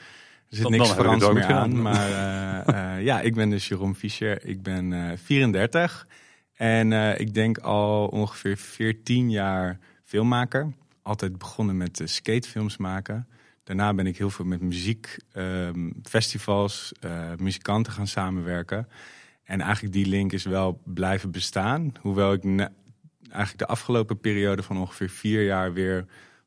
[0.49, 1.59] Er zit dan, niks dan Frans meer gedaan.
[1.59, 1.83] aan.
[1.83, 4.47] Maar ja, ik ben dus Jerome Fischer.
[4.47, 6.07] Ik ben 34.
[6.55, 10.73] En ik denk al ongeveer 14 jaar filmmaker.
[11.03, 13.27] Altijd begonnen met skatefilms maken.
[13.65, 18.89] Daarna ben ik heel veel met muziek, um, festivals, uh, muzikanten gaan samenwerken.
[19.45, 21.93] En eigenlijk die link is wel blijven bestaan.
[22.01, 26.07] Hoewel ik eigenlijk de afgelopen periode van ongeveer vier jaar weer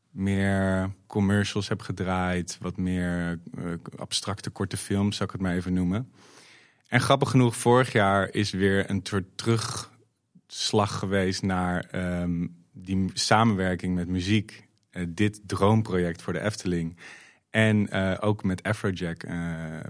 [0.09, 2.57] meer commercials heb gedraaid.
[2.61, 6.11] Wat meer uh, abstracte korte films, zou ik het maar even noemen.
[6.87, 11.89] En grappig genoeg, vorig jaar is weer een soort terugslag geweest naar
[12.21, 14.64] um, die samenwerking met muziek
[15.07, 16.97] dit droomproject voor de Efteling.
[17.49, 19.33] En uh, ook met Afrojack uh,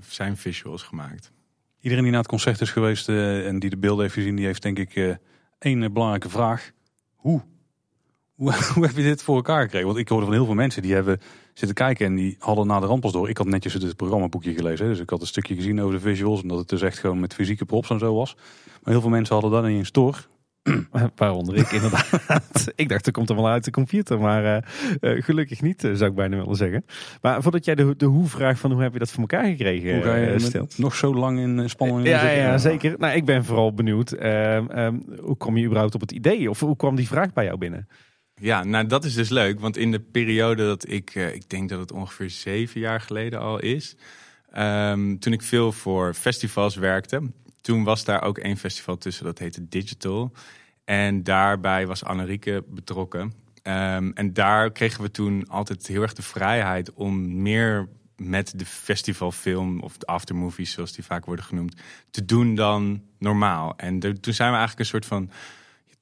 [0.09, 1.31] zijn visuals gemaakt.
[1.79, 4.61] Iedereen die naar het concert is geweest en die de beelden heeft gezien, die heeft
[4.61, 5.17] denk ik
[5.59, 6.71] één belangrijke vraag.
[7.15, 7.41] Hoe?
[8.35, 8.53] hoe?
[8.73, 9.87] Hoe heb je dit voor elkaar gekregen?
[9.87, 11.19] Want ik hoorde van heel veel mensen die hebben
[11.53, 13.29] zitten kijken en die hadden na de ramp door.
[13.29, 16.41] Ik had netjes het programmaboekje gelezen, dus ik had een stukje gezien over de visuals
[16.41, 18.35] en dat het dus echt gewoon met fysieke props en zo was.
[18.83, 20.27] Maar heel veel mensen hadden dat niet eens door.
[21.15, 22.71] Waaronder ik inderdaad.
[22.75, 24.19] ik dacht, er komt er wel uit de computer.
[24.19, 26.85] Maar uh, uh, gelukkig niet, uh, zou ik bijna willen zeggen.
[27.21, 30.03] Maar voordat jij de, de hoe-vraag van hoe heb je dat voor elkaar gekregen hoe
[30.03, 30.77] ga je stelt.
[30.77, 32.95] nog zo lang in spanning ja, ja, ja, zeker.
[32.97, 34.11] Nou, ik ben vooral benieuwd.
[34.11, 36.49] Um, hoe kwam je überhaupt op het idee?
[36.49, 37.87] Of hoe kwam die vraag bij jou binnen?
[38.35, 39.59] Ja, nou dat is dus leuk.
[39.59, 43.59] Want in de periode dat ik, ik denk dat het ongeveer zeven jaar geleden al
[43.59, 43.95] is.
[44.57, 47.21] Um, toen ik veel voor festivals werkte
[47.65, 50.31] toen was daar ook één festival tussen, dat heette Digital.
[50.83, 53.21] En daarbij was Annerieke betrokken.
[53.21, 58.65] Um, en daar kregen we toen altijd heel erg de vrijheid om meer met de
[58.65, 63.73] festivalfilm of de aftermovies, zoals die vaak worden genoemd, te doen dan normaal.
[63.77, 65.31] En toen zijn we eigenlijk een soort van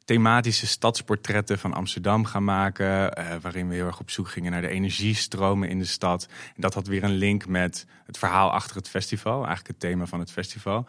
[0.06, 3.20] thematische stadsportretten van Amsterdam gaan maken.
[3.20, 6.28] Uh, waarin we heel erg op zoek gingen naar de energiestromen in de stad.
[6.56, 10.06] En dat had weer een link met het verhaal achter het festival, eigenlijk het thema
[10.06, 10.86] van het festival.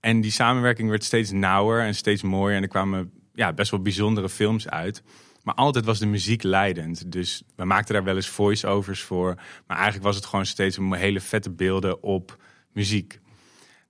[0.00, 2.56] En die samenwerking werd steeds nauwer en steeds mooier.
[2.56, 5.02] En er kwamen ja, best wel bijzondere films uit.
[5.42, 7.12] Maar altijd was de muziek leidend.
[7.12, 9.34] Dus we maakten daar wel eens voice-overs voor.
[9.66, 12.36] Maar eigenlijk was het gewoon steeds hele vette beelden op
[12.72, 13.20] muziek.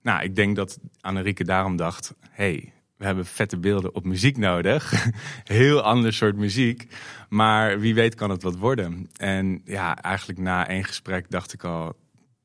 [0.03, 2.15] Nou, ik denk dat Annerieke daarom dacht...
[2.31, 5.07] hey, we hebben vette beelden op muziek nodig.
[5.45, 6.87] Heel ander soort muziek.
[7.29, 9.11] Maar wie weet kan het wat worden.
[9.17, 11.97] En ja, eigenlijk na één gesprek dacht ik al...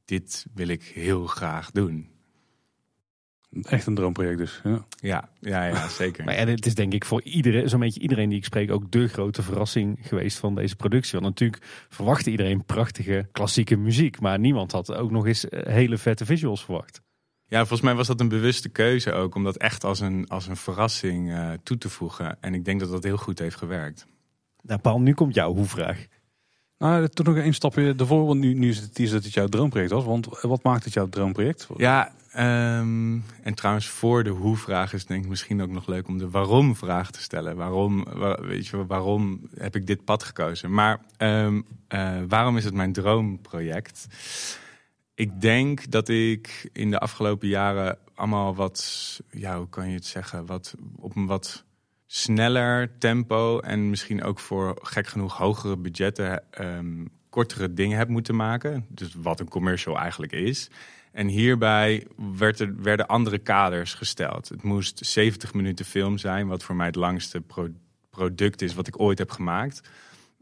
[0.05, 2.12] dit wil ik heel graag doen.
[3.61, 4.61] Echt een droomproject dus.
[4.63, 6.23] Ja, ja, ja, ja zeker.
[6.25, 8.91] maar en het is denk ik voor iedereen, zo'n beetje iedereen die ik spreek, ook
[8.91, 11.19] de grote verrassing geweest van deze productie.
[11.19, 14.19] Want natuurlijk verwachtte iedereen prachtige klassieke muziek.
[14.19, 17.01] Maar niemand had ook nog eens eh, hele vette visuals verwacht.
[17.47, 19.35] Ja, volgens mij was dat een bewuste keuze ook.
[19.35, 22.37] Om dat echt als een, als een verrassing uh, toe te voegen.
[22.41, 24.07] En ik denk dat dat heel goed heeft gewerkt.
[24.61, 26.07] Nou Paul, nu komt jouw hoe-vraag.
[26.77, 28.25] Nou, toch nog één stapje ervoor.
[28.25, 30.05] Want nu, nu is het, is dat het jouw droomproject was.
[30.05, 31.67] Want wat maakt het jouw droomproject?
[31.77, 36.17] Ja, Ehm, en trouwens, voor de hoe-vraag is denk ik misschien ook nog leuk om
[36.17, 37.55] de waarom-vraag te stellen.
[37.55, 40.73] Waarom, wa- weet je, waarom heb ik dit pad gekozen?
[40.73, 44.07] Maar ehm, eh, waarom is het mijn droomproject?
[45.15, 50.05] Ik denk dat ik in de afgelopen jaren allemaal wat, ja, hoe kan je het
[50.05, 51.63] zeggen, wat op een wat
[52.05, 58.35] sneller tempo en misschien ook voor gek genoeg hogere budgetten ehm, kortere dingen heb moeten
[58.35, 58.85] maken.
[58.89, 60.69] Dus wat een commercial eigenlijk is.
[61.13, 62.07] En hierbij
[62.37, 64.49] werd er, werden andere kaders gesteld.
[64.49, 67.73] Het moest 70 minuten film zijn, wat voor mij het langste pro-
[68.09, 69.81] product is wat ik ooit heb gemaakt.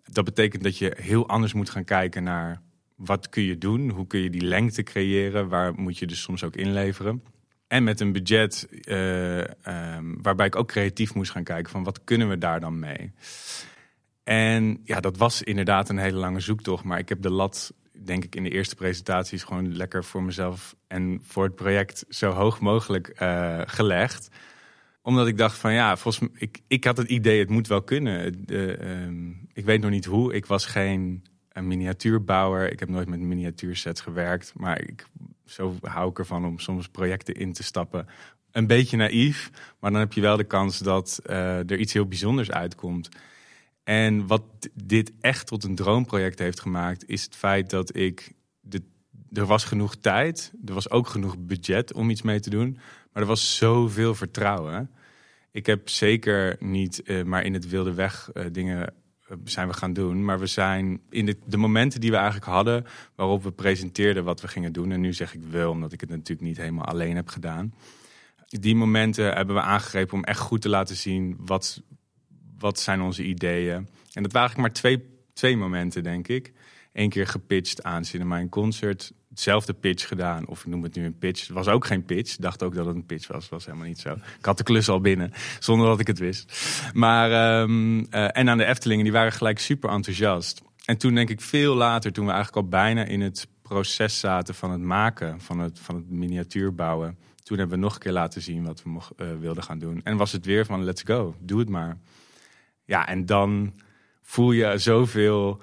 [0.04, 2.62] Dat betekent dat je heel anders moet gaan kijken naar
[2.96, 6.44] wat kun je doen, hoe kun je die lengte creëren, waar moet je dus soms
[6.44, 7.24] ook inleveren.
[7.68, 12.04] En met een budget eh, ehm, waarbij ik ook creatief moest gaan kijken van wat
[12.04, 13.14] kunnen we daar dan mee.
[14.24, 17.74] En ja, dat was inderdaad een hele lange zoektocht, maar ik heb de lat
[18.06, 22.32] denk ik in de eerste presentaties gewoon lekker voor mezelf en voor het project zo
[22.32, 24.30] hoog mogelijk eh, gelegd.
[25.02, 27.82] Omdat ik dacht van ja, volgens mij, ik, ik had het idee, het moet wel
[27.82, 28.46] kunnen.
[28.46, 30.34] Eh, ehm, ik weet nog niet hoe.
[30.34, 32.72] Ik was geen een miniatuurbouwer.
[32.72, 34.54] Ik heb nooit met miniatuursets gewerkt.
[34.56, 35.06] Maar ik,
[35.46, 38.08] zo hou ik ervan om soms projecten in te stappen.
[38.52, 42.08] Een beetje naïef, maar dan heb je wel de kans dat eh, er iets heel
[42.08, 43.10] bijzonders uitkomt.
[43.84, 48.34] En wat dit echt tot een droomproject heeft gemaakt, is het feit dat ik.
[48.60, 48.82] De,
[49.32, 52.78] er was genoeg tijd, er was ook genoeg budget om iets mee te doen,
[53.14, 54.90] maar er was zoveel vertrouwen.
[55.52, 58.94] Ik heb zeker niet uh, maar in het wilde weg uh, dingen
[59.32, 62.46] uh, zijn we gaan doen, maar we zijn in de, de, momenten die we eigenlijk
[62.46, 64.92] hadden, waarop we presenteerden wat we gingen doen.
[64.92, 67.74] En nu zeg ik wel, omdat ik het natuurlijk niet helemaal alleen heb gedaan.
[68.48, 71.82] Die momenten hebben we aangegrepen om echt goed te laten zien wat,
[72.62, 73.88] wat zijn onze ideeën.
[74.14, 75.04] En dat waren eigenlijk maar twee,
[75.34, 76.54] twee momenten, denk ik.
[76.94, 79.12] Eén keer gepitcht aan Cinema in Concert.
[79.30, 81.42] Hetzelfde pitch gedaan, of ik noem het nu een pitch.
[81.42, 82.36] Het was ook geen pitch.
[82.36, 83.50] Dacht ook dat het een pitch was.
[83.50, 84.14] was helemaal niet zo.
[84.14, 86.72] Ik had de klus al binnen, zonder dat ik het wist.
[86.94, 90.62] Maar, um, uh, en aan de Eftelingen, die waren gelijk super enthousiast.
[90.86, 94.56] En toen denk ik veel later, toen we eigenlijk al bijna in het proces zaten
[94.56, 97.18] van het maken, van het, van het miniatuur bouwen.
[97.44, 100.02] Toen hebben we nog een keer laten zien wat we mocht, uh, wilden gaan doen.
[100.04, 101.98] En was het weer van let's go, doe het maar.
[102.92, 103.74] Ja, en dan
[104.22, 105.62] voel je zoveel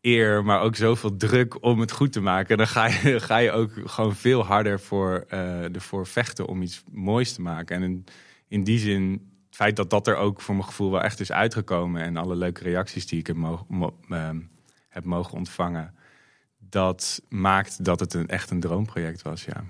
[0.00, 2.50] eer, maar ook zoveel druk om het goed te maken.
[2.50, 6.62] En dan ga je, ga je ook gewoon veel harder voor, uh, ervoor vechten om
[6.62, 7.76] iets moois te maken.
[7.76, 8.04] En in,
[8.48, 9.10] in die zin,
[9.46, 12.36] het feit dat dat er ook voor mijn gevoel wel echt is uitgekomen en alle
[12.36, 14.30] leuke reacties die ik heb mogen, mo uh,
[14.88, 15.94] heb mogen ontvangen,
[16.58, 19.64] dat maakt dat het een, echt een droomproject was, ja.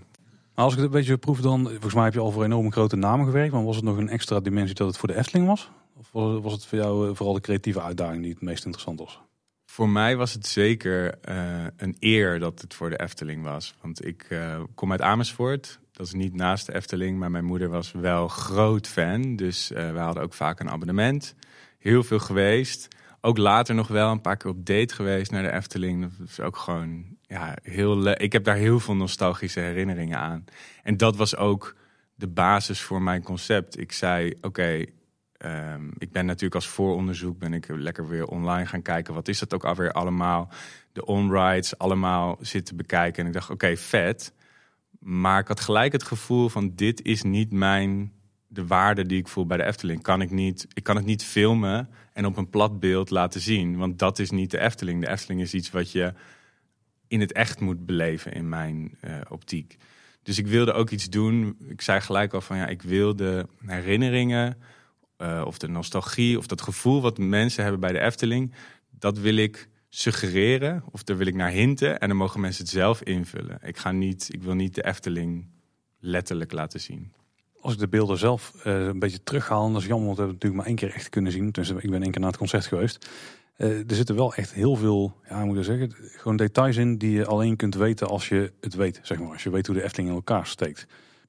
[0.55, 2.97] Als ik het een beetje proef, dan volgens mij heb je al voor enorm grote
[2.97, 3.53] namen gewerkt.
[3.53, 5.70] Maar was het nog een extra dimensie dat het voor de Efteling was?
[5.99, 9.20] Of was het voor jou vooral de creatieve uitdaging die het meest interessant was?
[9.64, 13.74] Voor mij was het zeker uh, een eer dat het voor de Efteling was.
[13.80, 15.78] Want ik uh, kom uit Amersfoort.
[15.92, 19.36] Dat is niet naast de Efteling, maar mijn moeder was wel groot fan.
[19.36, 21.34] Dus we hadden ook vaak een abonnement.
[21.78, 22.88] Heel veel geweest.
[23.20, 26.03] Ook later nog wel een paar keer op date geweest naar de Efteling.
[26.03, 28.09] Dat is ook gewoon ja, heel.
[28.09, 30.44] Ik heb daar heel veel nostalgische herinneringen aan.
[30.82, 31.76] En dat was ook
[32.14, 33.78] de basis voor mijn concept.
[33.78, 34.84] Ik zei, oké,
[35.45, 39.14] Um, ik ben natuurlijk als vooronderzoek ben ik lekker weer online gaan kijken.
[39.14, 40.49] Wat is dat ook alweer allemaal?
[40.93, 43.22] De on-rides allemaal zitten bekijken.
[43.22, 44.32] En ik dacht, oké, vet.
[44.99, 48.12] Maar ik had gelijk het gevoel van dit is niet mijn
[48.49, 50.03] de waarde die ik voel bij de Efteling.
[50.03, 53.76] Kan ik niet, ik kan het niet filmen en op een plat beeld laten zien.
[53.76, 55.01] Want dat is niet de Efteling.
[55.01, 56.12] De Efteling is iets wat je
[57.09, 59.76] in het echt moet beleven in mijn uh, optiek.
[60.22, 61.57] Dus ik wilde ook iets doen.
[61.68, 64.57] Ik zei gelijk al van ja, ik wil de herinneringen
[65.18, 68.52] uh, of de nostalgie of dat gevoel wat mensen hebben bij de Efteling,
[68.90, 72.72] dat wil ik suggereren of daar wil ik naar hinten en dan mogen mensen het
[72.72, 73.58] zelf invullen.
[73.62, 75.46] Ik, ga niet, ik wil niet de Efteling
[75.98, 77.12] letterlijk laten zien.
[77.60, 80.40] Als ik de beelden zelf uh, een beetje terughaal, dat is jammer, want we hebben
[80.40, 81.50] natuurlijk maar één keer echt kunnen zien.
[81.50, 83.08] Dus ik ben één keer naar het concert geweest.
[83.58, 87.26] Uh, er zitten wel echt heel veel, ja, moet zeggen, gewoon details in die je
[87.26, 89.32] alleen kunt weten als je het weet, zeg maar.
[89.32, 90.86] Als je weet hoe de Efteling in elkaar steekt.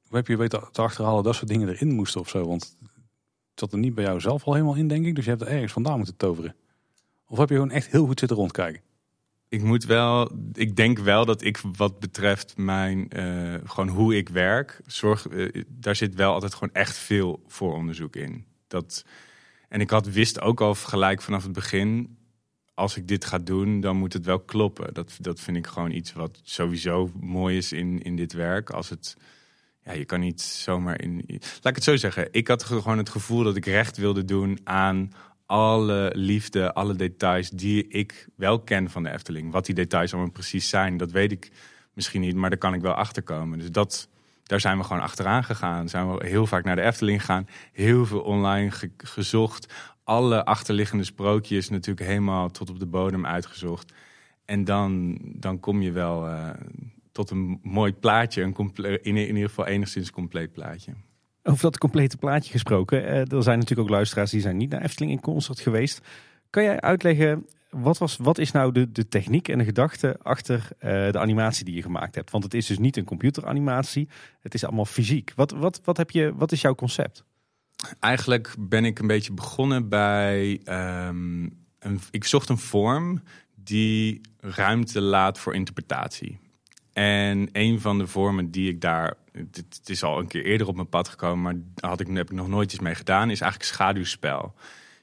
[0.07, 2.47] Hoe heb je weten te achterhalen dat soort dingen erin moesten of zo?
[2.47, 2.77] Want
[3.59, 5.15] zat er niet bij jou zelf al helemaal in, denk ik.
[5.15, 6.55] Dus je hebt er ergens vandaan moeten toveren.
[7.27, 8.81] Of heb je gewoon echt heel goed zitten rondkijken?
[9.49, 14.29] Ik moet wel, ik denk wel dat ik wat betreft mijn, uh, gewoon hoe ik
[14.29, 18.45] werk, zorg, uh, daar zit wel altijd gewoon echt veel vooronderzoek in.
[18.67, 19.05] Dat,
[19.69, 22.17] en ik had, wist ook al gelijk vanaf het begin,
[22.73, 24.93] als ik dit ga doen, dan moet het wel kloppen.
[24.93, 28.69] Dat, dat vind ik gewoon iets wat sowieso mooi is in, in dit werk.
[28.69, 29.17] Als het,
[29.87, 31.23] ja, je kan niet zomaar in.
[31.27, 32.27] Laat ik het zo zeggen.
[32.31, 35.11] Ik had gewoon het gevoel dat ik recht wilde doen aan
[35.45, 39.51] alle liefde, alle details die ik wel ken van de Efteling.
[39.51, 41.51] Wat die details allemaal precies zijn, dat weet ik
[41.93, 43.59] misschien niet, maar daar kan ik wel achter komen.
[43.59, 44.09] Dus dat,
[44.43, 45.89] daar zijn we gewoon achteraan gegaan.
[45.89, 47.47] Zijn we heel vaak naar de Efteling gegaan.
[47.71, 49.73] Heel veel online ge- gezocht.
[50.03, 53.93] Alle achterliggende sprookjes natuurlijk helemaal tot op de bodem uitgezocht.
[54.45, 56.49] En dan, dan kom je wel eh,
[57.17, 58.41] tot een mooi plaatje.
[58.41, 60.93] Een comple- in, in ieder geval enigszins compleet plaatje.
[61.43, 63.05] Over dat complete plaatje gesproken.
[63.05, 66.01] eh, er zijn natuurlijk ook luisteraars die zijn niet naar Efteling in concert geweest.
[66.49, 70.67] Kan jij uitleggen, wat, was, wat is nou de, de techniek en de gedachte achter
[70.79, 72.31] eh, de animatie die je gemaakt hebt?
[72.31, 74.09] Want het is dus niet een computeranimatie,
[74.41, 75.33] het is allemaal fysiek.
[75.35, 77.23] Wat, wat, wat, heb je, wat is jouw concept?
[77.99, 80.61] Eigenlijk ben ik een beetje begonnen bij.
[80.63, 81.47] ehm,
[81.79, 83.21] een, ik zocht een vorm
[83.55, 86.39] die ruimte laat voor interpretatie.
[86.97, 89.13] En een van de vormen die ik daar.
[89.31, 92.35] Het, is al een keer eerder op mijn pad gekomen, maar had ik, heb ik
[92.35, 93.29] nog nooit iets mee gedaan.
[93.29, 94.53] Is eigenlijk schaduwspel.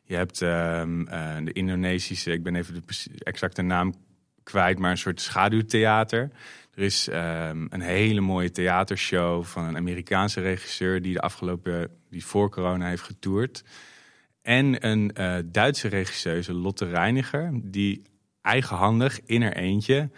[0.04, 2.82] Je hebt ehm, eh, de Indonesische, ik ben even de
[3.18, 3.94] exacte naam
[4.42, 6.30] kwijt, maar een soort schaduwtheater.
[6.74, 12.24] Er is ehm, een hele mooie theatershow van een Amerikaanse regisseur die de afgelopen, die
[12.24, 13.64] voor corona heeft getoerd.
[14.42, 18.02] En een eh, Duitse regisseuse, Lotte Reiniger, die
[18.42, 20.10] eigenhandig in haar eentje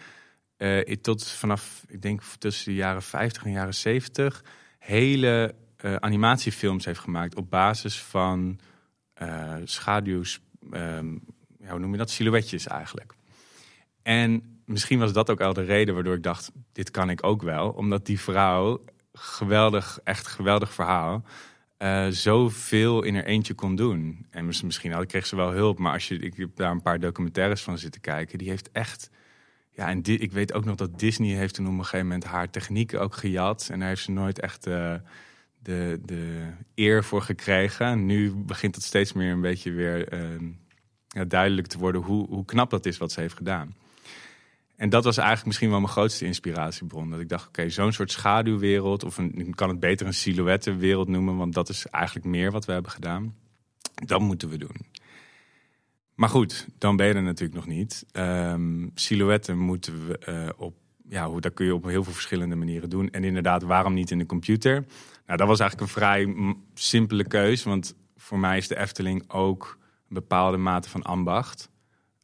[0.57, 4.45] eh, tot vanaf, ik denk tussen de jaren 50 en jaren 70,
[4.79, 8.59] hele eh, animatiefilms heeft gemaakt op basis van
[9.15, 10.41] eh schaduws,
[10.71, 11.13] ehm,
[11.59, 13.15] ja, hoe noem je dat, silhouetjes eigenlijk.
[14.03, 17.43] En misschien was dat ook al de reden waardoor ik dacht, dit kan ik ook
[17.43, 17.71] wel.
[17.71, 21.25] Omdat die vrouw, geweldig, echt geweldig verhaal,
[21.77, 24.27] eh zoveel in haar eentje kon doen.
[24.31, 26.83] En mis- misschien had, kreeg ze wel hulp, maar als je, ik heb daar een
[26.83, 29.11] paar documentaires van zitten kijken, die heeft echt...
[29.77, 32.51] Ja, en ik weet ook nog dat Disney heeft toen op een gegeven moment haar
[32.51, 33.69] technieken ook gejat.
[33.73, 34.95] En daar heeft ze nooit echt eh,
[35.63, 38.07] de, de eer voor gekregen.
[38.07, 40.21] Nu begint het steeds meer een beetje weer eh,
[41.09, 43.75] ja, duidelijk te worden hoe, hoe knap dat is wat ze heeft gedaan.
[44.77, 47.11] En dat was eigenlijk misschien wel mijn grootste inspiratiebron.
[47.11, 51.09] Dat ik dacht, oké, zo'n soort schaduwwereld, of een, ik kan het beter een silhouettenwereld
[51.09, 53.35] noemen, want dat is eigenlijk meer wat we hebben gedaan.
[53.95, 54.77] Dat moeten we doen.
[56.17, 58.07] Maar goed, dan ben je er natuurlijk nog niet.
[58.13, 60.75] Ehm, silhouetten moeten we eh, op,
[61.09, 63.11] ja, dat kun je op heel veel verschillende manieren doen.
[63.11, 64.85] En inderdaad, waarom niet in de computer?
[65.27, 66.35] Nou, dat was eigenlijk een vrij
[66.75, 71.71] simpele keus, want voor mij is de Efteling ook een bepaalde mate van ambacht.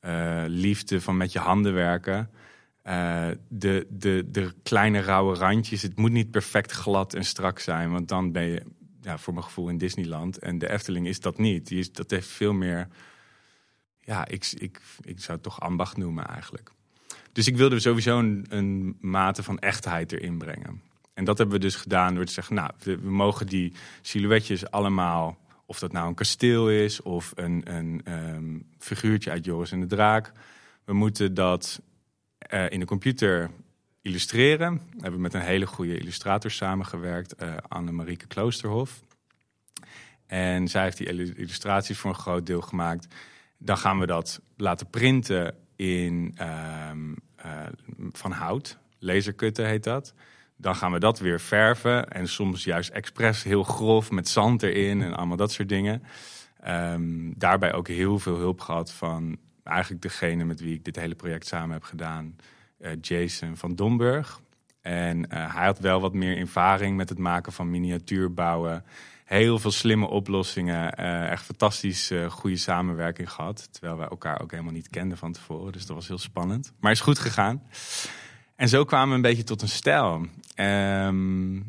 [0.01, 2.31] Eh, liefde van met je handen werken.
[2.83, 5.83] Eh, de, de, de kleine rauwe randjes.
[5.83, 8.63] Het moet niet perfect glad en strak zijn, want dan ben je
[9.01, 10.39] ja, voor mijn gevoel in Disneyland.
[10.39, 11.67] En de Efteling is dat niet.
[11.67, 12.89] Die is, dat heeft veel meer.
[14.05, 16.71] Ja, ik, ik, ik zou het toch ambacht noemen eigenlijk.
[17.33, 20.83] Dus ik wilde sowieso een, een mate van echtheid erin brengen.
[21.15, 25.39] En dat hebben we dus gedaan door te zeggen: Nou, we, mogen die silhouetjes allemaal.
[25.67, 29.87] Of dat nou een kasteel is of een, een ehm, figuurtje uit Joris en de
[29.87, 30.33] Draak.
[30.85, 31.81] We moeten dat
[32.39, 33.51] eh, in de computer
[34.03, 34.75] illustreren.
[34.75, 39.03] We hebben met een hele goede illustrator samengewerkt, eh Anne-Marieke Kloosterhof.
[40.27, 43.07] En zij heeft die illu- illustraties voor een groot deel gemaakt.
[43.65, 47.51] Dan gaan we dat laten printen in, ehm, eh,
[48.13, 48.79] van hout.
[48.99, 50.15] Laserkutten heet dat.
[50.57, 52.09] Dan gaan we dat weer verven.
[52.09, 56.03] En soms juist expres heel grof met zand erin en allemaal dat soort dingen.
[56.61, 61.15] Ehm, daarbij ook heel veel hulp gehad van eigenlijk degene met wie ik dit hele
[61.15, 62.37] project samen heb gedaan.
[62.79, 64.41] eh, Jason van Domburg.
[64.81, 68.85] En eh, hij had wel wat meer ervaring met het maken van miniatuurbouwen.
[69.33, 70.95] Heel veel slimme oplossingen.
[70.95, 73.69] eh, echt fantastisch eh, goede samenwerking gehad.
[73.73, 75.73] Terwijl wij elkaar ook helemaal niet kenden van tevoren.
[75.73, 76.73] Dus dat was heel spannend.
[76.81, 77.63] Maar is goed gegaan.
[78.57, 80.27] En zo kwamen we een beetje tot een stijl.
[80.55, 81.61] Ehm,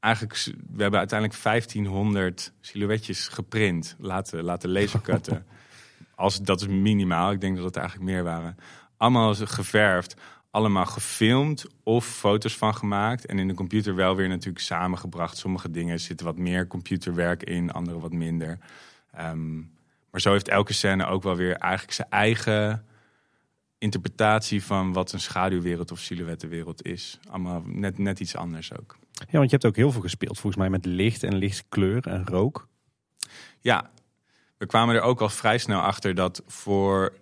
[0.00, 3.96] eigenlijk, we hebben uiteindelijk 1500 silhouetjes geprint.
[3.98, 5.46] Laten, laten lasercutten.
[6.14, 7.32] Als, dat is minimaal.
[7.32, 8.56] Ik denk dat het eigenlijk meer waren.
[8.96, 10.16] Allemaal geverfd.
[10.50, 13.26] Allemaal gefilmd of foto's van gemaakt.
[13.26, 15.36] En in de computer wel weer natuurlijk samengebracht.
[15.36, 18.58] Sommige dingen zitten wat meer computerwerk in, andere wat minder.
[19.12, 19.56] Ehm,
[20.10, 22.86] maar zo heeft elke scène ook wel weer eigenlijk zijn eigen
[23.78, 27.18] interpretatie van wat een schaduwwereld of silhouettenwereld is.
[27.28, 28.96] Allemaal net, net iets anders ook.
[29.12, 32.26] Ja, want je hebt ook heel veel gespeeld volgens mij met licht en lichtkleur en
[32.26, 32.68] rook.
[33.60, 33.90] Ja,
[34.56, 37.12] we kwamen er ook al vrij snel achter dat voor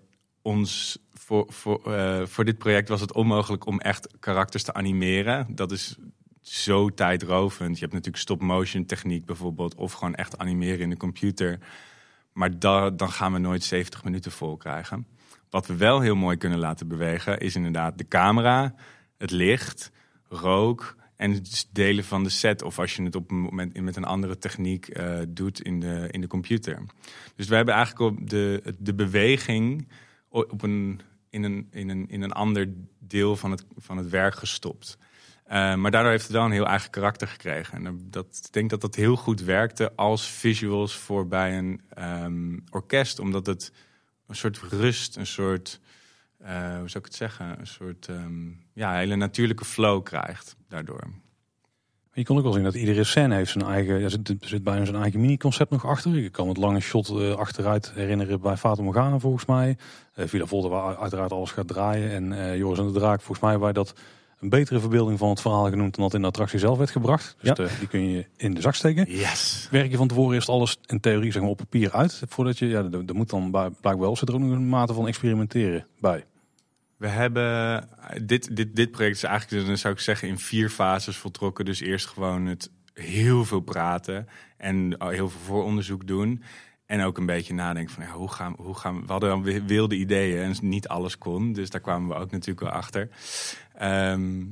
[0.42, 5.46] ons, voor, voor, eh, voor dit project was het onmogelijk om echt karakters te animeren.
[5.54, 5.96] Dat is
[6.40, 7.74] zo tijdrovend.
[7.74, 11.58] Je hebt natuurlijk stop-motion techniek bijvoorbeeld, of gewoon echt animeren in de computer.
[12.32, 15.06] Maar da- dan gaan we nooit 70 minuten vol krijgen.
[15.50, 18.74] Wat we wel heel mooi kunnen laten bewegen, is inderdaad de camera,
[19.18, 19.90] het licht,
[20.28, 22.62] rook en het delen van de set.
[22.62, 26.08] Of als je het op een moment met een andere techniek eh, doet in de,
[26.10, 26.82] in de computer.
[27.36, 29.88] Dus we hebben eigenlijk op de, de beweging
[30.28, 31.00] op een,
[31.36, 34.98] in, een, in, een, in een ander deel van het, van het werk gestopt.
[35.44, 37.86] Eh, maar daardoor heeft het wel een heel eigen karakter gekregen.
[37.86, 42.58] En dat, ik denk dat dat heel goed werkte als visuals voor bij een ehm,
[42.70, 43.18] orkest.
[43.18, 43.72] Omdat het
[44.26, 45.80] een soort rust, een soort,
[46.38, 47.58] eh, hoe zou ik het zeggen?
[47.58, 51.08] Een soort ehm, ja, hele natuurlijke flow krijgt daardoor.
[52.16, 54.84] Je kon ook wel zien dat iedere scène heeft zijn eigen, ja, zit, zit bijna
[54.84, 56.16] zijn eigen mini-concept nog achter.
[56.24, 59.76] Ik kan het lange shot eh, achteruit herinneren bij Fata Morgana volgens mij.
[60.16, 62.10] Uh, Villa Volta waar uiteraard alles gaat draaien.
[62.10, 63.94] En uh, Joris en de Draak volgens mij waar dat
[64.40, 67.36] een betere verbeelding van het verhaal genoemd dan dat in de attractie zelf werd gebracht.
[67.40, 67.54] Dus Ja.
[67.54, 69.10] de- die kun je in de zak steken.
[69.10, 69.68] Yes!
[69.70, 72.22] Werk je van tevoren eerst alles in theorie zeg maar, op papier uit.
[72.28, 74.68] Voordat je, ja, er er moet dan bij- blijkbaar wel zit er ook nog een
[74.68, 76.24] mate van experimenteren bij.
[76.96, 77.88] We hebben
[78.22, 81.64] dit, dit, dit project is eigenlijk, dan zou ik zeggen, in vier fases voltrokken.
[81.64, 86.42] Dus eerst gewoon het heel veel praten en heel veel vooronderzoek doen.
[86.86, 89.06] En ook een beetje nadenken van ja, hoe gaan, hoe gaan we.
[89.06, 91.52] Hadden dan wi- wilde ideeën en niet alles kon.
[91.52, 93.08] Dus daar kwamen we ook natuurlijk wel achter.
[93.74, 94.44] Ehm,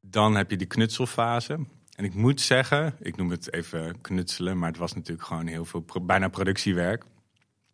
[0.00, 1.58] dan heb je die knutselfase.
[1.96, 5.64] En ik moet zeggen, ik noem het even knutselen, maar het was natuurlijk gewoon heel
[5.64, 7.04] veel, bijna productiewerk.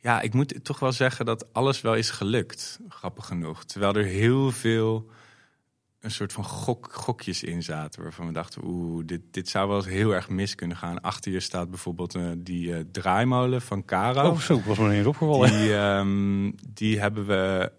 [0.07, 3.65] Ja, ik moet toch wel zeggen dat alles wel is gelukt, grappig genoeg.
[3.65, 5.11] Terwijl er heel veel
[6.01, 8.03] een soort van gok, gokjes in zaten.
[8.03, 11.01] Waarvan we dachten, oeh, dit, dit zou wel eens heel erg mis kunnen gaan.
[11.01, 14.31] Achter je staat bijvoorbeeld eh, die eh, draaimolen van Caro.
[14.31, 15.51] Oh, zo, was me niet opgevallen.
[15.51, 17.73] Die, ehm, die hebben we.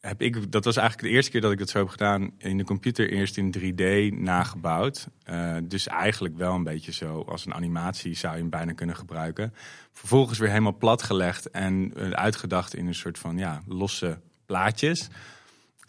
[0.00, 2.30] Heb ik, dat was eigenlijk de eerste keer dat ik dat zo heb gedaan.
[2.38, 5.08] In de computer eerst in 3D nagebouwd.
[5.22, 8.96] Eh, dus eigenlijk wel een beetje zo als een animatie zou je hem bijna kunnen
[8.96, 9.54] gebruiken.
[9.92, 15.08] Vervolgens weer helemaal platgelegd en eh, uitgedacht in een soort van ja, losse plaatjes.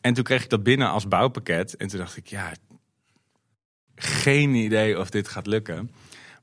[0.02, 1.76] En toen kreeg ik dat binnen als bouwpakket.
[1.76, 2.54] En toen dacht ik, ja,
[3.96, 5.92] geen idee of dit gaat lukken.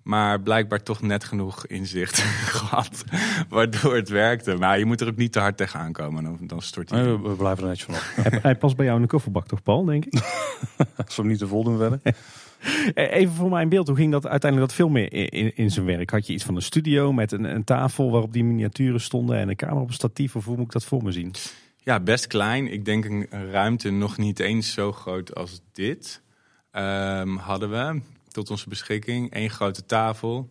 [0.07, 2.19] Maar blijkbaar toch net genoeg inzicht
[2.59, 3.05] gehad.
[3.49, 4.57] Waardoor het werkte.
[4.57, 6.25] Maar je moet er ook niet te hard tegenaan komen.
[6.25, 7.03] Dan, dan stort hij.
[7.03, 8.13] Nee, we, blijven er netjes vanaf.
[8.31, 10.13] Hij, hij past bij jou in de kofferbak toch, Paul, denk ik?
[11.07, 12.01] Als we hem niet te vol doen verder.
[12.95, 15.87] Eh, Even voor mijn beeld, hoe ging dat uiteindelijk dat filmen in, in, in zijn
[15.87, 16.11] werk?
[16.11, 19.49] Had je iets van een studio met een, een tafel waarop die miniaturen stonden en
[19.49, 20.37] een camera op een statief?
[20.37, 21.35] Of hoe moet ik dat voor me zien?
[21.79, 22.73] Ja, best klein.
[22.73, 26.23] Ik denk een een ruimte nog niet eens zo groot als dit.
[26.71, 28.01] Ehm, hadden we
[28.37, 29.35] tot onze beschikking.
[29.35, 30.49] Eén grote tafel.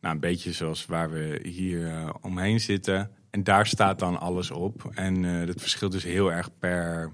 [0.00, 3.10] Nou, een beetje zoals waar we hier eh, omheen zitten.
[3.30, 4.90] En daar staat dan alles op.
[4.94, 7.12] En eh dat verschilt dus heel erg per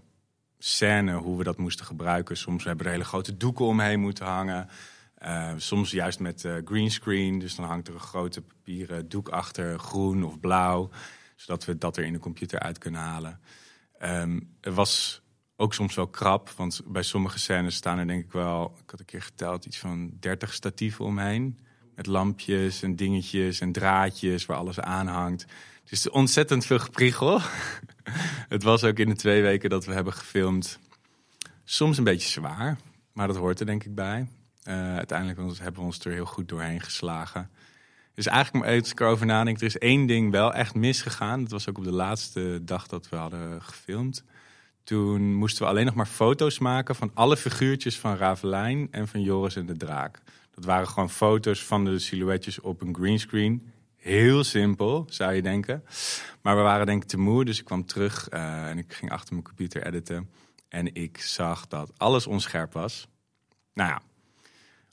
[0.59, 2.37] scène hoe we dat moesten gebruiken.
[2.37, 4.69] Soms hebben we er hele grote doeken omheen moeten hangen.
[5.15, 7.39] Eh, soms juist met eh greenscreen.
[7.39, 10.91] Dus dan hangt er een grote papieren doek achter, groen of blauw.
[11.37, 13.41] Zodat we dat er in de computer uit kunnen halen.
[13.99, 15.20] Ehm het was
[15.61, 18.75] ook soms wel krap, want bij sommige scènes staan er denk ik wel...
[18.85, 21.59] Ik had een keer geteld, iets van 30 statieven omheen.
[21.95, 25.47] Met lampjes en dingetjes en draadjes waar alles aan hangt.
[25.85, 27.41] Dus ontzettend veel gepriegel.
[28.55, 30.79] het was ook in de twee weken dat we hebben gefilmd
[31.65, 32.79] soms een beetje zwaar.
[33.13, 34.29] Maar dat hoort er denk ik bij.
[34.63, 37.51] Eh, uiteindelijk hebben we ons er heel goed doorheen geslagen.
[38.15, 41.43] Dus eigenlijk, als ik erover nadenk, er is één ding wel echt misgegaan.
[41.43, 44.25] Dat was ook op de laatste dag dat we hadden gefilmd.
[44.91, 49.23] Toen moesten we alleen nog maar foto's maken van alle figuurtjes van Ravelijn en van
[49.23, 50.23] Joris en de Draak.
[50.55, 53.73] Dat waren gewoon foto's van de silhouetjes op een greenscreen.
[53.97, 55.85] Heel simpel, zou je denken.
[56.43, 59.11] Maar we waren denk ik te moe, dus ik kwam terug eh, en ik ging
[59.11, 60.31] achter mijn computer editen.
[60.69, 63.09] En ik zag dat alles onscherp was.
[63.75, 64.03] Nou ja,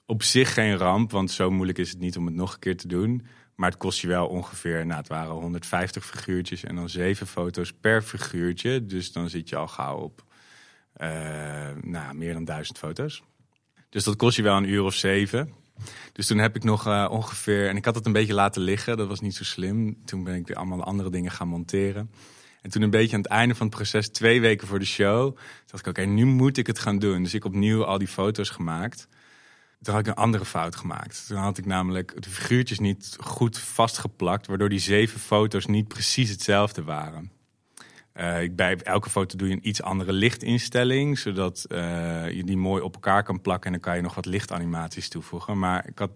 [0.05, 2.77] op zich geen ramp, want zo moeilijk is het niet om het nog een keer
[2.77, 3.25] te doen.
[3.57, 7.73] Maar het kost je wel ongeveer, nou het waren 150 figuurtjes en dan zeven foto's
[7.73, 8.85] per figuurtje.
[8.85, 10.23] Dus dan zit je al gauw op
[10.93, 11.09] eh,
[11.81, 13.23] nou, meer dan duizend foto's.
[13.89, 15.53] Dus dat kost je wel een uur of zeven.
[16.11, 18.97] Dus toen heb ik nog eh, ongeveer, en ik had het een beetje laten liggen,
[18.97, 20.05] dat was niet zo slim.
[20.05, 22.11] Toen ben ik weer allemaal andere dingen gaan monteren.
[22.61, 25.37] En toen een beetje aan het einde van het proces, twee weken voor de show,
[25.65, 27.23] dacht ik, oké, nu moet ik het gaan doen.
[27.23, 29.07] Dus ik opnieuw al die foto's gemaakt.
[29.81, 31.27] Toen had ik een andere fout gemaakt.
[31.27, 36.29] Toen had ik namelijk de figuurtjes niet goed vastgeplakt, waardoor die zeven foto's niet precies
[36.29, 37.31] hetzelfde waren.
[38.13, 42.57] Eh, ik- bij elke foto doe je een iets andere lichtinstelling, zodat eh, je die
[42.57, 45.59] mooi op elkaar kan plakken en dan kan je nog wat lichtanimaties toevoegen.
[45.59, 46.11] Maar ik had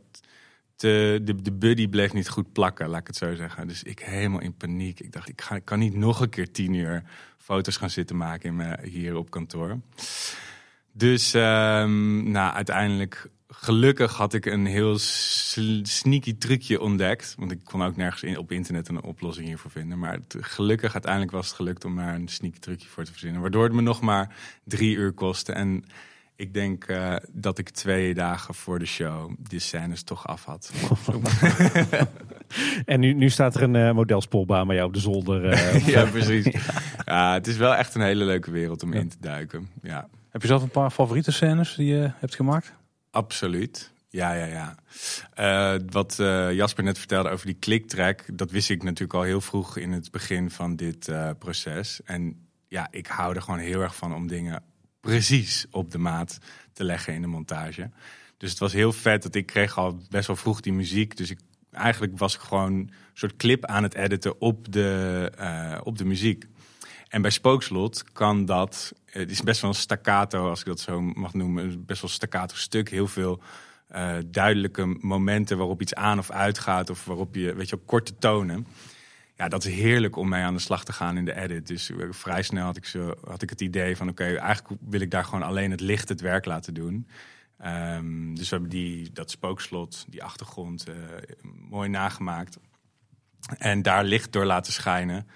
[0.75, 3.67] de, de, buddy bleef niet goed plakken, laat ik het zo zeggen.
[3.67, 4.99] Dus ik helemaal in paniek.
[4.99, 7.03] Ik dacht, ik, kan niet nog een keer tien uur
[7.37, 9.79] foto's gaan zitten maken hier op kantoor.
[10.91, 13.29] Dus ehm, nou, uiteindelijk,
[13.63, 14.97] gelukkig had ik een heel
[15.83, 17.35] sneaky trucje ontdekt.
[17.37, 19.99] Want ik kon ook nergens in, op internet een oplossing hiervoor vinden.
[19.99, 23.41] Maar het, gelukkig, uiteindelijk was het gelukt om daar een sneaky trucje voor te verzinnen.
[23.41, 25.51] Waardoor het me nog maar drie uur kostte.
[25.51, 25.85] En
[26.35, 30.71] ik denk eh, dat ik twee dagen voor de show die scènes toch af had.
[32.85, 35.45] En nu, nu staat er een eh, modelspoelbaan bij jou op de zolder.
[35.45, 36.45] eh, ja, precies.
[37.05, 39.69] Ja, het is wel echt een hele leuke wereld om in te duiken.
[39.81, 40.07] Ja.
[40.29, 42.73] Heb je zelf een paar favoriete scènes die je hebt gemaakt?
[43.11, 43.91] Absoluut.
[44.09, 44.75] Ja, ja, ja.
[45.75, 49.41] Uh, wat uh, Jasper net vertelde over die kliktrack, dat wist ik natuurlijk al heel
[49.41, 52.01] vroeg in het begin van dit uh, proces.
[52.03, 54.63] En ja, ik hou er gewoon heel erg van om dingen
[54.99, 56.37] precies op de maat
[56.73, 57.89] te leggen in de montage.
[58.37, 61.17] Dus het was heel vet dat ik kreeg al best wel vroeg die muziek.
[61.17, 61.39] Dus ik,
[61.71, 66.45] eigenlijk was ik gewoon een soort clip aan het editen op de, op de muziek.
[67.11, 71.01] En bij Spookslot kan dat, het is best wel een staccato, als ik dat zo
[71.01, 72.89] mag noemen, best wel een staccato stuk.
[72.89, 73.41] Heel veel
[73.95, 78.67] uh, duidelijke momenten waarop iets aan of uitgaat, of waarop je, weet je, korte tonen.
[79.35, 81.67] Ja, dat is heerlijk om mee aan de slag te gaan in de edit.
[81.67, 85.01] Dus eh, vrij snel had ik, zo, had ik het idee van: oké, eigenlijk wil
[85.01, 87.07] ik daar gewoon alleen het licht het werk laten doen.
[87.65, 90.95] Um, dus we hebben die, dat spookslot, die achtergrond, uh,
[91.69, 92.57] mooi nagemaakt.
[93.57, 95.27] En daar licht door laten schijnen.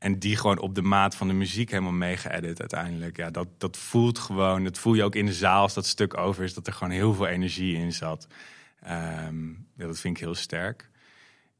[0.00, 3.16] En die gewoon op de maat van de muziek helemaal meegeëdit uiteindelijk.
[3.16, 6.16] Ja, dat, dat voelt gewoon, dat voel je ook in de zaal als dat stuk
[6.16, 8.26] over is, dat er gewoon heel veel energie in zat.
[9.26, 10.90] Um, ja, dat vind ik heel sterk.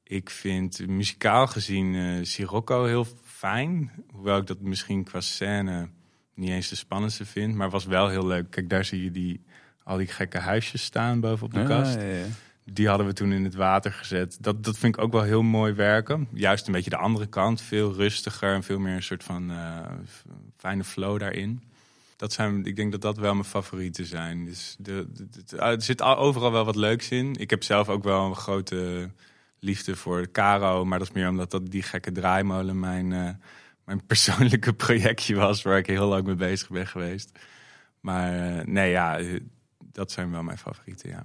[0.04, 3.90] Ik vind muzikaal gezien uh, Sirocco heel fijn.
[4.12, 5.88] Hoewel ik dat misschien qua scène
[6.34, 7.54] niet eens de spannendste vind.
[7.54, 8.50] Maar was wel heel leuk.
[8.50, 9.44] Kijk, daar zie je die,
[9.84, 11.94] al die gekke huisjes staan bovenop de kast.
[11.94, 12.24] Ja, ja,
[12.64, 14.36] die hadden we toen in het water gezet.
[14.40, 16.28] Dat, dat vind ik ook wel heel mooi werken.
[16.32, 17.60] Juist een beetje de andere kant.
[17.60, 19.78] Veel rustiger en veel meer een soort van uh,
[20.56, 21.62] fijne flow daarin.
[22.16, 24.44] Dat zijn, ik denk dat dat wel mijn favorieten zijn.
[24.44, 25.06] Dus de,
[25.56, 27.34] ah, er zit overal wel wat leuks in.
[27.34, 29.10] Ik heb zelf ook wel een grote
[29.58, 30.84] liefde voor Caro.
[30.84, 33.30] Maar dat is meer omdat dat die gekke draaimolen mijn, uh,
[33.84, 35.62] mijn persoonlijke projectje was.
[35.62, 37.38] Waar ik heel lang mee bezig ben geweest.
[38.00, 39.20] Maar uh, nee, ja,
[39.92, 41.24] dat zijn wel mijn favorieten, ja.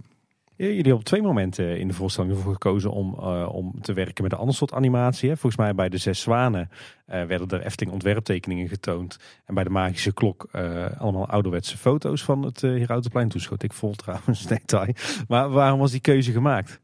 [0.57, 4.23] Jullie hebben op twee momenten in de voorstelling ervoor gekozen om, uh, om te werken
[4.23, 5.29] met een ander soort animatie.
[5.29, 5.37] Hè.
[5.37, 9.17] Volgens mij bij de Zes Zwanen uh, werden er Efteling ontwerptekeningen getoond.
[9.45, 13.29] En bij de Magische Klok uh, allemaal ouderwetse foto's van het uh, Herautenplein.
[13.29, 14.93] Toen ik vol trouwens, detail.
[15.27, 16.79] Maar waarom was die keuze gemaakt?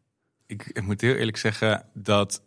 [0.45, 2.43] Ik, ik, moet heel eerlijk zeggen dat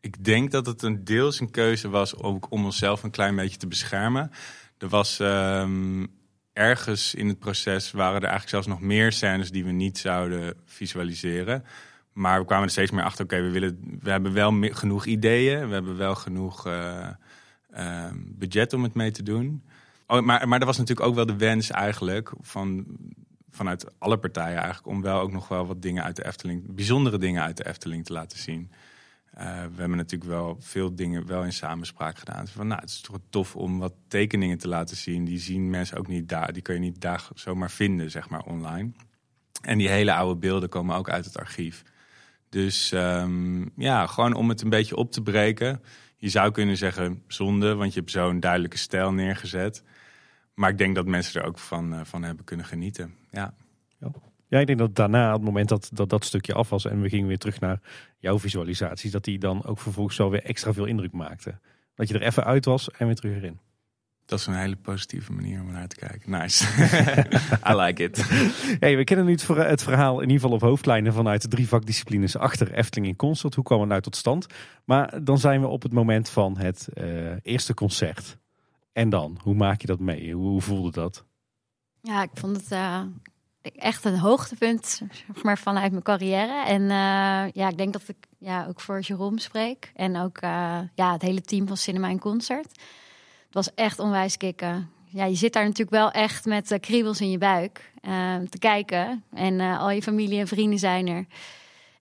[0.00, 3.58] ik denk dat het een deels een keuze was ook om onszelf een klein beetje
[3.58, 4.30] te beschermen.
[4.78, 5.18] Er was...
[5.18, 6.22] Um,
[6.54, 10.54] ergens in het proces waren er eigenlijk zelfs nog meer scènes die we niet zouden
[10.64, 11.64] visualiseren.
[12.12, 15.68] Maar we kwamen er steeds meer achter, oké, we willen, we hebben wel genoeg ideeën,
[15.68, 17.08] we hebben wel genoeg uh,
[17.76, 19.62] uh, budget om het mee te doen.
[20.06, 22.86] Oh, maar, maar er was natuurlijk ook wel de wens eigenlijk van,
[23.50, 27.18] vanuit alle partijen eigenlijk, om wel ook nog wel wat dingen uit de Efteling, bijzondere
[27.18, 28.70] dingen uit de Efteling te laten zien.
[29.38, 32.48] Uh, we hebben natuurlijk wel veel dingen wel in samenspraak gedaan.
[32.48, 35.24] Van, nou, het is toch tof om wat tekeningen te laten zien.
[35.24, 36.52] Die zien mensen ook niet daar.
[36.52, 38.92] Die kun je niet daar zomaar vinden, zeg maar, online.
[39.62, 41.82] En die hele oude beelden komen ook uit het archief.
[42.48, 45.82] Dus um, ja, gewoon om het een beetje op te breken.
[46.16, 49.82] Je zou kunnen zeggen zonde, want je hebt zo'n duidelijke stijl neergezet.
[50.54, 53.14] Maar ik denk dat mensen er ook van, uh, van hebben kunnen genieten.
[53.30, 53.54] Ja.
[54.54, 54.60] Ja.
[54.60, 57.08] Ik denk dat daarna, op het moment dat, dat dat stukje af was en we
[57.08, 57.80] gingen weer terug naar
[58.18, 61.58] jouw visualisaties, dat die dan ook vervolgens zo weer extra veel indruk maakte.
[61.94, 63.60] Dat je er even uit was en weer terug erin.
[64.26, 66.30] Dat is een hele positieve manier om naar te kijken.
[66.30, 66.64] Nice.
[67.70, 68.24] I like it.
[68.80, 72.36] Hey, we kennen nu het verhaal in ieder geval op hoofdlijnen vanuit de drie vakdisciplines
[72.36, 73.54] achter Efteling in Concert.
[73.54, 74.46] Hoe kwam het nou tot stand?
[74.84, 78.38] Maar dan zijn we op het moment van het uh, eerste concert.
[78.92, 80.32] En dan, hoe maak je dat mee?
[80.32, 81.24] Hoe, hoe voelde dat?
[82.00, 83.00] Ja, ik vond het uh,
[83.76, 85.00] echt een hoogtepunt
[85.64, 86.64] vanuit mijn carrière.
[86.66, 89.92] En uh, ja, ik denk dat ik ja, ook voor Jerome spreek.
[89.94, 92.70] En ook uh, ja, het hele team van Cinema en Concert.
[93.44, 94.90] Het was echt onwijs kicken.
[95.04, 97.92] Ja, je zit daar natuurlijk wel echt met uh, kriebels in je buik
[98.48, 99.24] te kijken.
[99.34, 101.26] En al je familie en vrienden zijn er.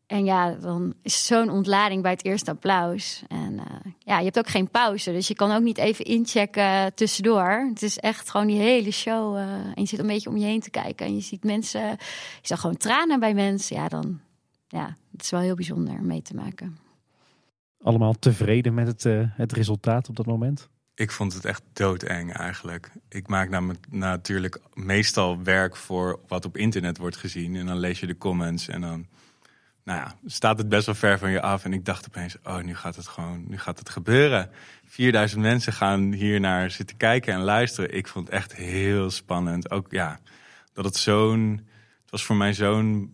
[0.08, 3.24] En ja, dan is zo'n ontlading bij het eerste applaus.
[3.28, 3.64] En uh,
[4.00, 5.12] ja, je hebt ook geen pauze.
[5.12, 7.68] Dus je kan ook niet even inchecken tussendoor.
[7.70, 9.36] Het is echt gewoon die hele show.
[9.36, 11.06] Uh, en je zit een beetje om je heen te kijken.
[11.06, 11.90] En je ziet mensen.
[11.90, 11.98] Je
[12.42, 13.76] zag gewoon tranen bij mensen.
[13.76, 14.20] Ja, dan.
[14.68, 16.78] Ja, het is wel heel bijzonder mee te maken.
[17.82, 20.70] Allemaal tevreden met het, uh, het resultaat op dat moment?
[20.96, 22.92] Ik vond het echt doodeng eigenlijk.
[23.10, 27.56] Ik maak namelijk natuurlijk meestal werk voor wat op internet wordt gezien.
[27.56, 29.08] En dan lees je de comments en dan
[29.84, 31.66] nou ja, staat het best wel ver van je af.
[31.66, 34.50] En ik dacht opeens, oh, nu gaat het gewoon, nu gaat het gebeuren.
[34.86, 37.94] 4000 mensen gaan hier naar zitten kijken en luisteren.
[37.94, 39.72] Ik vond het echt heel spannend.
[39.72, 40.20] Ook ja,
[40.74, 41.68] dat het zo'n,
[42.02, 43.12] het was voor mij zo'n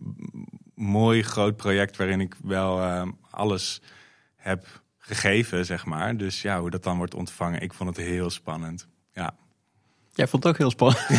[0.74, 3.80] mooi groot project waarin ik wel uh, alles
[4.36, 4.66] heb
[4.98, 6.16] gegeven, zeg maar.
[6.16, 8.86] Dus ja, hoe dat dan wordt ontvangen, ik vond het heel spannend.
[9.12, 9.34] Ja.
[10.12, 11.06] Jij vond het ook heel spannend.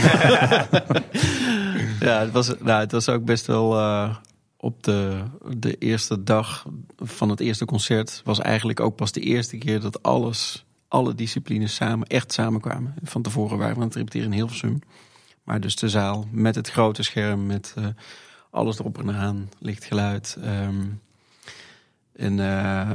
[2.08, 4.16] ja, het was, nou, het was ook best wel uh,
[4.62, 5.24] op de,
[5.58, 6.66] de eerste dag
[6.98, 11.76] van het eerste concert was eigenlijk ook pas de eerste keer dat alles, alle disciplines
[11.76, 12.96] samen, echt samenkwamen.
[13.04, 14.80] Van tevoren waren we aan het repeteren in Hilversum.
[15.44, 17.86] Maar dus de zaal met het grote scherm, met eh,
[18.50, 20.38] alles erop en eraan, licht, geluid.
[22.22, 22.92] En eh,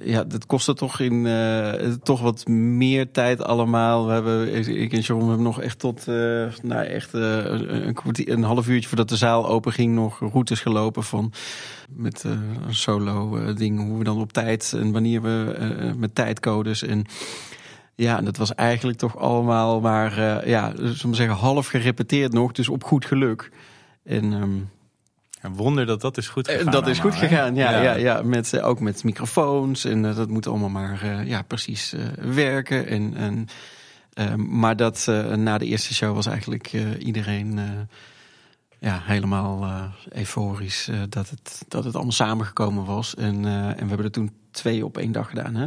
[0.00, 4.06] ja, dat kostte toch in eh, toch wat meer tijd allemaal.
[4.06, 6.14] We hebben, ik en we hebben nog echt tot eh,
[6.62, 11.02] nou echt, een, kwartier, een half uurtje voordat de zaal open ging, nog routes gelopen
[11.02, 11.32] van
[11.88, 16.82] met een solo eh, ding, hoe we dan op tijd en wanneer we met tijdcodes
[16.82, 17.04] en
[17.94, 22.52] ja, en dat was eigenlijk toch allemaal maar, ja, zullen we zeggen, half gerepeteerd nog,
[22.52, 23.50] dus op goed geluk.
[24.04, 24.50] En ehm,
[25.40, 26.72] Een wonder dat dat is goed eh, gegaan.
[26.72, 27.80] dat is goed gegaan, ja, ja.
[27.82, 27.94] Ja.
[27.94, 32.86] ja, met, eh, ook met microfoons en eh, dat moet allemaal maar ja, precies werken.
[32.86, 33.46] En, en,
[34.12, 37.60] eh, maar dat na de eerste show was eigenlijk iedereen
[38.78, 39.70] ja, helemaal
[40.08, 43.14] euforisch dat, het, dat het allemaal samengekomen was.
[43.14, 45.54] En, en we hebben er toen twee op één dag gedaan.
[45.54, 45.66] Hè?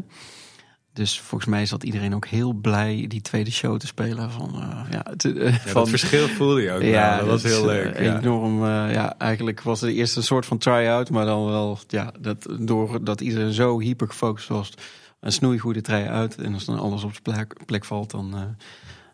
[0.93, 4.31] Dus volgens mij zat iedereen ook heel blij die tweede show te spelen.
[4.31, 7.17] Van, eh, ja, het, eh, Ja, van, dat verschil voelde je ook wel.
[7.17, 7.99] Dat was heel eh, leuk.
[7.99, 8.19] ja.
[8.19, 12.47] Enorm, ja, eigenlijk was het eerst een soort van try-out, maar dan wel, ja, dat,
[12.59, 14.73] doordat iedereen zo hyper gefocust was,
[15.19, 16.35] een snoeigoede try-out.
[16.35, 18.55] En als dan alles op zijn plek, plek valt, dan,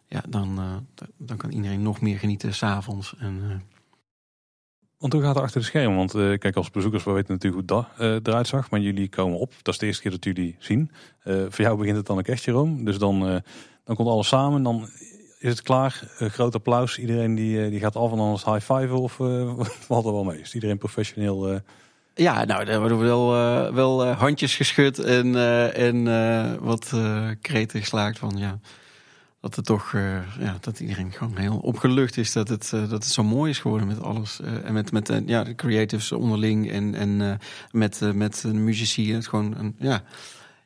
[0.07, 0.59] ja, dan,
[1.17, 3.15] dan kan iedereen nog meer genieten s'avonds.
[3.19, 3.61] En
[4.97, 5.97] Want hoe gaat het achter de schermen?
[5.97, 8.69] Want eh, kijk, als bezoekers, we weten natuurlijk hoe dat eh, eruit zag.
[8.69, 9.53] Maar jullie komen op.
[9.61, 10.91] Dat is de eerste keer dat jullie zien.
[11.23, 12.85] Eh, voor jou begint het dan een echt, Jeroen.
[12.85, 13.19] Dus dan,
[13.83, 14.63] dan komt alles samen.
[14.63, 14.89] Dan
[15.39, 16.01] is het klaar.
[16.17, 16.97] Groot applaus.
[16.97, 19.13] Iedereen die, die gaat af en het high five Of
[19.87, 20.39] valt er wel mee?
[20.39, 21.61] Is iedereen professioneel?
[22.13, 23.29] Ja, nou, daar worden wel,
[23.73, 25.35] wel handjes geschud en,
[25.73, 26.03] en
[26.63, 26.93] wat
[27.41, 28.59] kreten geslaagd van ja.
[29.39, 33.03] Dat het toch, eh, ja, dat iedereen gewoon heel opgelucht is dat het, eh, dat
[33.03, 34.39] het zo mooi is geworden met alles.
[34.39, 37.39] eh, en met, met ja, de creatives onderling en, en
[37.71, 39.13] met, met de muzici.
[39.13, 40.03] Het gewoon een, ja,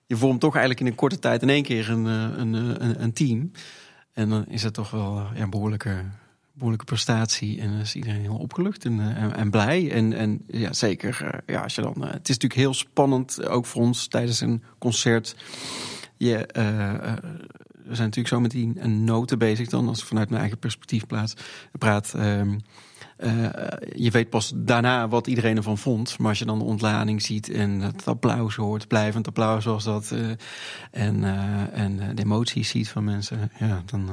[0.06, 3.52] je vormt toch eigenlijk in een korte tijd in één keer een, een, een, team.
[4.14, 6.04] En dan is het toch wel ja, een behoorlijke,
[6.54, 7.62] behoorlijke prestatie.
[7.62, 9.92] En dan is iedereen heel opgelucht en, en, en blij.
[9.92, 13.82] En, en ja, zeker, ja, als je dan, het is natuurlijk heel spannend, ook voor
[13.82, 15.36] ons tijdens een concert.
[16.18, 16.48] Je,
[17.92, 20.60] we zijn natuurlijk zo met die eh, noten bezig dan, als ik vanuit mijn eigen
[20.60, 21.34] perspectief plaats,
[21.80, 22.14] praat.
[22.14, 22.58] ehm,
[23.18, 23.50] eh,
[23.96, 26.18] je weet pas daarna wat iedereen ervan vond.
[26.18, 30.12] Maar als je dan de ontlading ziet en het applaus hoort, blijvend applaus zoals dat.
[30.12, 30.30] eh,
[30.92, 31.24] en,
[31.74, 34.10] en de emoties ziet van mensen, ja, dan,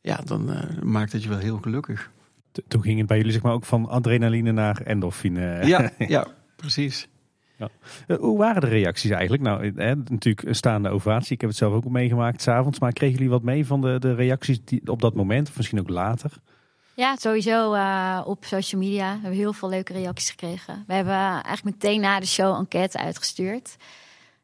[0.00, 0.50] ja, dan
[0.82, 2.10] maakt het je wel heel gelukkig.
[2.68, 5.66] Toen ging het bij jullie zeg maar ook van adrenaline naar endorfine.
[5.66, 7.08] Ja, ja precies.
[7.58, 9.42] Eh, Hoe waren de reacties eigenlijk?
[9.42, 11.32] Nou, eh, natuurlijk een staande ovatie.
[11.32, 12.78] Ik heb het zelf ook meegemaakt s'avonds.
[12.78, 15.48] Maar kregen jullie wat mee van de, de reacties die, op dat moment?
[15.48, 16.32] Of misschien ook later?
[16.94, 19.06] Ja, sowieso eh, op social media.
[19.12, 20.84] We hebben heel veel leuke reacties gekregen.
[20.86, 23.76] We hebben eigenlijk meteen na de show enquête uitgestuurd.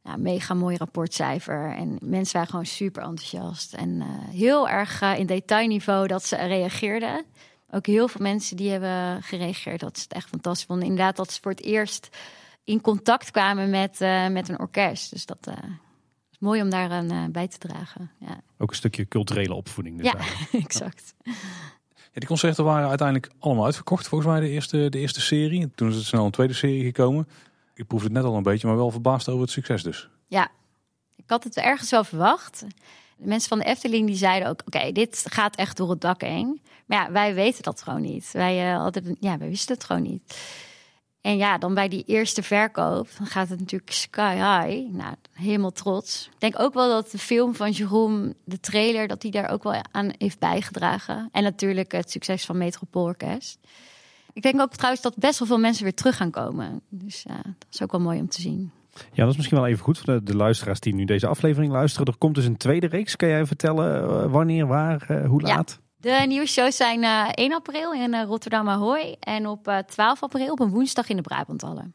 [0.05, 1.75] Ja, mega mooi rapportcijfer.
[1.77, 3.75] En mensen waren gewoon super enthousiast.
[3.75, 7.25] En heel erg in detailniveau dat ze reageerden.
[7.71, 9.81] Ook heel veel mensen die hebben gereageerd.
[9.81, 10.89] Dat ze het echt fantastisch vonden.
[10.89, 12.09] Inderdaad, dat ze voor het eerst
[12.65, 15.11] in contact kwamen met, eh, met een orkest.
[15.11, 15.55] Dus dat eh,
[16.31, 18.11] is mooi om daar aan eh, bij te dragen.
[18.19, 20.03] Ja, Ook een stukje culturele opvoeding.
[20.03, 20.19] Dus Ja.
[20.59, 21.15] exact.
[22.15, 24.09] Ja, die concerten waren uiteindelijk allemaal uitverkocht.
[24.09, 25.71] Volgens mij de eerste, de eerste serie.
[25.75, 27.29] Toen is het snel een tweede serie gekomen.
[27.75, 30.09] Ik proefde het net al een beetje, maar wel verbaasd over het succes dus.
[30.27, 30.49] Ja,
[31.17, 32.65] ik had het ergens wel verwacht.
[33.17, 36.21] De mensen van de Efteling die zeiden ook: oké, dit gaat echt door het dak
[36.21, 36.61] heen.
[36.87, 38.31] Maar ja, wij weten dat gewoon niet.
[38.33, 40.37] Wij, eh, hadden, ja, wij wisten het gewoon niet.
[41.25, 44.95] En ja, dan bij die eerste verkoop, dan gaat het natuurlijk sky high.
[44.95, 46.29] Nou, helemaal trots.
[46.33, 49.63] Ik denk ook wel dat de film van Jeroen, de trailer, dat die daar ook
[49.63, 51.29] wel aan heeft bijgedragen.
[51.33, 53.59] En natuurlijk het succes van Metropoolorkest.
[54.33, 56.81] Ik denk ook trouwens dat best wel veel mensen weer terug gaan komen.
[56.89, 58.71] Dus ja, dat is ook wel mooi om te zien.
[58.95, 61.73] Ja, dat is misschien wel even goed voor de, de luisteraars die nu deze aflevering
[61.73, 62.07] luisteren.
[62.07, 63.17] Er komt dus een tweede reeks.
[63.17, 65.65] Kan jij vertellen eh, wanneer, waar, eh, hoe Ja.
[66.05, 70.23] De nieuwe shows zijn eh 1 april in eh, Rotterdam Ahoy en op eh 12
[70.23, 71.95] april op een woensdag in de Brabanthallen.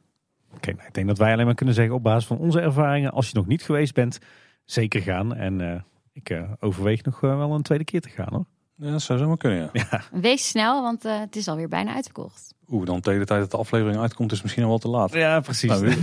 [0.55, 3.11] Oké, nou, ik denk dat wij alleen maar kunnen zeggen op basis van onze ervaringen.
[3.11, 4.19] Als je nog niet geweest bent,
[4.65, 5.35] zeker gaan.
[5.35, 5.81] En eh,
[6.13, 8.45] ik eh, overweeg nog eh, wel een tweede keer te gaan hoor.
[8.75, 10.01] Ja, dat zou zomaar kunnen, ja.
[10.11, 12.53] Wees snel, want eh, het is alweer bijna uitverkocht.
[12.69, 14.87] Oeh, dan tegen de tijd dat de aflevering uitkomt is het misschien al wel te
[14.89, 15.13] laat.
[15.13, 15.69] Ja, precies.
[15.69, 15.95] Nou,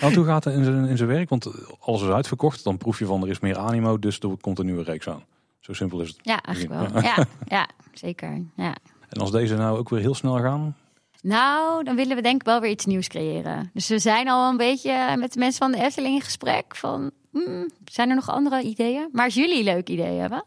[0.00, 1.28] Want hoe gaat het in zijn, in zijn werk?
[1.28, 1.48] Want
[1.80, 2.64] alles is uitverkocht.
[2.64, 5.22] Dan proef je van er is meer animo, dus er komt een nieuwe reeks aan.
[5.60, 6.18] Zo simpel is het.
[6.22, 7.02] Ja, eigenlijk wel.
[7.02, 8.42] Ja, ja zeker.
[8.56, 8.74] Ja.
[9.08, 10.76] En als deze nou ook weer heel snel gaan.
[11.22, 13.70] Nou, dan willen we denk ik wel weer iets nieuws creëren.
[13.74, 17.10] Dus we zijn al een beetje met de mensen van de Efteling in gesprek van...
[17.32, 19.08] hmm, zijn er nog andere ideeën?
[19.12, 20.44] Maar als jullie leuke ideeën hebben,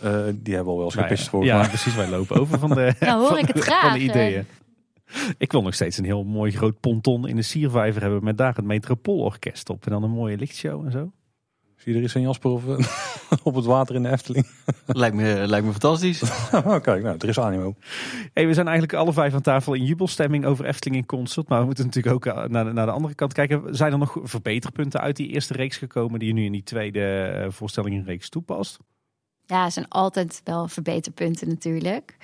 [0.00, 1.44] eh, die hebben al wel eens Nou ja, gepitcht voor.
[1.44, 1.94] ja, maar precies.
[1.94, 3.80] Wij lopen over van de, dan hoor van ik het de- graag.
[3.82, 4.46] van de ideeën.
[5.38, 8.54] Ik wil nog steeds een heel mooi groot ponton in de Siervijver hebben met daar
[8.54, 9.84] het Metropoolorkest op.
[9.84, 11.12] En dan een mooie lichtshow en zo.
[11.84, 12.86] Zie je er iets in Jasper of, eh,
[13.48, 14.46] op het water in de Efteling?
[14.86, 16.22] Lijkt me, lijkt me fantastisch.
[16.52, 17.74] oh, kijk, nou, er is animo.
[18.32, 21.48] Hey, we zijn eigenlijk alle vijf aan tafel in jubelstemming over Efteling in concert.
[21.48, 23.74] Maar we moeten natuurlijk ook eh, naar de, naar de andere kant kijken.
[23.74, 27.22] Zijn er nog verbeterpunten uit die eerste reeks gekomen die je nu in die tweede
[27.22, 28.78] eh, voorstelling in reeks toepast?
[29.46, 32.16] Ja, er zijn altijd wel verbeterpunten natuurlijk.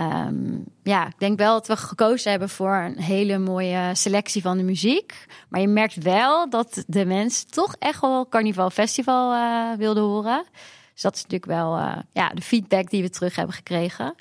[0.00, 4.56] Ehm, ja, ik denk wel dat we gekozen hebben voor een hele mooie selectie van
[4.56, 5.26] de muziek.
[5.48, 10.44] Maar je merkt wel dat de mensen toch echt wel Carnival Festival eh wilden horen.
[10.92, 14.14] Dus dat is natuurlijk wel eh, ja, de feedback die we terug hebben gekregen.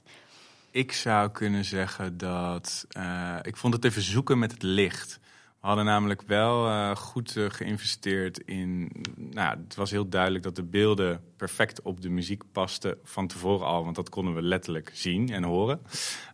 [0.71, 2.85] Ik zou kunnen zeggen dat.
[2.89, 5.19] eh, ik vond het even zoeken met het licht.
[5.61, 8.91] We hadden namelijk wel eh, goed eh, geïnvesteerd in.
[9.15, 13.67] Nou, het was heel duidelijk dat de beelden perfect op de muziek pasten van tevoren
[13.67, 15.81] al, want dat konden we letterlijk zien en horen.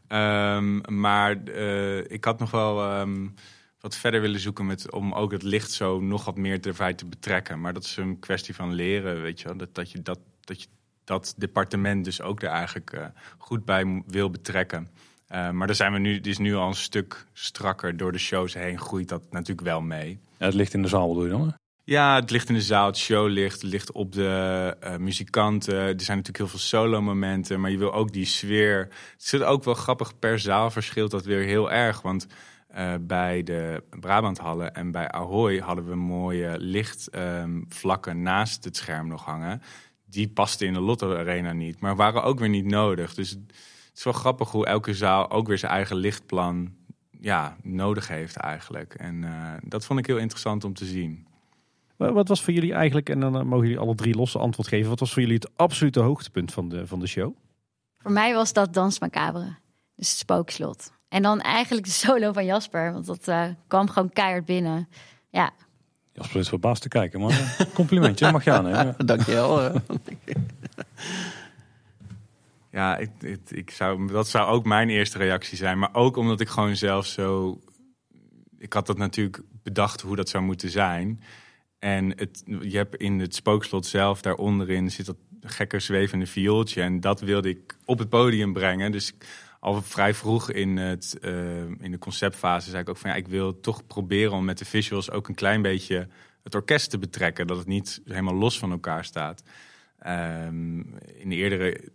[0.07, 3.27] Ehm, maar eh, ik had nog wel ehm,
[3.79, 7.05] wat verder willen zoeken met, om ook het licht zo nog wat meer erbij te
[7.05, 7.61] betrekken.
[7.61, 9.57] Maar dat is een kwestie van leren, weet je wel.
[9.57, 10.67] Dat, dat je dat, dat je
[11.03, 14.89] dat departement dus ook er eigenlijk goed bij wil betrekken.
[15.27, 17.97] Eh, maar daar zijn we nu, het is nu al een stuk strakker.
[17.97, 20.19] Door de shows heen groeit dat natuurlijk wel mee.
[20.37, 21.47] Ja, het ligt in de zaal, bedoel je dan?
[21.47, 21.53] hè?
[21.83, 25.75] Ja, het ligt in de zaal, het showlicht, het ligt op de eh, muzikanten.
[25.75, 28.77] Er zijn natuurlijk heel veel solo-momenten, maar je wil ook die sfeer.
[29.11, 32.01] Het zit ook wel grappig, per zaal verschilt dat weer heel erg.
[32.01, 32.27] Want
[32.67, 39.25] eh, bij de Brabanthallen en bij Ahoy hadden we mooie lichtvlakken naast het scherm nog
[39.25, 39.61] hangen.
[40.05, 43.13] Die pasten in de Lotto Arena niet, maar waren ook weer niet nodig.
[43.13, 43.37] Dus
[43.95, 46.73] het is wel grappig hoe elke zaal ook weer zijn eigen lichtplan
[47.19, 48.93] ja, nodig heeft eigenlijk.
[48.93, 51.27] En eh, dat vond ik heel interessant om te zien.
[51.95, 54.67] Wa- Wat was voor jullie eigenlijk, en dan eh, mogen jullie alle drie losse antwoord
[54.67, 54.89] geven.
[54.89, 57.35] Wat was voor jullie het absolute hoogtepunt van de, van de show?
[57.97, 59.55] Voor mij was dat Dans Macabre,
[59.95, 60.91] dus het spookslot.
[61.09, 64.87] En dan eigenlijk de solo van Jasper, want dat eh, kwam gewoon keihard binnen.
[65.29, 65.51] Ja,
[66.13, 68.95] Jasper is verbaasd te kijken, maar complimentje, mag je aannemen.
[69.05, 69.71] Dankjewel.
[72.75, 75.79] Ja, ik, ik, ik zou, dat zou ook mijn eerste reactie zijn.
[75.79, 77.59] Maar ook omdat ik gewoon zelf zo.
[78.57, 81.21] Ik had dat natuurlijk bedacht hoe dat zou moeten zijn.
[81.79, 86.81] En het, je hebt in het spookslot zelf, daaronderin zit dat gekke zwevende viooltje.
[86.81, 88.91] En dat wilde ik op het podium brengen.
[88.91, 89.13] Dus
[89.59, 93.27] al vrij vroeg in, het, eh, in de conceptfase zei ik ook van ja, ik
[93.27, 96.07] wil toch proberen om met de visuals ook een klein beetje
[96.43, 97.47] het orkest te betrekken.
[97.47, 99.43] Dat het niet helemaal los van elkaar staat.
[99.99, 100.79] Ehm,
[101.17, 101.93] in de eerdere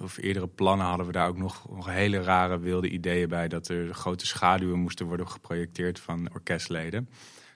[0.00, 3.48] of eerdere plannen hadden we daar ook nog, nog hele rare wilde ideeën bij.
[3.48, 7.08] Dat er grote schaduwen moesten worden geprojecteerd van orkestleden.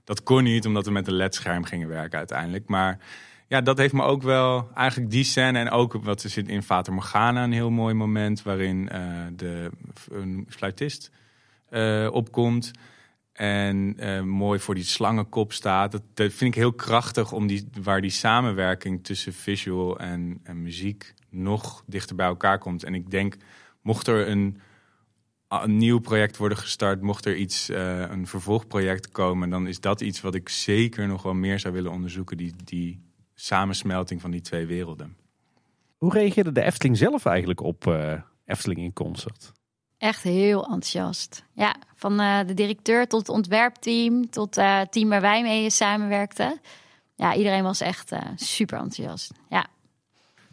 [0.04, 2.68] Dat kon niet, omdat we met een ledscherm gingen werken uiteindelijk.
[2.68, 2.98] Maar
[3.48, 6.62] ja, dat heeft me ook wel eigenlijk die scène en ook wat er zit in
[6.62, 9.00] Vater Morgana een heel mooi moment waarin eh,
[9.36, 9.70] de
[10.10, 11.10] een fluitist
[11.68, 12.70] eh, opkomt.
[13.32, 15.92] En eh, mooi voor die slangenkop staat.
[15.92, 21.82] Dat, vind ik heel krachtig om die, waar die samenwerking tussen visual en muziek nog
[21.86, 22.84] dichter bij elkaar komt.
[22.84, 23.36] En ik denk,
[23.82, 24.60] mocht er een,
[25.48, 30.00] een nieuw project worden gestart, mocht er iets, eh, een vervolgproject komen, dan is dat
[30.00, 32.36] iets wat ik zeker nog wel meer zou willen onderzoeken.
[32.36, 33.00] Die, die
[33.34, 35.16] samensmelting van die twee werelden.
[35.96, 38.12] Hoe reageerde de Efteling zelf eigenlijk op eh,
[38.44, 39.52] Efteling in concert?
[40.04, 41.44] echt heel enthousiast.
[41.52, 45.70] Ja, van eh, de directeur tot het ontwerpteam, tot eh, het team waar wij mee
[45.70, 46.60] samenwerkten.
[47.14, 49.32] Ja, iedereen was echt eh, super enthousiast.
[49.48, 49.66] Ja,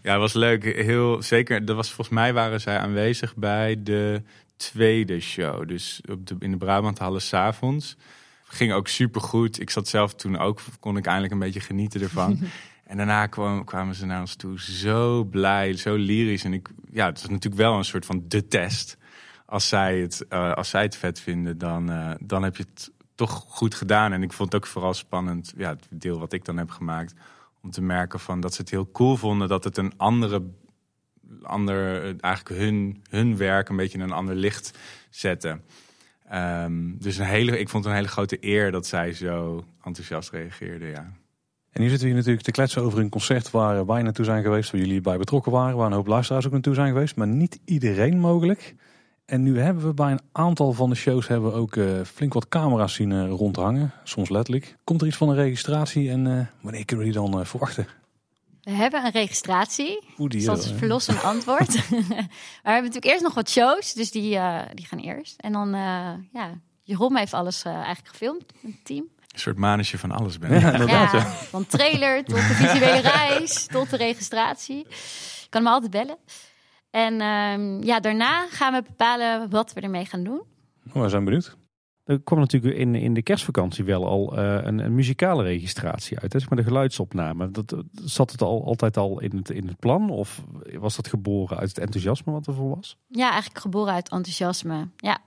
[0.01, 0.63] Ja, het was leuk.
[0.63, 1.65] Heel zeker.
[1.65, 4.21] Dat was, volgens mij waren zij aanwezig bij de
[4.55, 5.67] tweede show.
[5.67, 7.97] Dus op de, in de Brabanthallen s'avonds.
[8.43, 9.59] Ging ook super goed.
[9.59, 12.39] Ik zat zelf toen ook, kon ik eindelijk een beetje genieten ervan.
[12.83, 16.43] en daarna kwam, kwamen ze naar ons toe zo blij, zo lyrisch.
[16.43, 18.97] En ik, ja, het is natuurlijk wel een soort van de test.
[19.45, 22.91] Als zij het, eh, als zij het vet vinden, dan, eh, dan heb je het
[23.15, 24.13] toch goed gedaan.
[24.13, 27.13] En ik vond het ook vooral spannend, ja, het deel wat ik dan heb gemaakt
[27.61, 30.43] om te merken van dat ze het heel cool vonden dat het een andere,
[31.41, 34.77] ander, eigenlijk hun, hun werk een beetje in een ander licht
[35.09, 35.59] zette.
[36.29, 40.29] Ehm, dus een hele, ik vond het een hele grote eer dat zij zo enthousiast
[40.29, 40.87] reageerden.
[40.87, 41.11] Ja.
[41.71, 44.43] En nu zitten we hier natuurlijk te kletsen over een concert waar wij naartoe zijn
[44.43, 47.27] geweest, waar jullie bij betrokken waren, waar een hoop luisteraars ook naartoe zijn geweest, maar
[47.27, 48.75] niet iedereen mogelijk.
[49.25, 52.33] En nu hebben we bij een aantal van de shows hebben we ook eh, flink
[52.33, 54.75] wat camera's zien eh, rondhangen, soms letterlijk.
[54.83, 57.87] Komt er iets van een registratie en eh, wanneer kunnen we die dan eh, verwachten?
[58.61, 60.03] we hebben een registratie.
[60.15, 61.73] Hoe die, Dat is een verlossend antwoord.
[61.89, 62.25] maar we
[62.61, 65.39] hebben natuurlijk eerst nog wat shows, dus die, eh, die gaan eerst.
[65.39, 69.05] En dan, eh, ja, Jeroen heeft alles eh, eigenlijk gefilmd met het team.
[69.33, 70.61] Een soort manusje van alles ben ik.
[70.61, 71.11] Ja, inderdaad.
[71.11, 71.25] Ja, Ja.
[71.25, 74.77] van trailer tot de visuele reis, tot de registratie.
[75.41, 76.17] Je kan me altijd bellen.
[76.91, 80.41] En ehm, ja, daarna gaan we bepalen wat we ermee gaan doen.
[80.93, 81.57] Oh, we zijn benieuwd.
[82.05, 86.33] Er kwam natuurlijk in, in de kerstvakantie wel al eh, een, een muzikale registratie uit.
[86.33, 86.39] Hè?
[86.39, 87.51] Zeg maar de geluidsopname.
[87.51, 90.09] Dat, dat- zat het al, altijd al in het, in het plan?
[90.09, 90.43] Of
[90.79, 92.97] was dat geboren uit het enthousiasme wat ervoor was?
[93.07, 94.87] Ja, eigenlijk geboren uit enthousiasme.
[94.95, 95.17] Ja.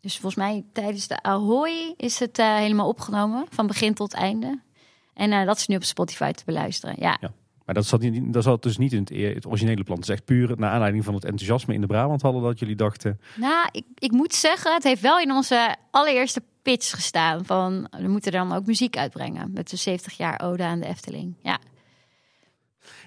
[0.00, 3.46] Dus volgens mij tijdens de Ahoy is het eh, helemaal opgenomen.
[3.50, 4.60] Van begin tot einde.
[5.14, 6.94] En eh, dat is nu op Spotify te beluisteren.
[6.98, 7.18] Ja.
[7.66, 9.96] Maar dat zat, niet, dat zat dus niet in het, het originele plan.
[9.96, 12.76] Het is echt puur naar aanleiding van het enthousiasme in de Brabant hadden dat jullie
[12.76, 13.20] dachten...
[13.36, 17.44] Nou, ik, ik moet zeggen, het heeft wel in onze allereerste pitch gestaan.
[17.44, 19.52] Van, we moeten dan ook muziek uitbrengen.
[19.52, 21.34] Met de 70 jaar ode aan de Efteling.
[21.42, 21.58] Ja.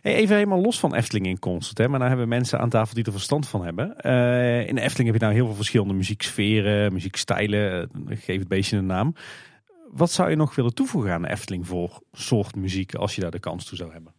[0.02, 1.78] Hey, even helemaal los van Efteling in concert.
[1.78, 1.88] Hè?
[1.88, 3.98] Maar dan hebben we mensen aan tafel die er verstand van hebben.
[3.98, 7.82] Eh, in de Efteling heb je nou heel veel verschillende muzieksferen, muziekstijlen.
[7.82, 9.16] eh, geef het beestje een naam.
[9.92, 13.32] Wat zou je nog willen toevoegen aan de Efteling voor soort muziek als je daar
[13.32, 14.14] de kans toe zou hebben?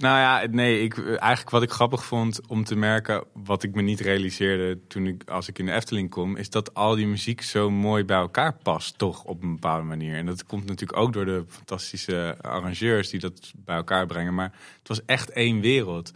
[0.00, 3.82] Nou ja, nee, ik, eigenlijk wat ik grappig vond om te merken, wat ik me
[3.82, 7.42] niet realiseerde toen ik, als ik in de Efteling kom, is dat al die muziek
[7.42, 10.14] zo mooi bij elkaar past, toch op een bepaalde manier.
[10.14, 14.52] En dat komt natuurlijk ook door de fantastische arrangeurs die dat bij elkaar brengen, maar
[14.78, 16.12] het was echt één wereld.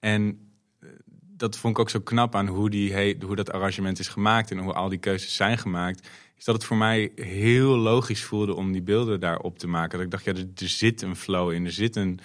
[0.00, 0.50] En
[0.80, 0.88] eh,
[1.36, 4.58] dat vond ik ook zo knap aan hoe, die, hoe dat arrangement is gemaakt en
[4.58, 6.08] hoe al die keuzes zijn gemaakt.
[6.38, 9.90] Is dat het voor mij heel logisch voelde om die beelden daarop te maken.
[9.90, 12.20] Dat ik dacht, ja, er, er zit een flow in, er zit een,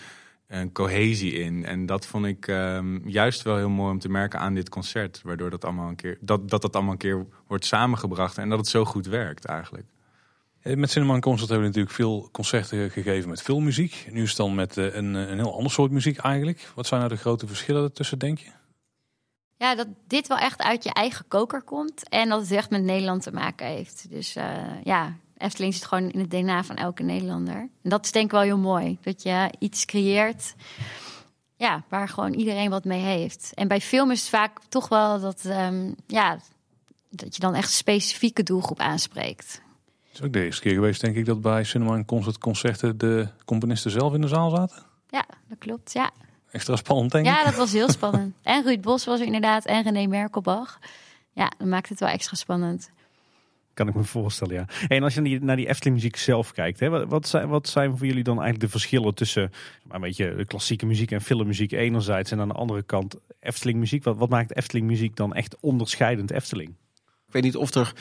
[0.47, 1.65] een cohesie in.
[1.65, 5.21] En dat vond ik ehm, juist wel heel mooi om te merken aan dit concert.
[5.23, 8.59] Waardoor dat allemaal een keer, dat, dat dat allemaal een keer wordt samengebracht en dat
[8.59, 9.85] het zo goed werkt eigenlijk.
[10.61, 14.07] Eh, Met Cinema Concert hebben we natuurlijk veel concerten gegeven met veel muziek.
[14.11, 16.71] Nu is het dan met eh, een, eh, een heel ander soort muziek eigenlijk.
[16.75, 18.49] Wat zijn nou de grote verschillen ertussen, denk je?
[19.57, 22.09] Ja, dat dit wel echt uit je eigen koker komt.
[22.09, 24.05] En dat het echt met Nederland te maken heeft.
[24.09, 27.55] Dus eh, ja, Efteling zit gewoon in het DNA van elke Nederlander.
[27.55, 28.97] En dat is denk ik wel heel mooi.
[29.01, 30.55] Dat je iets creëert
[31.55, 33.51] ja, waar gewoon iedereen wat mee heeft.
[33.53, 36.39] En bij film is het vaak toch wel dat, ehm, ja,
[37.09, 39.61] dat je dan echt een specifieke doelgroep aanspreekt.
[40.07, 42.97] Het is ook de eerste keer geweest, denk ik, dat bij Cinema en Concert concerten
[42.97, 44.83] de componisten zelf in de zaal zaten.
[45.09, 45.93] Ja, dat klopt.
[45.93, 46.11] Ja,
[46.51, 47.31] Extra spannend, denk ik.
[47.31, 48.35] ja dat was heel spannend.
[48.41, 49.65] En Ruud Bos was er inderdaad.
[49.65, 50.79] En René Merkelbach.
[51.31, 52.89] Ja, dat maakt het wel extra spannend.
[53.77, 54.65] Kan ik me voorstellen, ja.
[54.87, 57.67] En als je naar die, naar die Efteling muziek zelf kijkt, hè, wat, zijn, wat
[57.67, 59.51] zijn voor jullie dan eigenlijk de verschillen tussen
[59.89, 64.03] een beetje de klassieke muziek en filmmuziek enerzijds en aan de andere kant Efteling muziek?
[64.03, 66.69] Wat, wat maakt Efteling muziek dan echt onderscheidend Efteling?
[67.27, 67.93] Ik weet niet of er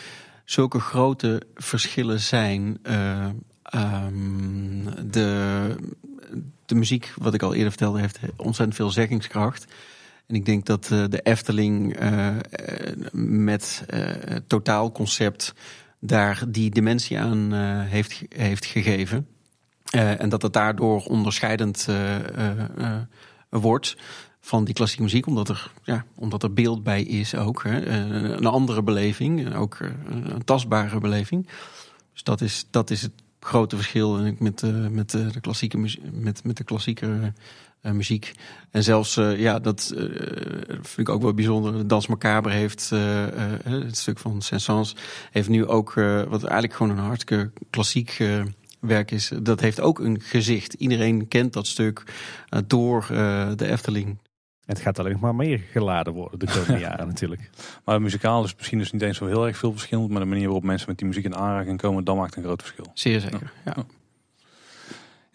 [0.45, 2.79] zulke grote verschillen zijn.
[2.83, 3.29] Eh,
[3.63, 5.77] ehm, de,
[6.67, 9.67] de muziek, wat ik al eerder vertelde, heeft ontzettend veel zeggingskracht.
[10.27, 12.37] En ik denk dat eh, de Efteling eh, eh,
[13.13, 13.85] met
[14.47, 15.55] totaalconcept
[15.99, 19.27] daar die dimensie aan heeft, heeft gegeven.
[19.91, 21.89] En dat het daardoor onderscheidend
[23.49, 23.97] wordt
[24.41, 27.63] van die klassieke muziek, omdat er, ja, omdat er beeld bij is ook.
[27.63, 27.87] Hè.
[28.37, 29.79] Een andere beleving, ook
[30.09, 31.49] een tastbare beleving.
[32.13, 35.79] Dus dat is, dat is het grote verschil met, met, de klassieke
[36.13, 37.33] met, met de klassieke
[37.93, 38.33] muziek.
[38.71, 40.03] En zelfs, eh, ja, dat eh,
[40.69, 41.87] vind ik ook wel bijzonder.
[41.89, 44.97] Dans Macabre heeft, eh, eh, het stuk van Saint-Saëns,
[45.31, 48.43] heeft nu ook, eh, wat eigenlijk gewoon een hartstikke klassiek eh,
[48.81, 49.33] werk is.
[49.43, 50.75] Dat heeft ook een gezicht.
[50.75, 52.03] Iedereen kent dat stuk
[52.49, 54.19] eh, door eh, de Efteling.
[54.65, 57.51] Het gaat alleen nog maar meer geladen worden de komende jaren natuurlijk.
[57.85, 60.09] Maar muzikaal is misschien dus niet eens zo heel erg veel verschil.
[60.09, 62.63] Maar de manier waarop mensen met die muziek in aanraking komen, dat maakt een groot
[62.63, 62.87] verschil.
[62.95, 63.53] Zeer zeker.
[63.65, 63.73] Ja.
[63.77, 63.85] Ja,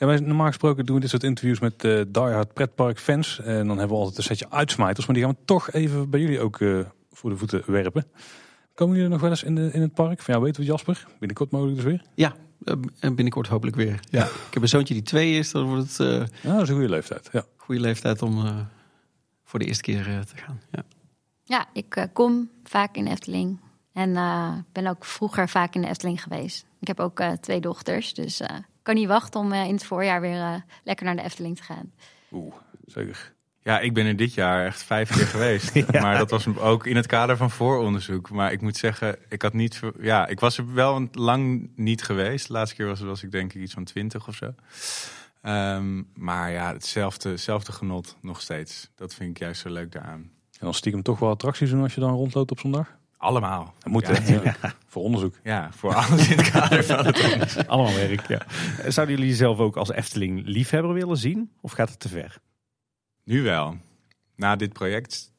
[0.07, 3.39] wij, normaal gesproken doen we dit soort interviews met eh diehard pretpark fans.
[3.39, 5.05] En dan hebben we altijd een setje uitsmijters.
[5.05, 6.79] Maar die gaan we toch even bij jullie ook eh,
[7.11, 8.05] voor de voeten werpen.
[8.73, 10.21] Komen jullie nog wel eens in, de, in het park?
[10.21, 11.07] Van jou weten we Jasper.
[11.19, 12.01] Binnenkort mogelijk dus weer.
[12.15, 12.33] Ja,
[12.63, 13.99] eh, en binnenkort hopelijk weer.
[14.09, 14.23] Ja.
[14.25, 15.51] Ik heb een zoontje die twee is.
[15.51, 17.29] Dan wordt het eh, een Ja, dat is een goede leeftijd.
[17.31, 17.43] Ja.
[17.57, 18.55] goede leeftijd om eh,
[19.43, 20.61] voor de eerste keer eh, te gaan.
[20.71, 20.83] Ja.
[21.43, 23.59] Ja, ik eh, kom vaak in Efteling.
[23.93, 26.65] En eh, ben ook vroeger vaak in de Efteling geweest.
[26.79, 29.85] Ik heb ook eh, twee dochters, dus eh, kan niet wachten om eh, in het
[29.85, 31.91] voorjaar weer eh, lekker naar de Efteling te gaan.
[32.31, 32.53] Oeh,
[32.85, 33.33] zeker.
[33.63, 35.91] Ja, ik ben er dit jaar echt vijf keer geweest.
[35.91, 38.29] Maar dat was ook in het kader van vooronderzoek.
[38.29, 39.79] Maar ik moet zeggen, ik had niet.
[39.99, 42.47] Ja, ik was er wel een- lang niet geweest.
[42.47, 44.53] De laatste keer was, was ik denk ik iets van twintig of zo.
[45.41, 48.89] Ehm, maar ja, hetzelfde, hetzelfde genot nog steeds.
[48.95, 50.21] Dat vind ik juist zo leuk daaraan.
[50.21, 52.97] En dan stiekem toch wel attracties doen als je dan rondloopt op zondag?
[53.21, 53.73] Allemaal.
[53.79, 54.41] Dat moet ja, hè?
[54.41, 54.55] Ja.
[54.87, 55.35] Voor onderzoek.
[55.43, 57.67] Ja, voor alles in het kader van het.
[57.67, 58.41] Allemaal werk, ja.
[58.87, 61.51] Zouden jullie jezelf ook als Efteling liefhebber willen zien?
[61.61, 62.37] Of gaat het te ver?
[63.23, 63.77] Nu wel.
[64.35, 65.31] Na dit project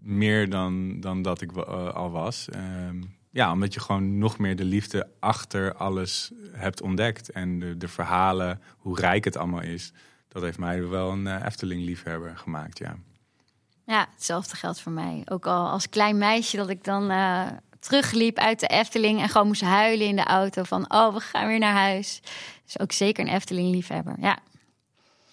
[0.00, 2.48] meer dan, dan dat ik eh, al was.
[2.48, 7.30] Ehm, ja, omdat je gewoon nog meer de liefde achter alles hebt ontdekt.
[7.30, 9.92] En de, de verhalen, hoe rijk het allemaal is.
[10.28, 12.96] Dat heeft mij wel een eh, Efteling-liefhebber gemaakt, ja.
[13.92, 15.22] Ja, hetzelfde geldt voor mij.
[15.24, 17.46] Ook al als klein meisje dat ik dan eh,
[17.80, 21.46] terugliep uit de Efteling en gewoon moest huilen in de auto van oh, we gaan
[21.46, 22.20] weer naar huis.
[22.64, 24.14] Dus ook zeker een Efteling-liefhebber.
[24.20, 24.38] Ja.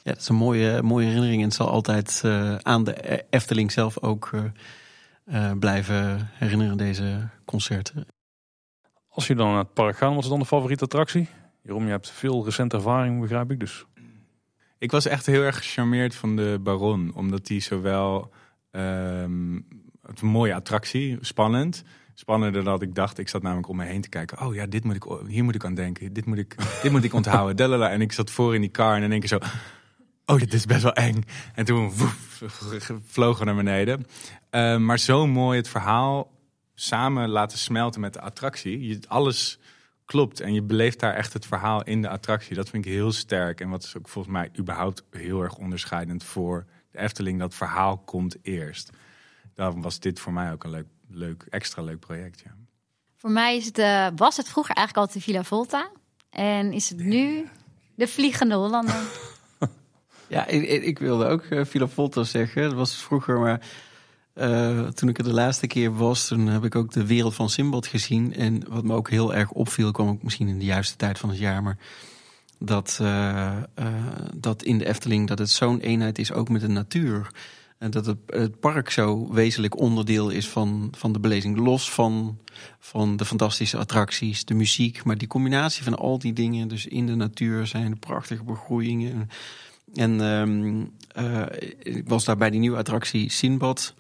[0.04, 1.42] Ja, dat is een mooie, mooie herinnering.
[1.42, 4.44] En het zal altijd eh, aan de Efteling zelf ook eh,
[5.24, 8.08] eh, blijven herinneren, deze concerten.
[9.10, 11.30] Als je dan naar het park gaat, wat is dan de favoriete attractie?
[11.62, 13.60] Jeroen, je hebt veel recente ervaring, begrijp ik.
[13.60, 13.86] Dus
[14.78, 17.12] Ik was echt heel erg gecharmeerd van de Baron.
[17.16, 18.32] Omdat die zowel...
[18.72, 19.56] ehm,
[20.02, 21.84] het is een mooie attractie, spannend.
[22.14, 23.18] Spannender dan ik dacht.
[23.18, 24.46] Ik zat namelijk om me heen te kijken.
[24.46, 26.14] Oh ja, dit moet ik, hier moet ik aan denken.
[26.14, 27.56] Dit moet ik, dit moet ik onthouden.
[27.68, 27.90] Dalala.
[27.90, 29.40] En ik zat voor in die car en in één keer zo...
[30.26, 31.24] Oh, dit is best wel eng.
[31.56, 32.44] En toen woef,
[33.06, 34.06] vlogen we naar beneden.
[34.50, 36.32] Eh, maar zo mooi het verhaal
[36.74, 38.88] samen laten smelten met de attractie.
[38.88, 39.60] Je, alles
[40.06, 42.56] klopt en je beleeft daar echt het verhaal in de attractie.
[42.56, 43.62] Dat vind ik heel sterk.
[43.62, 46.66] En wat is ook volgens mij überhaupt heel erg onderscheidend voor
[47.00, 47.40] Efteling.
[47.40, 48.90] Dat verhaal komt eerst.
[49.56, 52.42] Daarom was dit voor mij ook een leuk, leuk extra leuk project.
[52.46, 52.56] Ja.
[53.16, 55.90] Voor mij is het, eh, was het vroeger eigenlijk altijd de Villa Volta.
[56.30, 57.48] En is het nu
[57.96, 58.96] de Vliegende Hollander.
[60.28, 62.62] Ja, ik, ik- ik wilde ook uh, Villa Volta zeggen.
[62.64, 63.62] Dat was vroeger, maar
[64.34, 67.50] eh, toen ik er de laatste keer was, toen heb ik ook de wereld van
[67.50, 68.34] Simbad gezien.
[68.34, 71.30] En wat me ook heel erg opviel, kwam ook misschien in de juiste tijd van
[71.30, 71.78] het jaar, maar
[72.60, 73.64] dat, eh, eh,
[74.36, 77.32] dat in de Efteling dat het zo'n eenheid is ook met de natuur.
[77.78, 81.58] En dat het, het park zo wezenlijk onderdeel is van, van de belezing.
[81.58, 82.38] Los van,
[82.80, 85.04] van de fantastische attracties, de muziek.
[85.04, 89.30] Maar die combinatie van al die dingen, dus in de natuur zijn de prachtige begroeiingen.
[89.94, 91.46] En ehm, eh,
[91.80, 93.94] ik was daar bij die nieuwe attractie Sinbad.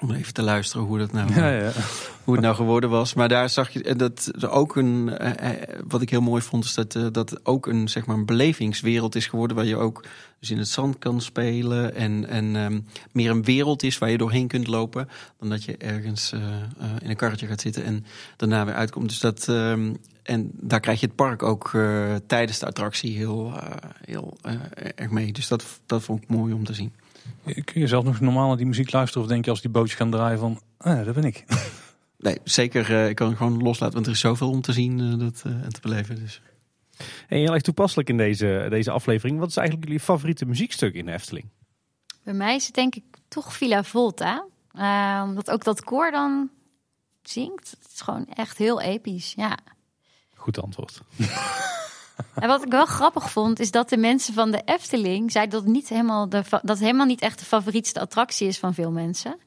[0.00, 1.72] Om even te luisteren hoe dat nou, ja, ja.
[2.24, 3.14] hoe het nou geworden was.
[3.14, 5.18] Maar daar zag je en dat er ook een.
[5.18, 8.16] eh, eh, wat ik heel mooi vond, is dat, eh, dat ook een, zeg maar,
[8.16, 9.56] een belevingswereld is geworden.
[9.56, 10.04] Waar je ook
[10.40, 11.94] dus in het zand kan spelen.
[11.94, 12.80] En, en ehm,
[13.12, 15.08] meer een wereld is waar je doorheen kunt lopen.
[15.38, 18.04] Dan dat je ergens eh, eh, in een karretje gaat zitten en
[18.36, 19.08] daarna weer uitkomt.
[19.08, 19.48] Dus dat.
[19.48, 19.92] ehm,
[20.24, 23.70] en daar krijg je het park ook eh, tijdens de attractie heel, eh,
[24.04, 24.52] heel eh,
[24.94, 25.32] erg mee.
[25.32, 26.92] Dus dat, dat vond ik mooi om te zien.
[27.64, 29.22] Kun je zelf nog normaal naar die muziek luisteren?
[29.22, 31.44] Of denk je als die bootjes gaan draaien van, ah, dat ben ik.
[32.18, 32.90] Nee, zeker.
[32.94, 35.42] eh, ik kan het gewoon loslaten, want er is zoveel om te zien eh, dat,
[35.46, 36.14] eh, en te beleven.
[36.16, 36.40] Dus.
[37.28, 39.38] En heel erg toepasselijk in deze, deze aflevering.
[39.38, 41.48] Wat is eigenlijk jullie favoriete muziekstuk in de Efteling?
[42.22, 44.46] Bij mij is het denk ik toch Villa Volta.
[45.24, 46.50] Omdat ook dat koor dan
[47.22, 47.70] zingt.
[47.70, 49.58] Het is gewoon echt heel episch, ja.
[50.34, 51.00] Goed antwoord.
[52.34, 55.72] En wat ik wel grappig vond, is dat de mensen van de Efteling zeiden dat
[55.72, 56.28] niet helemaal,
[56.62, 59.38] dat helemaal niet echt de favorietste attractie is van veel mensen.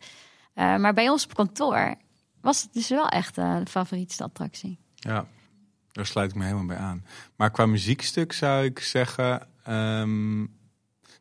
[0.53, 1.95] Eh, maar bij ons op kantoor
[2.41, 4.79] was het dus wel echt eh, de favorietste attractie.
[4.95, 5.25] Ja,
[5.91, 7.05] daar sluit ik me helemaal bij aan.
[7.35, 9.47] Maar qua muziekstuk zou ik zeggen.
[9.63, 10.37] ehm,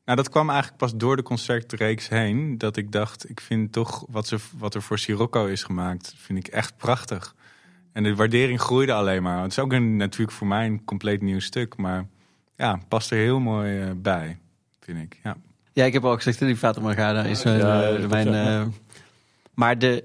[0.04, 2.58] nou, dat kwam eigenlijk pas door de concertreeks heen.
[2.58, 6.38] Dat ik dacht, ik vind toch wat, ze, wat er voor Sirocco is gemaakt, vind
[6.38, 7.34] ik echt prachtig.
[7.96, 9.42] En de waardering groeide alleen maar.
[9.42, 11.76] Het is ook een, natuurlijk voor mij een compleet nieuw stuk.
[11.76, 12.06] Maar
[12.56, 14.38] ja, past er heel mooi eh, bij,
[14.80, 15.20] vind ik.
[15.22, 15.36] Ja.
[15.72, 17.58] Ja, ik heb al gezegd, die Fata Morgana is mijn...
[17.58, 18.66] Ja, eh, mijn eh,
[19.54, 20.02] maar de,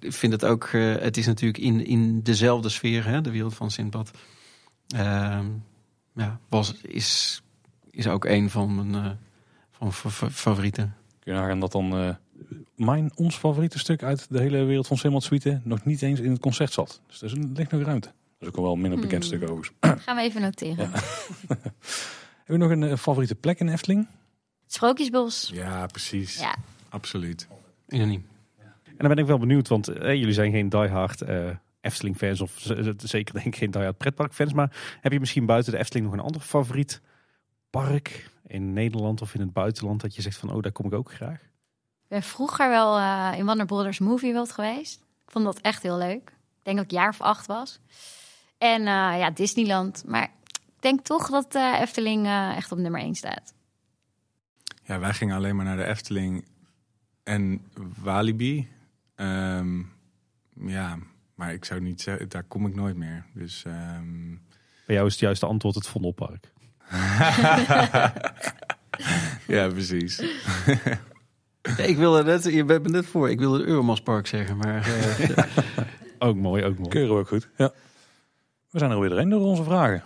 [0.00, 0.68] ik vind het ook...
[0.72, 4.10] het is natuurlijk in, in dezelfde sfeer, hè, de wereld van Sintbad.
[4.88, 5.46] Ehm,
[6.14, 7.42] ja, was, is,
[7.90, 9.10] is ook een van mijn eh,
[9.70, 10.94] van fa- fa- favorieten.
[11.20, 12.14] Kun je nagaan dat dan eh,
[12.84, 16.30] mijn, ons favoriete stuk uit de hele wereld van Simmel Suite nog niet eens in
[16.30, 17.00] het concert zat.
[17.06, 18.08] Dus er is- ligt nog ruimte.
[18.38, 19.32] Dat is ook wel een minder bekend Hmm.
[19.38, 19.76] stuk overigens.
[20.04, 20.90] Gaan we even noteren.
[22.44, 24.08] Hebben we nog een eh, favoriete plek in Efteling?
[24.64, 25.50] Het Sprookjesbos.
[25.54, 26.40] ja, precies.
[26.40, 26.54] Ja.
[26.88, 27.46] Absoluut.
[27.88, 28.26] Unaniem.
[28.84, 31.48] En dan ben ik wel benieuwd, want eh, jullie zijn geen diehard eh
[31.80, 32.52] Efteling fans of
[32.96, 34.52] zeker denk ik geen diehard pretpark fans.
[34.52, 37.00] Maar heb je misschien buiten de Efteling nog een ander favoriet
[37.70, 40.92] park in Nederland of in het buitenland dat je zegt van oh daar kom ik
[40.92, 41.40] ook graag?
[42.10, 45.00] Ik ben vroeger wel eh, in Warner Brothers Movie World geweest.
[45.24, 46.30] Ik vond dat echt heel leuk.
[46.30, 47.80] Ik denk dat ik jaar of acht was.
[48.58, 50.04] En eh, ja, Disneyland.
[50.06, 52.26] Maar ik denk toch dat eh, Efteling
[52.56, 53.54] echt op nummer één staat.
[54.84, 56.44] Ja, wij gingen alleen maar naar de Efteling
[57.22, 57.66] en
[58.02, 58.68] Walibi.
[59.14, 59.78] Ehm,
[60.54, 60.98] ja,
[61.34, 63.26] maar ik zou niet zeggen, daar kom ik nooit meer.
[63.34, 64.28] Dus ehm,
[64.86, 66.52] Bij jou is het juiste antwoord het Vondelpark.
[69.56, 70.22] ja, precies.
[71.76, 75.38] Ik wilde net, je bent me net voor, ik wilde het Euromastpark zeggen, maar eh,
[76.28, 76.88] Ook mooi, ook mooi.
[76.88, 77.48] Keuren we ook goed.
[77.56, 77.72] Ja.
[78.70, 80.02] We zijn er alweer doorheen door onze vragen.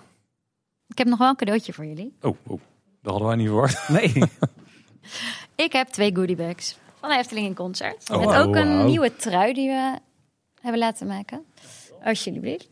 [0.89, 2.15] Ik heb nog wel een cadeautje voor jullie.
[2.21, 2.61] Oh, oh,
[3.03, 3.89] dat hadden wij niet verwacht.
[3.99, 4.23] Nee.
[5.55, 8.11] Ik heb twee goodiebags van de Efteling in concert.
[8.11, 9.99] Oh, Met ook een nieuwe trui die we
[10.61, 11.45] hebben laten maken.
[12.05, 12.69] Alsjeblieft.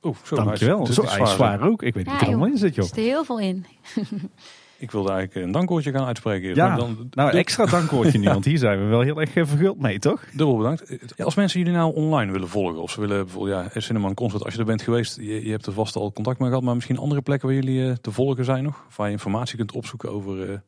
[0.00, 0.88] Oh, zo, Dankjewel.
[0.88, 1.82] is- Zo, zwaar, ook.
[1.82, 2.54] Ik weet niet Ja, wat er allemaal joh.
[2.54, 2.86] in zit Er joh.
[2.86, 3.66] zit heel veel in.
[4.78, 6.54] Ik wilde eigenlijk een dankwoordje gaan uitspreken.
[6.54, 9.46] Ja, Maar dan, Nou, extra dankwoordje nu, want hier zijn we wel heel erg eh,
[9.46, 10.24] verguld mee, toch?
[10.32, 10.96] Dubbel bedankt.
[11.16, 14.44] Ja, als mensen jullie nou online willen volgen, of ze willen bijvoorbeeld ja, Cinema Concert,
[14.44, 16.74] als je er bent geweest, je, je hebt er vast al contact mee gehad, maar
[16.74, 18.84] misschien andere plekken waar jullie eh, te volgen zijn nog?
[18.88, 20.58] Of waar je informatie kunt opzoeken over eh,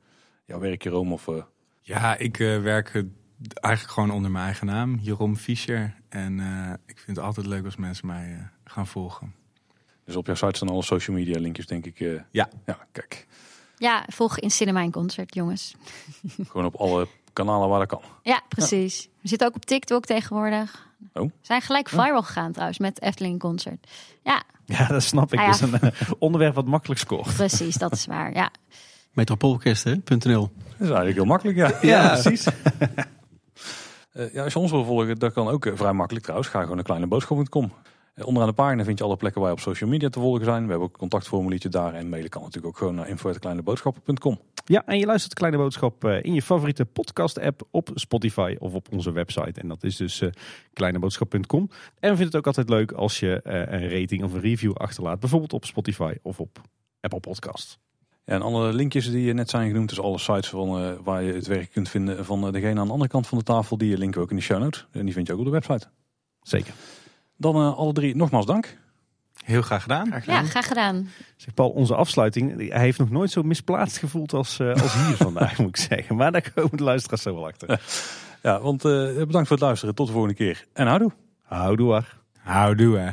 [0.45, 1.13] jouw werk, Jeroen?
[1.13, 1.35] Of, eh,
[1.81, 3.05] Ja, ik eh, werk
[3.53, 5.95] eigenlijk gewoon onder mijn eigen naam, Jeroen Fischer.
[6.09, 9.33] En eh, ik vind het altijd leuk als mensen mij eh, gaan volgen.
[10.05, 12.01] dus op jouw site staan alle social media linkjes, denk ik.
[12.01, 12.21] eh.
[12.31, 12.49] Ja.
[12.67, 13.27] Ja, kijk.
[13.79, 15.75] Ja, volg in Cinema in Concert, jongens.
[16.51, 18.03] Gewoon op alle kanalen waar dat kan.
[18.23, 19.09] Ja, precies.
[19.21, 20.87] We zitten ook op TikTok tegenwoordig.
[21.13, 21.23] Oh.
[21.23, 23.87] We zijn gelijk viral gegaan trouwens met Efteling in Concert.
[24.25, 25.39] Ja, Ja, dat snap ik.
[25.39, 25.51] Ah, ja.
[25.51, 27.35] Dat is een eh, onderwerp wat makkelijk scoort.
[27.35, 28.35] precies, dat is waar.
[28.35, 28.51] Ja.
[29.13, 30.51] Metropoolorkest.nl.
[30.57, 31.79] Dat is eigenlijk heel makkelijk, ja.
[31.81, 32.47] Ja, precies.
[34.13, 36.51] Eh, ja, als je ons wil volgen, dat kan ook eh, vrij makkelijk trouwens.
[36.51, 37.73] Ga gewoon naar kleineboodschap.com.
[38.19, 40.45] Eh, onderaan de pagina vind je alle plekken waar je op social media te volgen
[40.45, 40.63] zijn.
[40.63, 41.95] We hebben ook een contactformuliertje daar.
[41.95, 44.41] En mailen kan natuurlijk ook gewoon naar info.kleineboodschap.com.
[44.65, 48.89] Ja, en je luistert Kleine Boodschap eh, in je favoriete podcast-app op Spotify of op
[48.93, 49.61] onze website.
[49.61, 50.31] En dat is dus eh,
[50.73, 51.61] kleineboodschap.com.
[51.61, 55.21] En we vinden het ook altijd leuk als je een rating of een review achterlaat.
[55.21, 56.61] Bijvoorbeeld op Spotify of op
[57.01, 57.79] Apple Podcasts.
[58.25, 61.47] Ja, en alle linkjes die net zijn genoemd, dus alle sites van, waar je het
[61.47, 64.25] werk kunt vinden van degene aan de andere kant van de tafel, die linken we
[64.25, 64.87] ook in de show notes.
[64.91, 65.87] En die vind je ook op de website.
[66.43, 66.75] Zeker.
[67.39, 68.77] Dan eh, alle drie nogmaals dank.
[69.45, 70.23] Heel graag gedaan.
[70.27, 71.09] ja, graag gedaan.
[71.37, 75.17] Zeg Paul, onze afsluiting, hij heeft nog nooit zo misplaatst gevoeld als, eh, als hier
[75.29, 76.17] vandaag, moet ik zeggen.
[76.17, 77.81] Maar daar komen de luisteraars zo wel achter.
[78.43, 79.95] Ja, want eh, bedankt voor het luisteren.
[79.95, 80.67] Tot de volgende keer.
[80.73, 81.13] En houdoe.
[81.43, 82.03] Houdoe.
[82.39, 83.11] Houdoe hè.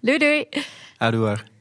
[0.00, 0.48] Doei doei.
[0.96, 1.51] Houdoe.